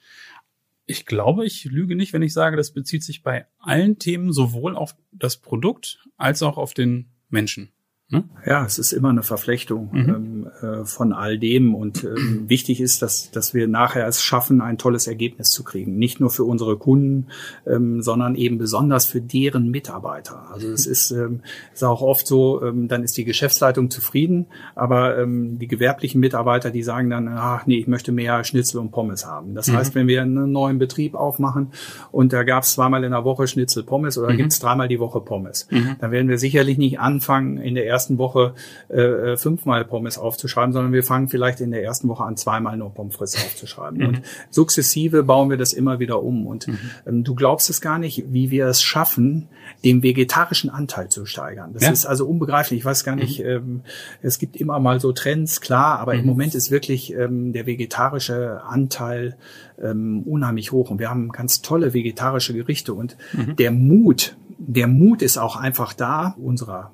ich 0.85 1.05
glaube, 1.05 1.45
ich 1.45 1.65
lüge 1.65 1.95
nicht, 1.95 2.13
wenn 2.13 2.21
ich 2.21 2.33
sage, 2.33 2.57
das 2.57 2.71
bezieht 2.71 3.03
sich 3.03 3.21
bei 3.21 3.45
allen 3.59 3.99
Themen 3.99 4.33
sowohl 4.33 4.75
auf 4.75 4.95
das 5.11 5.37
Produkt 5.37 6.03
als 6.17 6.41
auch 6.41 6.57
auf 6.57 6.73
den 6.73 7.11
Menschen. 7.29 7.71
Ne? 8.11 8.23
Ja, 8.43 8.65
es 8.65 8.79
ist 8.79 8.91
immer 8.91 9.09
eine 9.09 9.21
Verflechtung 9.21 9.89
mhm. 9.91 10.09
ähm, 10.09 10.47
äh, 10.61 10.85
von 10.85 11.13
all 11.13 11.37
dem 11.37 11.75
und 11.75 12.03
ähm, 12.03 12.45
wichtig 12.47 12.81
ist, 12.81 13.03
dass, 13.03 13.29
dass 13.29 13.53
wir 13.53 13.67
nachher 13.67 14.07
es 14.07 14.23
schaffen, 14.23 14.61
ein 14.61 14.79
tolles 14.79 15.05
Ergebnis 15.05 15.51
zu 15.51 15.63
kriegen. 15.63 15.99
Nicht 15.99 16.19
nur 16.19 16.31
für 16.31 16.43
unsere 16.43 16.77
Kunden, 16.77 17.27
ähm, 17.67 18.01
sondern 18.01 18.33
eben 18.33 18.57
besonders 18.57 19.05
für 19.05 19.21
deren 19.21 19.69
Mitarbeiter. 19.69 20.49
Also 20.51 20.69
es 20.69 20.85
ist, 20.87 21.11
ähm, 21.11 21.41
ist 21.71 21.83
auch 21.83 22.01
oft 22.01 22.25
so, 22.25 22.63
ähm, 22.63 22.87
dann 22.87 23.03
ist 23.03 23.15
die 23.15 23.25
Geschäftsleitung 23.25 23.91
zufrieden, 23.91 24.47
aber 24.73 25.19
ähm, 25.19 25.59
die 25.59 25.67
gewerblichen 25.67 26.19
Mitarbeiter, 26.19 26.71
die 26.71 26.81
sagen 26.81 27.11
dann, 27.11 27.27
ach 27.27 27.67
nee, 27.67 27.77
ich 27.77 27.87
möchte 27.87 28.11
mehr 28.11 28.43
Schnitzel 28.43 28.79
und 28.79 28.89
Pommes 28.89 29.27
haben. 29.27 29.53
Das 29.53 29.67
mhm. 29.67 29.77
heißt, 29.77 29.93
wenn 29.93 30.07
wir 30.07 30.23
einen 30.23 30.51
neuen 30.51 30.79
Betrieb 30.79 31.13
aufmachen 31.13 31.73
und 32.11 32.33
da 32.33 32.41
gab 32.41 32.63
es 32.63 32.71
zweimal 32.71 33.03
in 33.03 33.11
der 33.11 33.23
Woche 33.23 33.45
Schnitzel 33.45 33.83
Pommes 33.83 34.17
oder 34.17 34.33
mhm. 34.33 34.37
gibt 34.37 34.51
es 34.51 34.59
dreimal 34.59 34.87
die 34.87 34.99
Woche 34.99 35.21
Pommes, 35.21 35.67
mhm. 35.69 35.95
dann 36.01 36.09
werden 36.09 36.27
wir 36.27 36.39
sicherlich 36.39 36.79
nicht 36.79 36.99
anfangen, 36.99 37.57
in 37.57 37.75
der 37.75 37.85
ersten 37.85 37.98
ersten 37.99 38.17
Woche 38.17 38.53
äh, 38.87 39.35
fünfmal 39.35 39.83
Pommes 39.83 40.17
aufzuschreiben, 40.17 40.71
sondern 40.71 40.93
wir 40.93 41.03
fangen 41.03 41.27
vielleicht 41.27 41.59
in 41.59 41.71
der 41.71 41.83
ersten 41.83 42.07
Woche 42.07 42.23
an, 42.23 42.37
zweimal 42.37 42.77
nur 42.77 42.93
Pommes 42.93 43.17
frites 43.17 43.35
aufzuschreiben. 43.45 43.97
Mhm. 43.97 44.07
Und 44.07 44.21
sukzessive 44.49 45.23
bauen 45.23 45.49
wir 45.49 45.57
das 45.57 45.73
immer 45.73 45.99
wieder 45.99 46.23
um. 46.23 46.47
Und 46.47 46.69
mhm. 46.69 46.79
ähm, 47.05 47.23
du 47.25 47.35
glaubst 47.35 47.69
es 47.69 47.81
gar 47.81 47.99
nicht, 47.99 48.31
wie 48.31 48.51
wir 48.51 48.67
es 48.67 48.81
schaffen, 48.81 49.49
den 49.83 50.01
vegetarischen 50.01 50.69
Anteil 50.69 51.09
zu 51.09 51.25
steigern. 51.25 51.73
Das 51.73 51.83
ja. 51.83 51.91
ist 51.91 52.05
also 52.05 52.25
unbegreiflich. 52.25 52.79
Ich 52.79 52.85
weiß 52.85 53.03
gar 53.03 53.17
nicht, 53.17 53.39
mhm. 53.39 53.45
ähm, 53.45 53.81
es 54.21 54.39
gibt 54.39 54.55
immer 54.55 54.79
mal 54.79 55.01
so 55.01 55.11
Trends, 55.11 55.59
klar, 55.59 55.99
aber 55.99 56.13
im 56.13 56.21
mhm. 56.21 56.27
Moment 56.27 56.55
ist 56.55 56.71
wirklich 56.71 57.13
ähm, 57.13 57.51
der 57.51 57.65
vegetarische 57.65 58.61
Anteil 58.63 59.35
ähm, 59.81 60.23
unheimlich 60.25 60.71
hoch. 60.71 60.89
Und 60.89 60.99
wir 60.99 61.09
haben 61.09 61.33
ganz 61.33 61.61
tolle 61.61 61.93
vegetarische 61.93 62.53
Gerichte. 62.53 62.93
Und 62.93 63.17
mhm. 63.33 63.57
der 63.57 63.71
Mut, 63.71 64.37
der 64.57 64.87
Mut 64.87 65.21
ist 65.21 65.37
auch 65.37 65.57
einfach 65.57 65.91
da, 65.91 66.35
unserer 66.37 66.91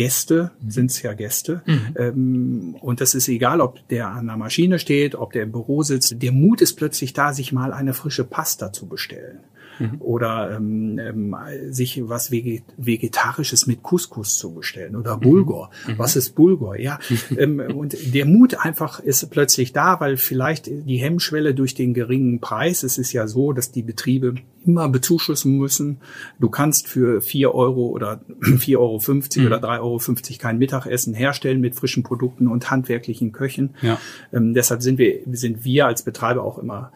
Gäste 0.00 0.50
mhm. 0.62 0.70
sind 0.70 0.90
es 0.90 1.02
ja 1.02 1.12
Gäste. 1.12 1.60
Mhm. 1.66 1.94
Ähm, 1.98 2.76
und 2.80 3.02
das 3.02 3.14
ist 3.14 3.28
egal, 3.28 3.60
ob 3.60 3.86
der 3.88 4.08
an 4.08 4.28
der 4.28 4.38
Maschine 4.38 4.78
steht, 4.78 5.14
ob 5.14 5.34
der 5.34 5.42
im 5.42 5.52
Büro 5.52 5.82
sitzt. 5.82 6.22
Der 6.22 6.32
Mut 6.32 6.62
ist 6.62 6.76
plötzlich 6.76 7.12
da, 7.12 7.34
sich 7.34 7.52
mal 7.52 7.74
eine 7.74 7.92
frische 7.92 8.24
Pasta 8.24 8.72
zu 8.72 8.86
bestellen 8.86 9.40
mhm. 9.80 10.00
oder 10.00 10.56
ähm, 10.56 10.98
ähm, 10.98 11.36
sich 11.70 12.08
was 12.08 12.30
Vegetarisches 12.30 13.66
mit 13.66 13.82
Couscous 13.82 14.36
zu 14.36 14.54
bestellen 14.54 14.96
oder 14.96 15.16
mhm. 15.16 15.20
Bulgur. 15.20 15.70
Mhm. 15.86 15.98
Was 15.98 16.16
ist 16.16 16.34
Bulgur? 16.34 16.78
Ja, 16.78 16.98
ähm, 17.36 17.60
und 17.60 18.14
der 18.14 18.26
Mut 18.26 18.54
einfach 18.54 19.00
ist 19.00 19.28
plötzlich 19.30 19.72
da, 19.72 20.00
weil 20.00 20.16
vielleicht 20.16 20.66
die 20.66 20.98
Hemmschwelle 20.98 21.54
durch 21.54 21.74
den 21.74 21.94
geringen 21.94 22.40
Preis, 22.40 22.82
es 22.82 22.98
ist 22.98 23.12
ja 23.12 23.26
so, 23.26 23.52
dass 23.52 23.72
die 23.72 23.82
Betriebe 23.82 24.34
immer 24.66 24.88
bezuschussen 24.88 25.56
müssen. 25.56 25.98
Du 26.38 26.50
kannst 26.50 26.86
für 26.86 27.20
vier 27.22 27.54
Euro 27.54 27.88
oder 27.88 28.20
vier 28.58 28.80
Euro 28.80 28.98
fünfzig 28.98 29.42
mhm. 29.42 29.48
oder 29.48 29.58
drei 29.58 29.80
Euro 29.80 29.98
fünfzig 29.98 30.38
kein 30.38 30.58
Mittagessen 30.58 31.14
herstellen 31.14 31.60
mit 31.60 31.74
frischen 31.74 32.02
Produkten 32.02 32.46
und 32.46 32.70
handwerklichen 32.70 33.32
Köchen. 33.32 33.74
Ja. 33.82 33.98
Ähm, 34.32 34.54
deshalb 34.54 34.82
sind 34.82 34.98
wir, 34.98 35.20
sind 35.32 35.64
wir 35.64 35.86
als 35.86 36.02
Betreiber 36.02 36.44
auch 36.44 36.58
immer 36.58 36.92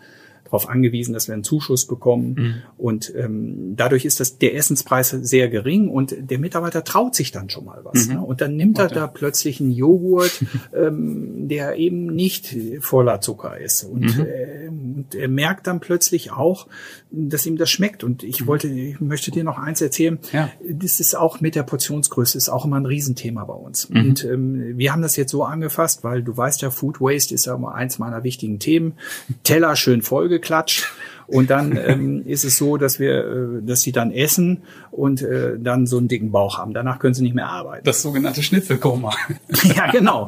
darauf 0.55 0.69
angewiesen, 0.69 1.13
dass 1.13 1.27
wir 1.27 1.35
einen 1.35 1.43
Zuschuss 1.43 1.87
bekommen. 1.87 2.35
Mhm. 2.35 2.55
Und 2.79 3.13
ähm, 3.17 3.75
dadurch 3.77 4.05
ist 4.05 4.21
das 4.21 4.39
der 4.39 4.55
Essenspreis 4.55 5.11
sehr 5.11 5.49
gering 5.49 5.89
und 5.89 6.15
der 6.19 6.39
Mitarbeiter 6.39 6.85
traut 6.85 7.15
sich 7.17 7.33
dann 7.33 7.51
schon 7.51 7.65
mal 7.65 7.81
was. 7.83 8.07
Mhm. 8.07 8.15
Ne? 8.15 8.21
Und 8.21 8.41
dann 8.41 8.57
nimmt 8.57 8.79
er 8.79 8.89
da 8.89 9.07
plötzlich 9.09 9.61
einen 9.61 9.73
Joghurt, 9.73 10.45
ähm, 10.75 11.49
der 11.49 11.77
eben 11.77 12.07
nicht 12.07 12.57
voller 12.81 13.21
Zucker 13.21 13.59
ist. 13.59 13.83
Und, 13.83 14.17
mhm. 14.17 14.25
äh, 14.25 14.69
und 14.69 15.15
er 15.15 15.29
merkt 15.29 15.67
dann 15.67 15.81
plötzlich 15.81 16.31
auch, 16.31 16.69
dass 17.17 17.47
ihm 17.47 17.57
das 17.57 17.71
schmeckt. 17.71 18.05
Und 18.05 18.23
ich 18.23 18.43
mhm. 18.43 18.47
wollte, 18.47 18.69
ich 18.69 19.01
möchte 19.01 19.31
dir 19.31 19.45
noch 19.45 19.59
eins 19.59 19.81
erzählen. 19.81 20.19
Ja. 20.33 20.51
Das 20.69 21.01
ist 21.01 21.15
auch 21.15 21.41
mit 21.41 21.55
der 21.55 21.63
Portionsgröße 21.63 22.39
ist 22.39 22.49
auch 22.49 22.65
immer 22.65 22.77
ein 22.77 22.87
Riesenthema 22.87 23.45
bei 23.45 23.55
uns. 23.55 23.89
Mhm. 23.89 24.01
Und 24.01 24.25
ähm, 24.25 24.79
wir 24.79 24.93
haben 24.93 25.03
das 25.03 25.17
jetzt 25.17 25.31
so 25.31 25.45
angefasst, 25.45 26.05
weil 26.05 26.23
du 26.23 26.37
weißt 26.37 26.63
ja, 26.63 26.71
Food 26.71 27.01
Waste 27.01 27.35
ist 27.35 27.47
ja 27.47 27.55
immer 27.55 27.75
eins 27.75 27.99
meiner 27.99 28.25
wichtigen 28.25 28.59
Themen. 28.59 28.95
Teller 29.43 29.77
schön 29.77 30.03
vollgeklatscht 30.03 30.55
Klatsch. 30.55 30.93
Und 31.27 31.51
dann 31.51 31.77
ähm, 31.85 32.27
ist 32.27 32.45
es 32.45 32.59
so, 32.59 32.77
dass 32.77 32.99
wir, 32.99 33.25
äh, 33.25 33.63
dass 33.63 33.81
sie 33.81 33.93
dann 33.93 34.13
essen 34.13 34.63
und 34.91 35.23
äh, 35.23 35.59
dann 35.59 35.87
so 35.87 35.99
einen 35.99 36.09
dicken 36.09 36.31
Bauch 36.31 36.59
haben. 36.59 36.75
Danach 36.75 36.99
können 36.99 37.15
sie 37.15 37.23
nicht 37.23 37.35
mehr 37.35 37.49
arbeiten. 37.49 37.85
Das 37.85 38.03
sogenannte 38.03 38.43
Schnitzelkoma. 38.43 39.13
ja, 39.65 39.91
genau. 39.91 40.27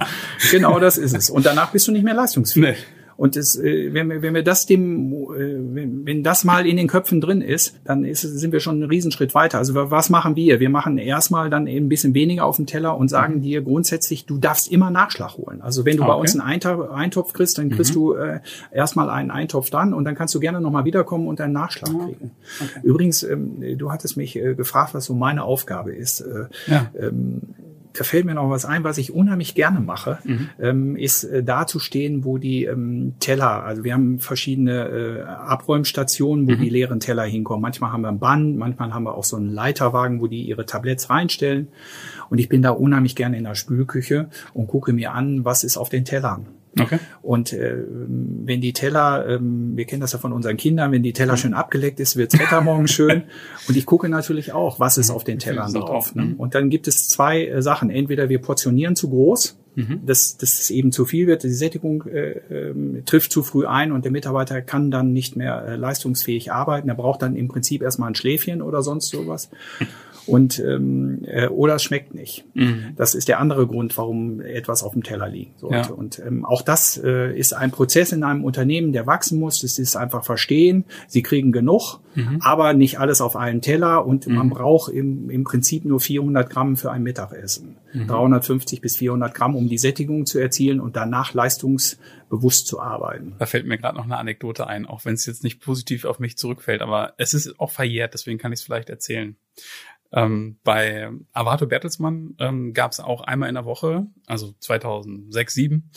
Genau 0.50 0.78
das 0.80 0.98
ist 0.98 1.14
es. 1.14 1.30
Und 1.30 1.46
danach 1.46 1.72
bist 1.72 1.86
du 1.88 1.92
nicht 1.92 2.04
mehr 2.04 2.14
leistungsfähig. 2.14 2.64
Nee. 2.64 2.95
Und 3.16 3.36
das, 3.36 3.56
äh, 3.56 3.92
wenn, 3.94 4.08
wir, 4.08 4.22
wenn 4.22 4.34
wir 4.34 4.42
das 4.42 4.66
dem, 4.66 5.12
äh, 5.12 6.04
wenn, 6.06 6.22
das 6.22 6.44
mal 6.44 6.66
in 6.66 6.76
den 6.76 6.86
Köpfen 6.86 7.20
drin 7.20 7.40
ist, 7.40 7.74
dann 7.84 8.04
ist, 8.04 8.20
sind 8.20 8.52
wir 8.52 8.60
schon 8.60 8.76
einen 8.76 8.90
Riesenschritt 8.90 9.34
weiter. 9.34 9.58
Also 9.58 9.74
was 9.74 10.10
machen 10.10 10.36
wir? 10.36 10.60
Wir 10.60 10.70
machen 10.70 10.98
erstmal 10.98 11.50
dann 11.50 11.66
eben 11.66 11.86
ein 11.86 11.88
bisschen 11.88 12.14
weniger 12.14 12.44
auf 12.44 12.56
dem 12.56 12.66
Teller 12.66 12.96
und 12.96 13.08
sagen 13.08 13.36
mhm. 13.36 13.42
dir 13.42 13.62
grundsätzlich, 13.62 14.26
du 14.26 14.38
darfst 14.38 14.70
immer 14.70 14.90
Nachschlag 14.90 15.36
holen. 15.36 15.62
Also 15.62 15.84
wenn 15.84 15.96
du 15.96 16.02
okay. 16.02 16.12
bei 16.12 16.18
uns 16.18 16.32
einen 16.32 16.42
Eintopf, 16.42 16.90
Eintopf 16.90 17.32
kriegst, 17.32 17.58
dann 17.58 17.70
kriegst 17.70 17.92
mhm. 17.92 17.94
du 17.94 18.12
äh, 18.14 18.40
erstmal 18.70 19.08
einen 19.08 19.30
Eintopf 19.30 19.70
dran 19.70 19.94
und 19.94 20.04
dann 20.04 20.14
kannst 20.14 20.34
du 20.34 20.40
gerne 20.40 20.60
nochmal 20.60 20.84
wiederkommen 20.84 21.26
und 21.26 21.40
einen 21.40 21.54
Nachschlag 21.54 21.92
mhm. 21.92 22.04
kriegen. 22.04 22.30
Okay. 22.60 22.80
Übrigens, 22.82 23.22
ähm, 23.22 23.78
du 23.78 23.90
hattest 23.90 24.16
mich 24.16 24.36
äh, 24.36 24.54
gefragt, 24.54 24.94
was 24.94 25.06
so 25.06 25.14
meine 25.14 25.44
Aufgabe 25.44 25.94
ist. 25.94 26.20
Äh, 26.20 26.46
ja. 26.66 26.90
ähm, 26.98 27.40
da 27.96 28.04
fällt 28.04 28.24
mir 28.24 28.34
noch 28.34 28.50
was 28.50 28.64
ein, 28.64 28.84
was 28.84 28.98
ich 28.98 29.12
unheimlich 29.12 29.54
gerne 29.54 29.80
mache, 29.80 30.18
mhm. 30.24 30.48
ähm, 30.60 30.96
ist 30.96 31.24
äh, 31.24 31.42
da 31.42 31.66
zu 31.66 31.78
stehen, 31.78 32.24
wo 32.24 32.38
die 32.38 32.64
ähm, 32.64 33.14
Teller, 33.20 33.64
also 33.64 33.84
wir 33.84 33.94
haben 33.94 34.20
verschiedene 34.20 34.88
äh, 34.88 35.22
Abräumstationen, 35.22 36.46
wo 36.46 36.52
mhm. 36.52 36.60
die 36.60 36.68
leeren 36.68 37.00
Teller 37.00 37.24
hinkommen. 37.24 37.62
Manchmal 37.62 37.92
haben 37.92 38.02
wir 38.02 38.08
ein 38.08 38.18
Band, 38.18 38.56
manchmal 38.56 38.92
haben 38.92 39.04
wir 39.04 39.14
auch 39.14 39.24
so 39.24 39.36
einen 39.36 39.50
Leiterwagen, 39.50 40.20
wo 40.20 40.26
die 40.26 40.42
ihre 40.42 40.66
Tabletts 40.66 41.10
reinstellen. 41.10 41.68
Und 42.30 42.38
ich 42.38 42.48
bin 42.48 42.62
da 42.62 42.70
unheimlich 42.70 43.16
gerne 43.16 43.38
in 43.38 43.44
der 43.44 43.54
Spülküche 43.54 44.28
und 44.54 44.66
gucke 44.66 44.92
mir 44.92 45.12
an, 45.12 45.44
was 45.44 45.64
ist 45.64 45.76
auf 45.76 45.88
den 45.88 46.04
Tellern. 46.04 46.46
Okay. 46.78 46.98
Und 47.22 47.52
äh, 47.52 47.74
wenn 47.88 48.60
die 48.60 48.72
Teller, 48.72 49.26
ähm, 49.28 49.76
wir 49.76 49.86
kennen 49.86 50.00
das 50.00 50.12
ja 50.12 50.18
von 50.18 50.32
unseren 50.32 50.56
Kindern, 50.56 50.92
wenn 50.92 51.02
die 51.02 51.12
Teller 51.12 51.32
mhm. 51.32 51.38
schön 51.38 51.54
abgeleckt 51.54 52.00
ist, 52.00 52.16
wirds 52.16 52.38
Wetter 52.38 52.60
morgen 52.60 52.88
schön. 52.88 53.24
Und 53.68 53.76
ich 53.76 53.86
gucke 53.86 54.08
natürlich 54.08 54.52
auch, 54.52 54.78
was 54.78 54.98
ist 54.98 55.10
auf 55.10 55.24
den 55.24 55.38
Tellern 55.38 55.72
drauf. 55.72 56.14
Ne? 56.14 56.34
Und 56.36 56.54
dann 56.54 56.70
gibt 56.70 56.86
es 56.86 57.08
zwei 57.08 57.46
äh, 57.46 57.62
Sachen. 57.62 57.90
Entweder 57.90 58.28
wir 58.28 58.40
portionieren 58.40 58.96
zu 58.96 59.08
groß, 59.08 59.58
mhm. 59.76 60.00
dass, 60.04 60.36
dass 60.36 60.58
es 60.58 60.70
eben 60.70 60.90
zu 60.90 61.04
viel 61.04 61.26
wird, 61.26 61.44
die 61.44 61.50
Sättigung 61.50 62.04
äh, 62.06 62.30
äh, 62.30 63.02
trifft 63.04 63.30
zu 63.30 63.42
früh 63.42 63.66
ein 63.66 63.92
und 63.92 64.04
der 64.04 64.12
Mitarbeiter 64.12 64.60
kann 64.62 64.90
dann 64.90 65.12
nicht 65.12 65.36
mehr 65.36 65.64
äh, 65.64 65.76
leistungsfähig 65.76 66.50
arbeiten. 66.50 66.88
Er 66.88 66.94
braucht 66.96 67.22
dann 67.22 67.36
im 67.36 67.48
Prinzip 67.48 67.82
erstmal 67.82 68.10
ein 68.10 68.14
Schläfchen 68.14 68.62
oder 68.62 68.82
sonst 68.82 69.10
sowas. 69.10 69.50
und 70.26 70.58
ähm, 70.58 71.20
äh, 71.26 71.46
oder 71.48 71.76
es 71.76 71.84
schmeckt 71.84 72.14
nicht. 72.14 72.44
Mhm. 72.54 72.92
Das 72.96 73.14
ist 73.14 73.28
der 73.28 73.38
andere 73.38 73.66
Grund, 73.66 73.96
warum 73.96 74.40
etwas 74.40 74.82
auf 74.82 74.92
dem 74.92 75.02
Teller 75.02 75.28
liegen 75.28 75.52
sollte. 75.56 75.76
Ja. 75.76 75.90
Und 75.90 76.20
ähm, 76.26 76.44
auch 76.44 76.62
das 76.62 77.00
äh, 77.02 77.36
ist 77.38 77.52
ein 77.52 77.70
Prozess 77.70 78.12
in 78.12 78.24
einem 78.24 78.44
Unternehmen, 78.44 78.92
der 78.92 79.06
wachsen 79.06 79.38
muss. 79.38 79.60
Das 79.60 79.78
ist 79.78 79.96
einfach 79.96 80.24
verstehen. 80.24 80.84
Sie 81.06 81.22
kriegen 81.22 81.52
genug, 81.52 82.00
mhm. 82.14 82.38
aber 82.40 82.72
nicht 82.72 82.98
alles 82.98 83.20
auf 83.20 83.36
einen 83.36 83.60
Teller 83.60 84.04
und 84.04 84.26
mhm. 84.26 84.34
man 84.34 84.50
braucht 84.50 84.92
im, 84.92 85.30
im 85.30 85.44
Prinzip 85.44 85.84
nur 85.84 86.00
400 86.00 86.50
Gramm 86.50 86.76
für 86.76 86.90
ein 86.90 87.02
Mittagessen. 87.02 87.76
350 88.06 88.78
mhm. 88.78 88.82
bis 88.82 88.96
400 88.96 89.34
Gramm, 89.34 89.56
um 89.56 89.65
die 89.68 89.78
Sättigung 89.78 90.26
zu 90.26 90.38
erzielen 90.38 90.80
und 90.80 90.96
danach 90.96 91.34
leistungsbewusst 91.34 92.66
zu 92.66 92.80
arbeiten. 92.80 93.34
Da 93.38 93.46
fällt 93.46 93.66
mir 93.66 93.78
gerade 93.78 93.96
noch 93.96 94.04
eine 94.04 94.18
Anekdote 94.18 94.66
ein, 94.66 94.86
auch 94.86 95.04
wenn 95.04 95.14
es 95.14 95.26
jetzt 95.26 95.44
nicht 95.44 95.60
positiv 95.60 96.04
auf 96.04 96.18
mich 96.18 96.36
zurückfällt, 96.36 96.82
aber 96.82 97.14
es 97.18 97.34
ist 97.34 97.58
auch 97.58 97.70
verjährt, 97.70 98.14
deswegen 98.14 98.38
kann 98.38 98.52
ich 98.52 98.60
es 98.60 98.64
vielleicht 98.64 98.90
erzählen. 98.90 99.36
Ähm, 100.12 100.58
bei 100.62 101.10
Avato 101.32 101.66
Bertelsmann 101.66 102.36
ähm, 102.38 102.72
gab 102.72 102.92
es 102.92 103.00
auch 103.00 103.22
einmal 103.22 103.48
in 103.48 103.56
der 103.56 103.64
Woche, 103.64 104.06
also 104.26 104.54
2006, 104.60 105.54
2007, 105.54 105.90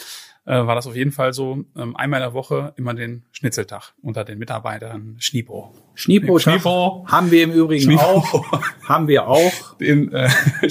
äh, 0.50 0.66
war 0.66 0.74
das 0.74 0.88
auf 0.88 0.96
jeden 0.96 1.12
Fall 1.12 1.32
so, 1.32 1.64
ähm, 1.78 1.96
einmal 1.96 2.22
in 2.22 2.26
der 2.26 2.34
Woche 2.34 2.74
immer 2.76 2.96
den 2.96 3.24
Schnitzeltag 3.32 3.94
unter 4.02 4.26
den 4.26 4.40
Mitarbeitern 4.40 5.16
Schnipo. 5.20 5.76
Schnipo, 5.94 6.40
Schnipo 6.40 7.06
haben 7.08 7.30
wir 7.30 7.44
im 7.44 7.52
Übrigen 7.52 7.84
Schnipo. 7.84 8.02
auch. 8.02 8.64
Haben 8.84 9.08
wir 9.08 9.28
auch. 9.28 9.78
Den, 9.78 10.12
äh, 10.12 10.28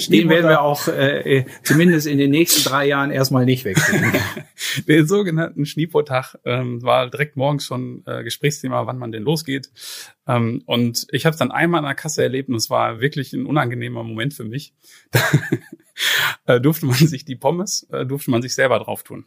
den 0.09 0.27
werden 0.27 0.49
wir 0.49 0.61
auch 0.61 0.89
äh, 0.89 1.37
äh, 1.37 1.45
zumindest 1.63 2.07
in 2.07 2.17
den 2.17 2.29
nächsten 2.29 2.67
drei 2.67 2.87
Jahren 2.87 3.09
erstmal 3.09 3.45
nicht 3.45 3.63
wechseln. 3.63 4.11
den 4.87 5.07
sogenannten 5.07 5.65
Schnipo-Tag 5.65 6.37
ähm, 6.43 6.83
war 6.83 7.09
direkt 7.09 7.37
morgens 7.37 7.65
schon 7.65 8.03
äh, 8.05 8.23
Gesprächsthema, 8.23 8.85
wann 8.85 8.97
man 8.97 9.13
denn 9.13 9.23
losgeht. 9.23 9.71
Ähm, 10.27 10.61
und 10.65 11.07
ich 11.13 11.25
habe 11.25 11.33
es 11.33 11.39
dann 11.39 11.51
einmal 11.51 11.79
an 11.79 11.85
der 11.85 11.95
Kasse 11.95 12.21
erlebt 12.21 12.49
und 12.49 12.55
es 12.55 12.69
war 12.69 12.99
wirklich 12.99 13.31
ein 13.31 13.45
unangenehmer 13.45 14.03
Moment 14.03 14.33
für 14.33 14.43
mich. 14.43 14.73
Da 16.45 16.55
äh, 16.55 16.61
durfte 16.61 16.85
man 16.85 16.95
sich 16.95 17.25
die 17.25 17.35
Pommes, 17.35 17.87
äh, 17.91 18.05
durfte 18.05 18.31
man 18.31 18.41
sich 18.41 18.55
selber 18.55 18.79
drauf 18.79 19.03
tun. 19.03 19.25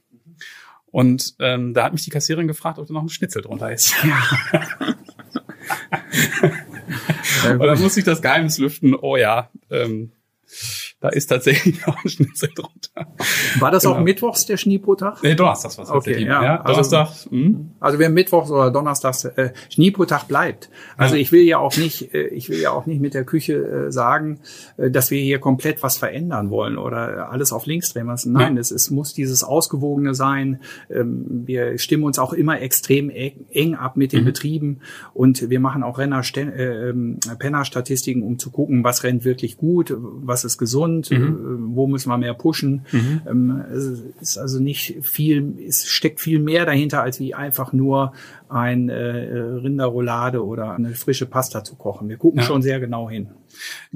Und 0.87 1.35
ähm, 1.39 1.75
da 1.75 1.85
hat 1.85 1.93
mich 1.93 2.05
die 2.05 2.11
Kassiererin 2.11 2.49
gefragt, 2.49 2.79
ob 2.79 2.87
da 2.87 2.93
noch 2.93 3.03
ein 3.03 3.09
Schnitzel 3.09 3.43
drunter 3.43 3.73
ist. 3.73 3.95
und 7.51 7.61
dann 7.61 7.81
musste 7.81 8.01
ich 8.01 8.07
das 8.07 8.23
Geheimnis 8.23 8.59
lüften, 8.59 8.95
oh 8.95 9.17
ja, 9.17 9.51
ähm, 9.71 10.13
da 11.03 11.09
ist 11.09 11.27
tatsächlich 11.27 11.85
noch 11.87 12.03
ein 12.05 12.09
Schnitzel 12.09 12.51
drunter. 12.55 13.12
War 13.59 13.73
das 13.73 13.83
genau. 13.83 13.97
auch 13.97 14.01
mittwochs 14.01 14.47
der 14.47 14.57
Schneepotag? 14.57 15.21
Nee, 15.25 15.35
Donnerstags 15.35 15.77
war 15.77 15.85
es 15.85 15.91
okay, 15.91 16.25
ja. 16.25 16.43
ja. 16.43 16.59
Donnerstag. 16.59 17.09
Also, 17.09 17.31
hm? 17.31 17.71
also 17.81 17.99
wer 17.99 18.09
mittwochs 18.09 18.53
oder 18.53 18.71
donnerstags 18.71 19.25
äh, 19.25 19.51
Schneepotag 19.69 20.29
bleibt. 20.29 20.71
Also 20.97 21.17
ja. 21.17 21.21
ich 21.21 21.33
will 21.33 21.43
ja 21.43 21.59
auch 21.59 21.77
nicht, 21.77 22.15
äh, 22.15 22.29
ich 22.29 22.49
will 22.49 22.61
ja 22.61 22.71
auch 22.71 22.87
nicht 22.87 23.01
mit 23.01 23.15
der 23.15 23.25
Küche 23.25 23.55
äh, 23.55 23.91
sagen, 23.91 24.38
äh, 24.77 24.93
dass 24.93 25.11
wir 25.11 25.21
hier 25.21 25.41
komplett 25.41 25.83
was 25.83 25.99
verändern 25.99 26.51
wollen 26.51 26.79
oder 26.79 27.31
alles 27.31 27.53
auf 27.53 27.67
links 27.67 27.93
drehen 27.93 28.07
müssen. 28.07 28.33
Nein, 28.33 28.55
ja. 28.55 28.61
es, 28.61 28.71
es 28.71 28.93
muss 28.93 29.12
dieses 29.12 29.43
Ausgewogene 29.43 30.15
sein. 30.15 30.61
Ähm, 30.88 31.43
wir 31.47 31.79
stimmen 31.79 32.05
uns 32.05 32.21
auch 32.21 32.33
immer 32.33 32.61
extrem 32.61 33.11
eng 33.11 33.75
ab 33.75 33.97
mit 33.97 34.12
den 34.12 34.21
mhm. 34.21 34.27
Betrieben 34.27 34.81
und 35.15 35.51
wir 35.51 35.59
machen 35.59 35.83
auch 35.83 35.99
Renner, 35.99 36.23
äh, 36.37 36.91
ähm, 36.91 37.19
Penner-Statistiken, 37.41 38.23
um 38.23 38.38
zu 38.38 38.53
gucken, 38.53 38.85
was 38.85 39.03
rennt 39.03 39.25
wirklich 39.25 39.57
gut, 39.57 39.93
was 39.99 40.45
ist 40.45 40.59
gesund 40.59 40.92
gesund, 41.01 41.11
mhm. 41.11 41.73
Äh, 41.73 41.77
wo 41.77 41.87
müssen 41.87 42.09
wir 42.11 42.19
mehr 42.19 42.35
pushen. 42.35 42.85
Mhm. 42.93 43.23
Ähm, 43.27 43.65
es 43.73 43.87
ist 44.21 44.39
also 44.39 44.61
nicht 44.61 44.97
viel, 45.03 45.55
es 45.67 45.87
steckt 45.89 46.21
viel 46.21 46.39
mehr 46.39 46.67
dahinter, 46.67 47.03
als 47.03 47.21
wie 47.21 47.35
einfach 47.35 47.73
nur 47.73 48.13
ein 48.49 48.89
äh, 48.89 48.95
Rinderroulade 48.95 50.45
oder 50.45 50.75
eine 50.75 50.95
frische 50.95 51.27
Pasta 51.27 51.65
zu 51.65 51.77
kochen. 51.77 52.09
Wir 52.09 52.19
gucken 52.19 52.41
ja. 52.41 52.47
schon 52.47 52.63
sehr 52.63 52.81
genau 52.81 53.09
hin. 53.09 53.31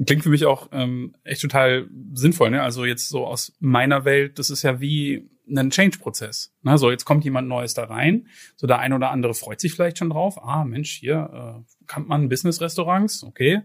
Klingt 0.03 0.23
für 0.23 0.29
mich 0.29 0.45
auch 0.45 0.69
ähm, 0.71 1.13
echt 1.23 1.41
total 1.41 1.87
sinnvoll. 2.13 2.49
Ne? 2.49 2.61
Also 2.61 2.85
jetzt 2.85 3.09
so 3.09 3.25
aus 3.25 3.53
meiner 3.59 4.05
Welt, 4.05 4.39
das 4.39 4.49
ist 4.49 4.63
ja 4.63 4.79
wie 4.79 5.29
ein 5.49 5.69
Change-Prozess. 5.69 6.53
Ne? 6.63 6.77
So, 6.77 6.91
jetzt 6.91 7.05
kommt 7.05 7.23
jemand 7.23 7.47
Neues 7.47 7.73
da 7.73 7.85
rein. 7.85 8.27
So 8.55 8.67
der 8.67 8.79
ein 8.79 8.93
oder 8.93 9.11
andere 9.11 9.33
freut 9.33 9.61
sich 9.61 9.73
vielleicht 9.73 9.97
schon 9.97 10.09
drauf. 10.09 10.43
Ah, 10.43 10.65
Mensch, 10.65 10.91
hier 10.91 11.63
äh, 11.63 11.85
kann 11.85 12.05
man 12.07 12.27
Business-Restaurants, 12.27 13.23
okay. 13.23 13.61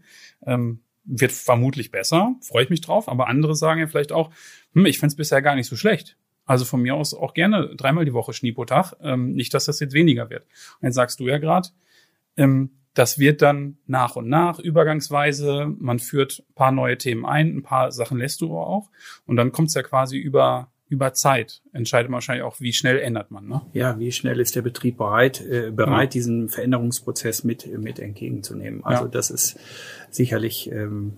Ähm, 0.46 0.80
wird 1.04 1.32
vermutlich 1.32 1.90
besser, 1.90 2.34
freue 2.42 2.64
ich 2.64 2.70
mich 2.70 2.80
drauf, 2.80 3.08
aber 3.08 3.28
andere 3.28 3.56
sagen 3.56 3.80
ja 3.80 3.86
vielleicht 3.86 4.12
auch, 4.12 4.30
hm, 4.74 4.86
ich 4.86 4.98
find's 4.98 5.16
bisher 5.16 5.42
gar 5.42 5.54
nicht 5.54 5.68
so 5.68 5.76
schlecht. 5.76 6.16
Also 6.44 6.64
von 6.64 6.82
mir 6.82 6.94
aus 6.94 7.14
auch 7.14 7.34
gerne 7.34 7.74
dreimal 7.76 8.04
die 8.04 8.12
Woche 8.12 8.32
Schniepotag. 8.32 8.94
Ähm, 9.00 9.32
nicht, 9.32 9.54
dass 9.54 9.66
das 9.66 9.80
jetzt 9.80 9.94
weniger 9.94 10.28
wird. 10.28 10.44
Und 10.80 10.86
jetzt 10.88 10.96
sagst 10.96 11.20
du 11.20 11.28
ja 11.28 11.38
gerade, 11.38 11.68
ähm, 12.36 12.70
das 12.94 13.18
wird 13.18 13.42
dann 13.42 13.78
nach 13.86 14.16
und 14.16 14.28
nach 14.28 14.58
übergangsweise. 14.58 15.72
Man 15.78 15.98
führt 15.98 16.40
ein 16.40 16.54
paar 16.54 16.72
neue 16.72 16.98
Themen 16.98 17.24
ein, 17.24 17.56
ein 17.56 17.62
paar 17.62 17.92
Sachen 17.92 18.18
lässt 18.18 18.40
du 18.40 18.58
auch. 18.58 18.90
Und 19.24 19.36
dann 19.36 19.52
kommt's 19.52 19.74
ja 19.74 19.82
quasi 19.82 20.18
über 20.18 20.71
über 20.92 21.14
Zeit 21.14 21.62
entscheidet 21.72 22.10
man 22.10 22.16
wahrscheinlich 22.16 22.44
auch, 22.44 22.60
wie 22.60 22.74
schnell 22.74 22.98
ändert 22.98 23.30
man. 23.30 23.48
Ne? 23.48 23.62
Ja, 23.72 23.98
wie 23.98 24.12
schnell 24.12 24.38
ist 24.40 24.54
der 24.54 24.60
Betrieb 24.60 24.98
bereit, 24.98 25.40
äh, 25.40 25.70
bereit, 25.70 26.10
ja. 26.10 26.20
diesen 26.20 26.50
Veränderungsprozess 26.50 27.44
mit, 27.44 27.66
mit 27.78 27.98
entgegenzunehmen. 27.98 28.84
Also 28.84 29.04
ja. 29.04 29.10
das 29.10 29.30
ist 29.30 29.58
sicherlich 30.10 30.70
ähm, 30.70 31.14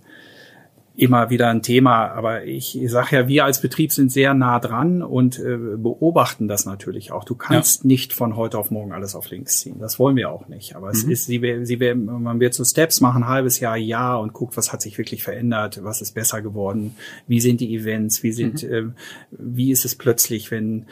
immer 0.97 1.29
wieder 1.31 1.49
ein 1.49 1.63
Thema. 1.63 2.09
Aber 2.13 2.45
ich, 2.45 2.79
sage 2.87 3.17
ja, 3.17 3.29
wir 3.29 3.45
als 3.45 3.61
Betrieb 3.61 3.93
sind 3.93 4.13
sehr 4.13 4.33
nah 4.35 4.61
dran 4.61 5.03
und 5.03 5.39
äh, 5.39 5.57
beobachten 5.77 6.47
das 6.47 6.67
natürlich 6.67 7.11
auch. 7.11 7.25
Du 7.25 7.35
kannst 7.35 7.83
ja. 7.83 7.89
nicht 7.89 8.13
von 8.13 8.37
heute 8.37 8.59
auf 8.59 8.71
morgen 8.71 8.93
alles 8.93 9.15
auf 9.15 9.29
links 9.31 9.59
ziehen. 9.59 9.79
Das 9.81 9.99
wollen 9.99 10.17
wir 10.17 10.31
auch 10.31 10.47
nicht. 10.49 10.77
Aber 10.77 10.89
mhm. 10.89 10.93
es 10.93 11.05
ist, 11.05 11.27
sie, 11.27 11.41
sie, 11.65 11.95
man 11.95 12.39
wird 12.39 12.55
so 12.55 12.65
Steps 12.65 13.01
machen, 13.01 13.25
ein 13.25 13.29
halbes 13.29 13.59
Jahr, 13.59 13.77
Jahr 13.77 14.21
und 14.21 14.33
guckt, 14.33 14.57
was 14.57 14.73
hat 14.73 14.83
sich 14.83 14.97
wirklich 14.99 15.25
verändert, 15.25 15.81
was 15.83 16.01
ist 16.01 16.13
besser 16.13 16.43
geworden, 16.43 16.97
wie 17.27 17.41
sind 17.41 17.61
die 17.61 17.75
Events, 17.75 18.23
wie 18.23 18.33
sind, 18.33 18.63
mhm. 18.63 18.73
äh, 18.73 18.83
wie 19.31 19.73
ist 19.73 19.85
es 19.85 19.97
plötzlich, 19.97 20.51
wenn 20.51 20.87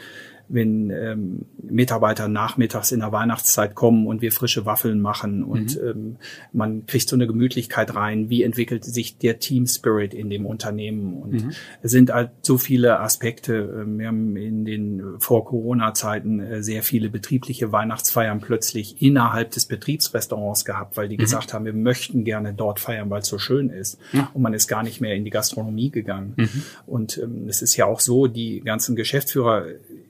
wenn 0.47 0.89
ähm, 0.91 1.45
Mitarbeiter 1.61 2.27
nachmittags 2.27 2.91
in 2.91 2.99
der 2.99 3.11
Weihnachtszeit 3.11 3.75
kommen 3.75 4.07
und 4.07 4.21
wir 4.21 4.31
frische 4.31 4.65
Waffeln 4.65 5.01
machen 5.01 5.43
und 5.43 5.81
mhm. 5.81 5.87
ähm, 5.87 6.15
man 6.51 6.85
kriegt 6.85 7.09
so 7.09 7.15
eine 7.15 7.27
Gemütlichkeit 7.27 7.95
rein, 7.95 8.29
wie 8.29 8.43
entwickelt 8.43 8.83
sich 8.83 9.17
der 9.17 9.39
Team 9.39 9.65
Spirit 9.67 10.13
in 10.13 10.29
dem 10.29 10.45
Unternehmen 10.45 11.21
und 11.21 11.33
mhm. 11.33 11.51
es 11.81 11.91
sind 11.91 12.11
halt 12.11 12.31
so 12.41 12.57
viele 12.57 12.99
Aspekte. 12.99 13.81
Ähm, 13.81 13.99
wir 13.99 14.07
haben 14.07 14.35
in 14.35 14.65
den 14.65 15.03
vor 15.19 15.45
Corona-Zeiten 15.45 16.39
äh, 16.39 16.63
sehr 16.63 16.83
viele 16.83 17.09
betriebliche 17.09 17.71
Weihnachtsfeiern 17.71 18.41
plötzlich 18.41 19.01
innerhalb 19.01 19.51
des 19.51 19.65
Betriebsrestaurants 19.65 20.65
gehabt, 20.65 20.97
weil 20.97 21.07
die 21.07 21.17
mhm. 21.17 21.21
gesagt 21.21 21.53
haben, 21.53 21.65
wir 21.65 21.73
möchten 21.73 22.23
gerne 22.23 22.53
dort 22.53 22.79
feiern, 22.79 23.09
weil 23.09 23.21
es 23.21 23.27
so 23.27 23.37
schön 23.37 23.69
ist 23.69 23.97
ja. 24.11 24.29
und 24.33 24.41
man 24.41 24.53
ist 24.53 24.67
gar 24.67 24.83
nicht 24.83 25.01
mehr 25.01 25.15
in 25.15 25.23
die 25.23 25.31
Gastronomie 25.31 25.89
gegangen. 25.89 26.33
Mhm. 26.35 26.63
Und 26.85 27.17
ähm, 27.17 27.47
es 27.47 27.61
ist 27.61 27.75
ja 27.77 27.85
auch 27.85 27.99
so, 27.99 28.27
die 28.27 28.61
ganzen 28.61 28.95
Geschäftsführer 28.95 29.65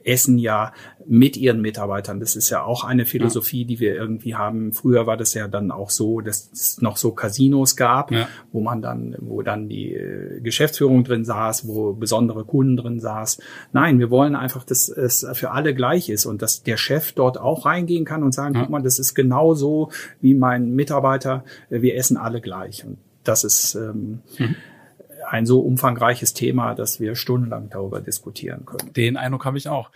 essen 0.06 0.38
ja 0.38 0.74
mit 1.06 1.38
ihren 1.38 1.62
Mitarbeitern. 1.62 2.20
Das 2.20 2.36
ist 2.36 2.50
ja 2.50 2.64
auch 2.64 2.84
eine 2.84 3.06
Philosophie, 3.06 3.66
die 3.66 3.80
wir 3.80 3.96
irgendwie 3.96 4.36
haben. 4.36 4.74
Früher 4.74 5.06
war 5.06 5.18
das 5.18 5.34
ja 5.34 5.48
dann 5.48 5.72
auch 5.72 5.90
so, 5.90 6.22
dass 6.22 6.50
es 6.52 6.82
noch 6.82 6.98
so 6.98 7.12
Casinos 7.12 7.76
gab, 7.76 8.12
ja. 8.12 8.28
wo 8.52 8.62
man 8.62 8.82
dann, 8.82 9.16
wo 9.20 9.42
dann 9.42 9.68
die 9.68 9.94
äh, 9.94 10.40
Geschäftsführung 10.42 11.04
drin 11.04 11.26
saß, 11.26 11.68
wo 11.68 11.94
besondere 11.94 12.46
Kunden 12.46 12.78
drin 12.78 13.00
saß. 13.00 13.40
Nein, 13.72 14.00
wir 14.00 14.10
wollen 14.10 14.36
einfach, 14.36 14.64
dass 14.64 14.90
es 14.90 15.26
für 15.34 15.52
alle 15.52 15.74
gleich 15.74 16.10
ist 16.10 16.26
und 16.26 16.42
dass 16.42 16.64
der 16.64 16.78
Chef 16.78 17.12
dort 17.14 17.38
auch 17.38 17.66
reingehen 17.66 18.06
kann 18.06 18.24
und 18.24 18.34
sagen, 18.34 18.56
ja. 18.56 18.62
guck 18.62 18.70
mal, 18.70 18.82
das 18.82 19.00
ist 19.00 19.14
genau 19.14 19.54
so 19.54 19.90
wie 20.22 20.34
mein 20.34 20.74
Mitarbeiter. 20.74 21.44
Wir 21.70 21.96
essen 21.96 22.18
alle 22.18 22.42
gleich. 22.42 22.86
Und 22.86 22.98
das 23.24 23.44
ist 23.44 23.76
ähm, 23.76 24.20
mhm 24.38 24.56
ein 25.34 25.48
so 25.48 25.62
umfangreiches 25.62 26.36
Thema, 26.36 26.76
dass 26.76 27.00
wir 27.00 27.16
stundenlang 27.16 27.68
darüber 27.72 28.02
diskutieren 28.02 28.68
können. 28.68 28.94
Den 28.94 29.18
Eindruck 29.18 29.46
habe 29.46 29.58
ich 29.58 29.68
auch. 29.68 29.90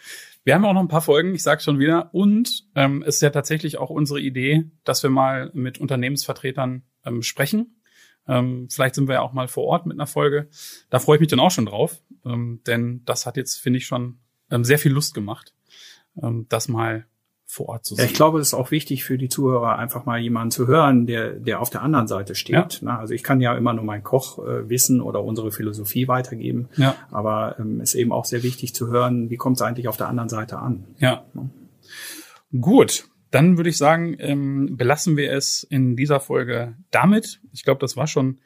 Wir 0.44 0.56
haben 0.56 0.66
auch 0.66 0.74
noch 0.74 0.82
ein 0.82 0.88
paar 0.88 1.04
Folgen, 1.04 1.36
ich 1.36 1.44
sage 1.44 1.62
schon 1.62 1.78
wieder. 1.78 2.10
Und 2.12 2.66
ähm, 2.74 3.04
es 3.06 3.18
ist 3.18 3.22
ja 3.22 3.30
tatsächlich 3.30 3.78
auch 3.78 3.92
unsere 3.92 4.20
Idee, 4.20 4.66
dass 4.84 5.04
wir 5.04 5.12
mal 5.12 5.52
mit 5.54 5.78
Unternehmensvertretern 5.78 6.82
ähm, 7.06 7.22
sprechen. 7.22 7.84
Ähm, 8.28 8.68
vielleicht 8.72 8.96
sind 8.96 9.08
wir 9.08 9.16
ja 9.16 9.22
auch 9.22 9.32
mal 9.32 9.48
vor 9.48 9.66
Ort 9.66 9.86
mit 9.86 9.96
einer 9.96 10.08
Folge. 10.08 10.48
Da 10.90 10.98
freue 10.98 11.18
ich 11.18 11.20
mich 11.20 11.30
dann 11.30 11.40
auch 11.40 11.52
schon 11.52 11.68
drauf, 11.68 12.02
ähm, 12.26 12.62
denn 12.66 13.04
das 13.06 13.28
hat 13.28 13.38
jetzt, 13.38 13.58
finde 13.58 13.78
ich, 13.78 13.86
schon 13.86 14.18
ähm, 14.50 14.64
sehr 14.64 14.80
viel 14.80 14.92
Lust 14.92 15.14
gemacht, 15.14 15.54
ähm, 16.20 16.48
das 16.50 16.68
mal 16.68 17.06
vor 17.50 17.70
Ort 17.70 17.86
zu. 17.86 17.96
Ja, 17.96 18.04
ich 18.04 18.14
glaube, 18.14 18.40
es 18.40 18.48
ist 18.48 18.54
auch 18.54 18.72
wichtig 18.72 19.06
für 19.06 19.18
die 19.18 19.30
Zuhörer, 19.30 19.80
einfach 19.80 20.06
mal 20.06 20.20
jemanden 20.20 20.52
zu 20.52 20.68
hören, 20.68 21.08
der, 21.08 21.32
der 21.32 21.62
auf 21.62 21.70
der 21.70 21.82
anderen 21.82 22.08
Seite 22.08 22.36
steht. 22.36 22.82
Ja. 22.82 23.00
Also 23.00 23.14
ich 23.14 23.24
kann 23.24 23.40
ja 23.40 23.56
immer 23.56 23.74
nur 23.74 23.86
mein 23.86 24.04
Kochwissen 24.04 25.00
äh, 25.00 25.02
oder 25.02 25.24
unsere 25.24 25.52
Philosophie 25.52 26.10
weitergeben. 26.10 26.68
Ja. 26.76 26.96
Aber 27.10 27.56
ähm, 27.58 27.80
ist 27.80 27.96
eben 27.96 28.12
auch 28.12 28.26
sehr 28.26 28.44
wichtig 28.44 28.76
zu 28.76 28.88
hören, 28.88 29.30
wie 29.30 29.38
kommt 29.38 29.56
es 29.58 29.62
eigentlich 29.62 29.88
auf 29.88 29.96
der 29.96 30.10
anderen 30.10 30.30
Seite 30.30 30.60
an. 30.60 30.84
Ja. 31.00 31.24
ja. 31.34 31.50
Gut. 32.60 33.08
Dann 33.32 33.58
würde 33.58 33.70
ich 33.70 33.78
sagen, 33.78 34.16
ähm, 34.20 34.78
belassen 34.78 35.18
wir 35.18 35.34
es 35.34 35.64
in 35.64 35.96
dieser 35.96 36.20
Folge 36.20 36.76
damit. 36.92 37.42
Ich 37.52 37.64
glaube, 37.64 37.80
das 37.80 37.98
war 37.98 38.08
schon 38.08 38.40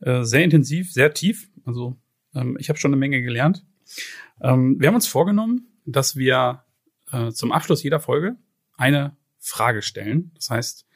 äh, 0.00 0.24
sehr 0.24 0.44
intensiv, 0.44 0.92
sehr 0.92 1.12
tief. 1.12 1.48
Also 1.64 1.96
ähm, 2.34 2.56
ich 2.58 2.68
habe 2.68 2.78
schon 2.78 2.90
eine 2.90 2.98
Menge 2.98 3.22
gelernt. 3.22 3.64
Ähm, 4.40 4.76
wir 4.78 4.88
haben 4.88 4.94
uns 4.94 5.06
vorgenommen, 5.06 5.68
dass 5.86 6.16
wir 6.16 6.64
äh, 7.12 7.30
zum 7.30 7.52
Abschluss 7.52 7.82
jeder 7.82 8.00
Folge 8.00 8.36
eine 8.76 9.16
Frage 9.38 9.82
stellen. 9.82 10.32
Das 10.34 10.50
heißt, 10.50 10.86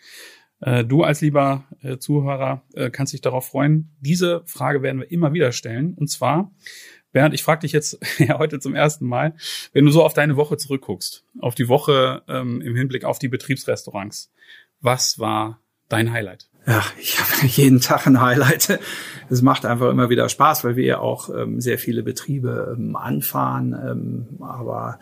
äh, 0.60 0.84
du 0.84 1.02
als 1.02 1.20
lieber 1.20 1.64
äh, 1.82 1.98
Zuhörer 1.98 2.62
äh, 2.74 2.90
kannst 2.90 3.12
dich 3.12 3.20
darauf 3.20 3.48
freuen. 3.48 3.90
Diese 4.00 4.42
Frage 4.46 4.82
werden 4.82 5.00
wir 5.00 5.10
immer 5.10 5.32
wieder 5.32 5.52
stellen. 5.52 5.94
Und 5.94 6.08
zwar, 6.08 6.52
Bernd, 7.12 7.34
ich 7.34 7.42
frage 7.42 7.60
dich 7.60 7.72
jetzt 7.72 7.98
ja, 8.18 8.38
heute 8.38 8.60
zum 8.60 8.74
ersten 8.74 9.06
Mal, 9.06 9.34
wenn 9.72 9.84
du 9.84 9.90
so 9.90 10.04
auf 10.04 10.14
deine 10.14 10.36
Woche 10.36 10.56
zurückguckst, 10.56 11.24
auf 11.40 11.54
die 11.54 11.68
Woche 11.68 12.22
ähm, 12.28 12.60
im 12.60 12.76
Hinblick 12.76 13.04
auf 13.04 13.18
die 13.18 13.28
Betriebsrestaurants, 13.28 14.32
was 14.80 15.18
war 15.18 15.60
dein 15.88 16.12
Highlight? 16.12 16.48
Ja, 16.66 16.84
ich 16.98 17.18
habe 17.18 17.46
jeden 17.46 17.80
Tag 17.80 18.06
ein 18.06 18.20
Highlight. 18.20 18.80
Es 19.30 19.42
macht 19.42 19.64
einfach 19.64 19.90
immer 19.90 20.10
wieder 20.10 20.28
Spaß, 20.28 20.64
weil 20.64 20.76
wir 20.76 20.84
ja 20.84 20.98
auch 20.98 21.30
ähm, 21.30 21.60
sehr 21.60 21.78
viele 21.78 22.02
Betriebe 22.02 22.76
ähm, 22.76 22.96
anfahren. 22.96 23.72
Ähm, 23.72 24.42
aber 24.42 24.98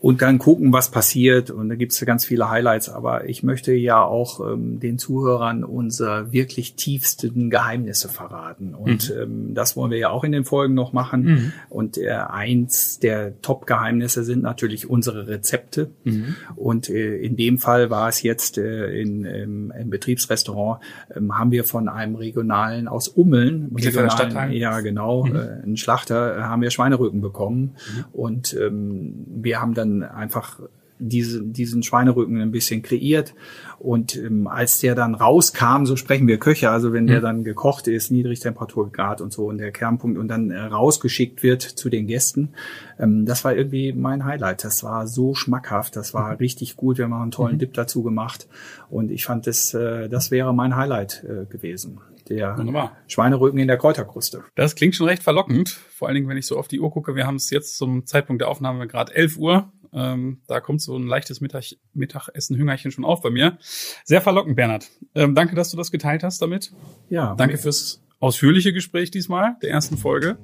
und 0.00 0.22
dann 0.22 0.38
gucken, 0.38 0.72
was 0.72 0.90
passiert. 0.90 1.50
Und 1.50 1.68
da 1.68 1.74
gibt's 1.74 2.04
ganz 2.04 2.24
viele 2.24 2.50
Highlights. 2.50 2.88
Aber 2.88 3.28
ich 3.28 3.42
möchte 3.42 3.72
ja 3.72 4.02
auch 4.02 4.40
ähm, 4.40 4.78
den 4.78 4.98
Zuhörern 4.98 5.64
unsere 5.64 6.32
wirklich 6.32 6.74
tiefsten 6.74 7.50
Geheimnisse 7.50 8.08
verraten. 8.08 8.74
Und 8.74 9.10
mhm. 9.10 9.22
ähm, 9.22 9.54
das 9.54 9.76
wollen 9.76 9.90
wir 9.90 9.98
ja 9.98 10.10
auch 10.10 10.24
in 10.24 10.32
den 10.32 10.44
Folgen 10.44 10.74
noch 10.74 10.92
machen. 10.92 11.22
Mhm. 11.24 11.52
Und 11.70 11.98
äh, 11.98 12.10
eins 12.10 12.98
der 12.98 13.40
Top-Geheimnisse 13.40 14.22
sind 14.24 14.42
natürlich 14.42 14.88
unsere 14.88 15.28
Rezepte. 15.28 15.90
Mhm. 16.04 16.36
Und 16.56 16.90
äh, 16.90 17.16
in 17.16 17.36
dem 17.36 17.58
Fall 17.58 17.88
war 17.90 18.08
es 18.08 18.22
jetzt 18.22 18.58
äh, 18.58 19.00
in, 19.00 19.24
im, 19.24 19.72
im 19.72 19.90
Betriebsrestaurant, 19.90 20.82
äh, 21.08 21.20
haben 21.32 21.50
wir 21.50 21.64
von 21.64 21.88
einem 21.88 22.16
regionalen 22.16 22.86
aus 22.86 23.08
Ummeln, 23.08 23.72
regionalen, 23.74 24.52
ja 24.52 24.80
genau, 24.80 25.24
mhm. 25.24 25.36
äh, 25.36 25.38
einen 25.62 25.76
Schlachter, 25.76 26.36
äh, 26.36 26.42
haben 26.42 26.60
wir 26.60 26.70
Schweinerücken 26.70 27.20
bekommen. 27.22 27.74
Mhm. 27.96 28.04
Und 28.12 28.56
ähm, 28.60 29.24
wir 29.26 29.60
haben 29.60 29.74
dann 29.74 29.85
dann 29.86 30.02
einfach 30.02 30.60
diese, 30.98 31.42
diesen 31.42 31.82
Schweinerücken 31.82 32.40
ein 32.40 32.50
bisschen 32.50 32.82
kreiert. 32.82 33.34
Und 33.78 34.16
ähm, 34.16 34.46
als 34.46 34.78
der 34.78 34.94
dann 34.94 35.14
rauskam, 35.14 35.84
so 35.84 35.96
sprechen 35.96 36.26
wir 36.26 36.38
Köche, 36.38 36.70
also 36.70 36.92
wenn 36.92 37.06
der 37.06 37.18
mhm. 37.18 37.24
dann 37.24 37.44
gekocht 37.44 37.88
ist, 37.88 38.10
Niedrigtemperaturgrad 38.10 39.20
und 39.20 39.32
so 39.32 39.46
und 39.46 39.58
der 39.58 39.72
Kernpunkt 39.72 40.18
und 40.18 40.28
dann 40.28 40.50
äh, 40.50 40.58
rausgeschickt 40.58 41.42
wird 41.42 41.62
zu 41.62 41.90
den 41.90 42.06
Gästen, 42.06 42.54
ähm, 42.98 43.26
das 43.26 43.44
war 43.44 43.54
irgendwie 43.54 43.92
mein 43.92 44.24
Highlight. 44.24 44.64
Das 44.64 44.82
war 44.82 45.06
so 45.06 45.34
schmackhaft, 45.34 45.96
das 45.96 46.14
war 46.14 46.30
mhm. 46.32 46.36
richtig 46.36 46.76
gut. 46.76 46.98
Wir 46.98 47.04
haben 47.04 47.12
einen 47.12 47.30
tollen 47.30 47.56
mhm. 47.56 47.60
Dip 47.60 47.74
dazu 47.74 48.02
gemacht 48.02 48.48
und 48.88 49.10
ich 49.10 49.24
fand, 49.24 49.46
das, 49.46 49.74
äh, 49.74 50.08
das 50.08 50.30
wäre 50.30 50.54
mein 50.54 50.76
Highlight 50.76 51.24
äh, 51.24 51.44
gewesen 51.46 52.00
der 52.28 52.58
Wunderbar. 52.58 52.96
Schweinerücken 53.06 53.58
in 53.58 53.68
der 53.68 53.76
Kräuterkruste. 53.76 54.44
Das 54.54 54.74
klingt 54.74 54.94
schon 54.94 55.06
recht 55.06 55.22
verlockend. 55.22 55.68
Vor 55.68 56.08
allen 56.08 56.16
Dingen, 56.16 56.28
wenn 56.28 56.36
ich 56.36 56.46
so 56.46 56.58
auf 56.58 56.68
die 56.68 56.80
Uhr 56.80 56.90
gucke. 56.90 57.14
Wir 57.14 57.26
haben 57.26 57.36
es 57.36 57.50
jetzt 57.50 57.76
zum 57.76 58.06
Zeitpunkt 58.06 58.42
der 58.42 58.48
Aufnahme 58.48 58.86
gerade 58.86 59.14
11 59.14 59.38
Uhr. 59.38 59.72
Ähm, 59.92 60.40
da 60.46 60.60
kommt 60.60 60.80
so 60.82 60.96
ein 60.96 61.06
leichtes 61.06 61.40
Mittag 61.40 61.64
Mittagessen-Hüngerchen 61.94 62.90
schon 62.90 63.04
auf 63.04 63.22
bei 63.22 63.30
mir. 63.30 63.58
Sehr 64.04 64.20
verlockend, 64.20 64.56
Bernhard. 64.56 64.88
Ähm, 65.14 65.34
danke, 65.34 65.54
dass 65.54 65.70
du 65.70 65.76
das 65.76 65.90
geteilt 65.90 66.22
hast 66.22 66.42
damit. 66.42 66.72
Ja. 67.08 67.34
Danke 67.36 67.58
fürs 67.58 68.02
ausführliche 68.20 68.72
Gespräch 68.72 69.10
diesmal, 69.10 69.56
der 69.62 69.70
ersten 69.70 69.96
Folge. 69.96 70.38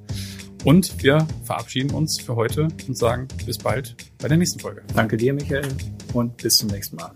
Und 0.63 1.03
wir 1.03 1.27
verabschieden 1.43 1.91
uns 1.91 2.21
für 2.21 2.35
heute 2.35 2.69
und 2.87 2.97
sagen 2.97 3.27
bis 3.45 3.57
bald 3.57 3.95
bei 4.19 4.27
der 4.27 4.37
nächsten 4.37 4.59
Folge. 4.59 4.83
Danke 4.95 5.17
dir, 5.17 5.33
Michael, 5.33 5.67
und 6.13 6.37
bis 6.37 6.57
zum 6.57 6.69
nächsten 6.69 6.95
Mal. 6.95 7.11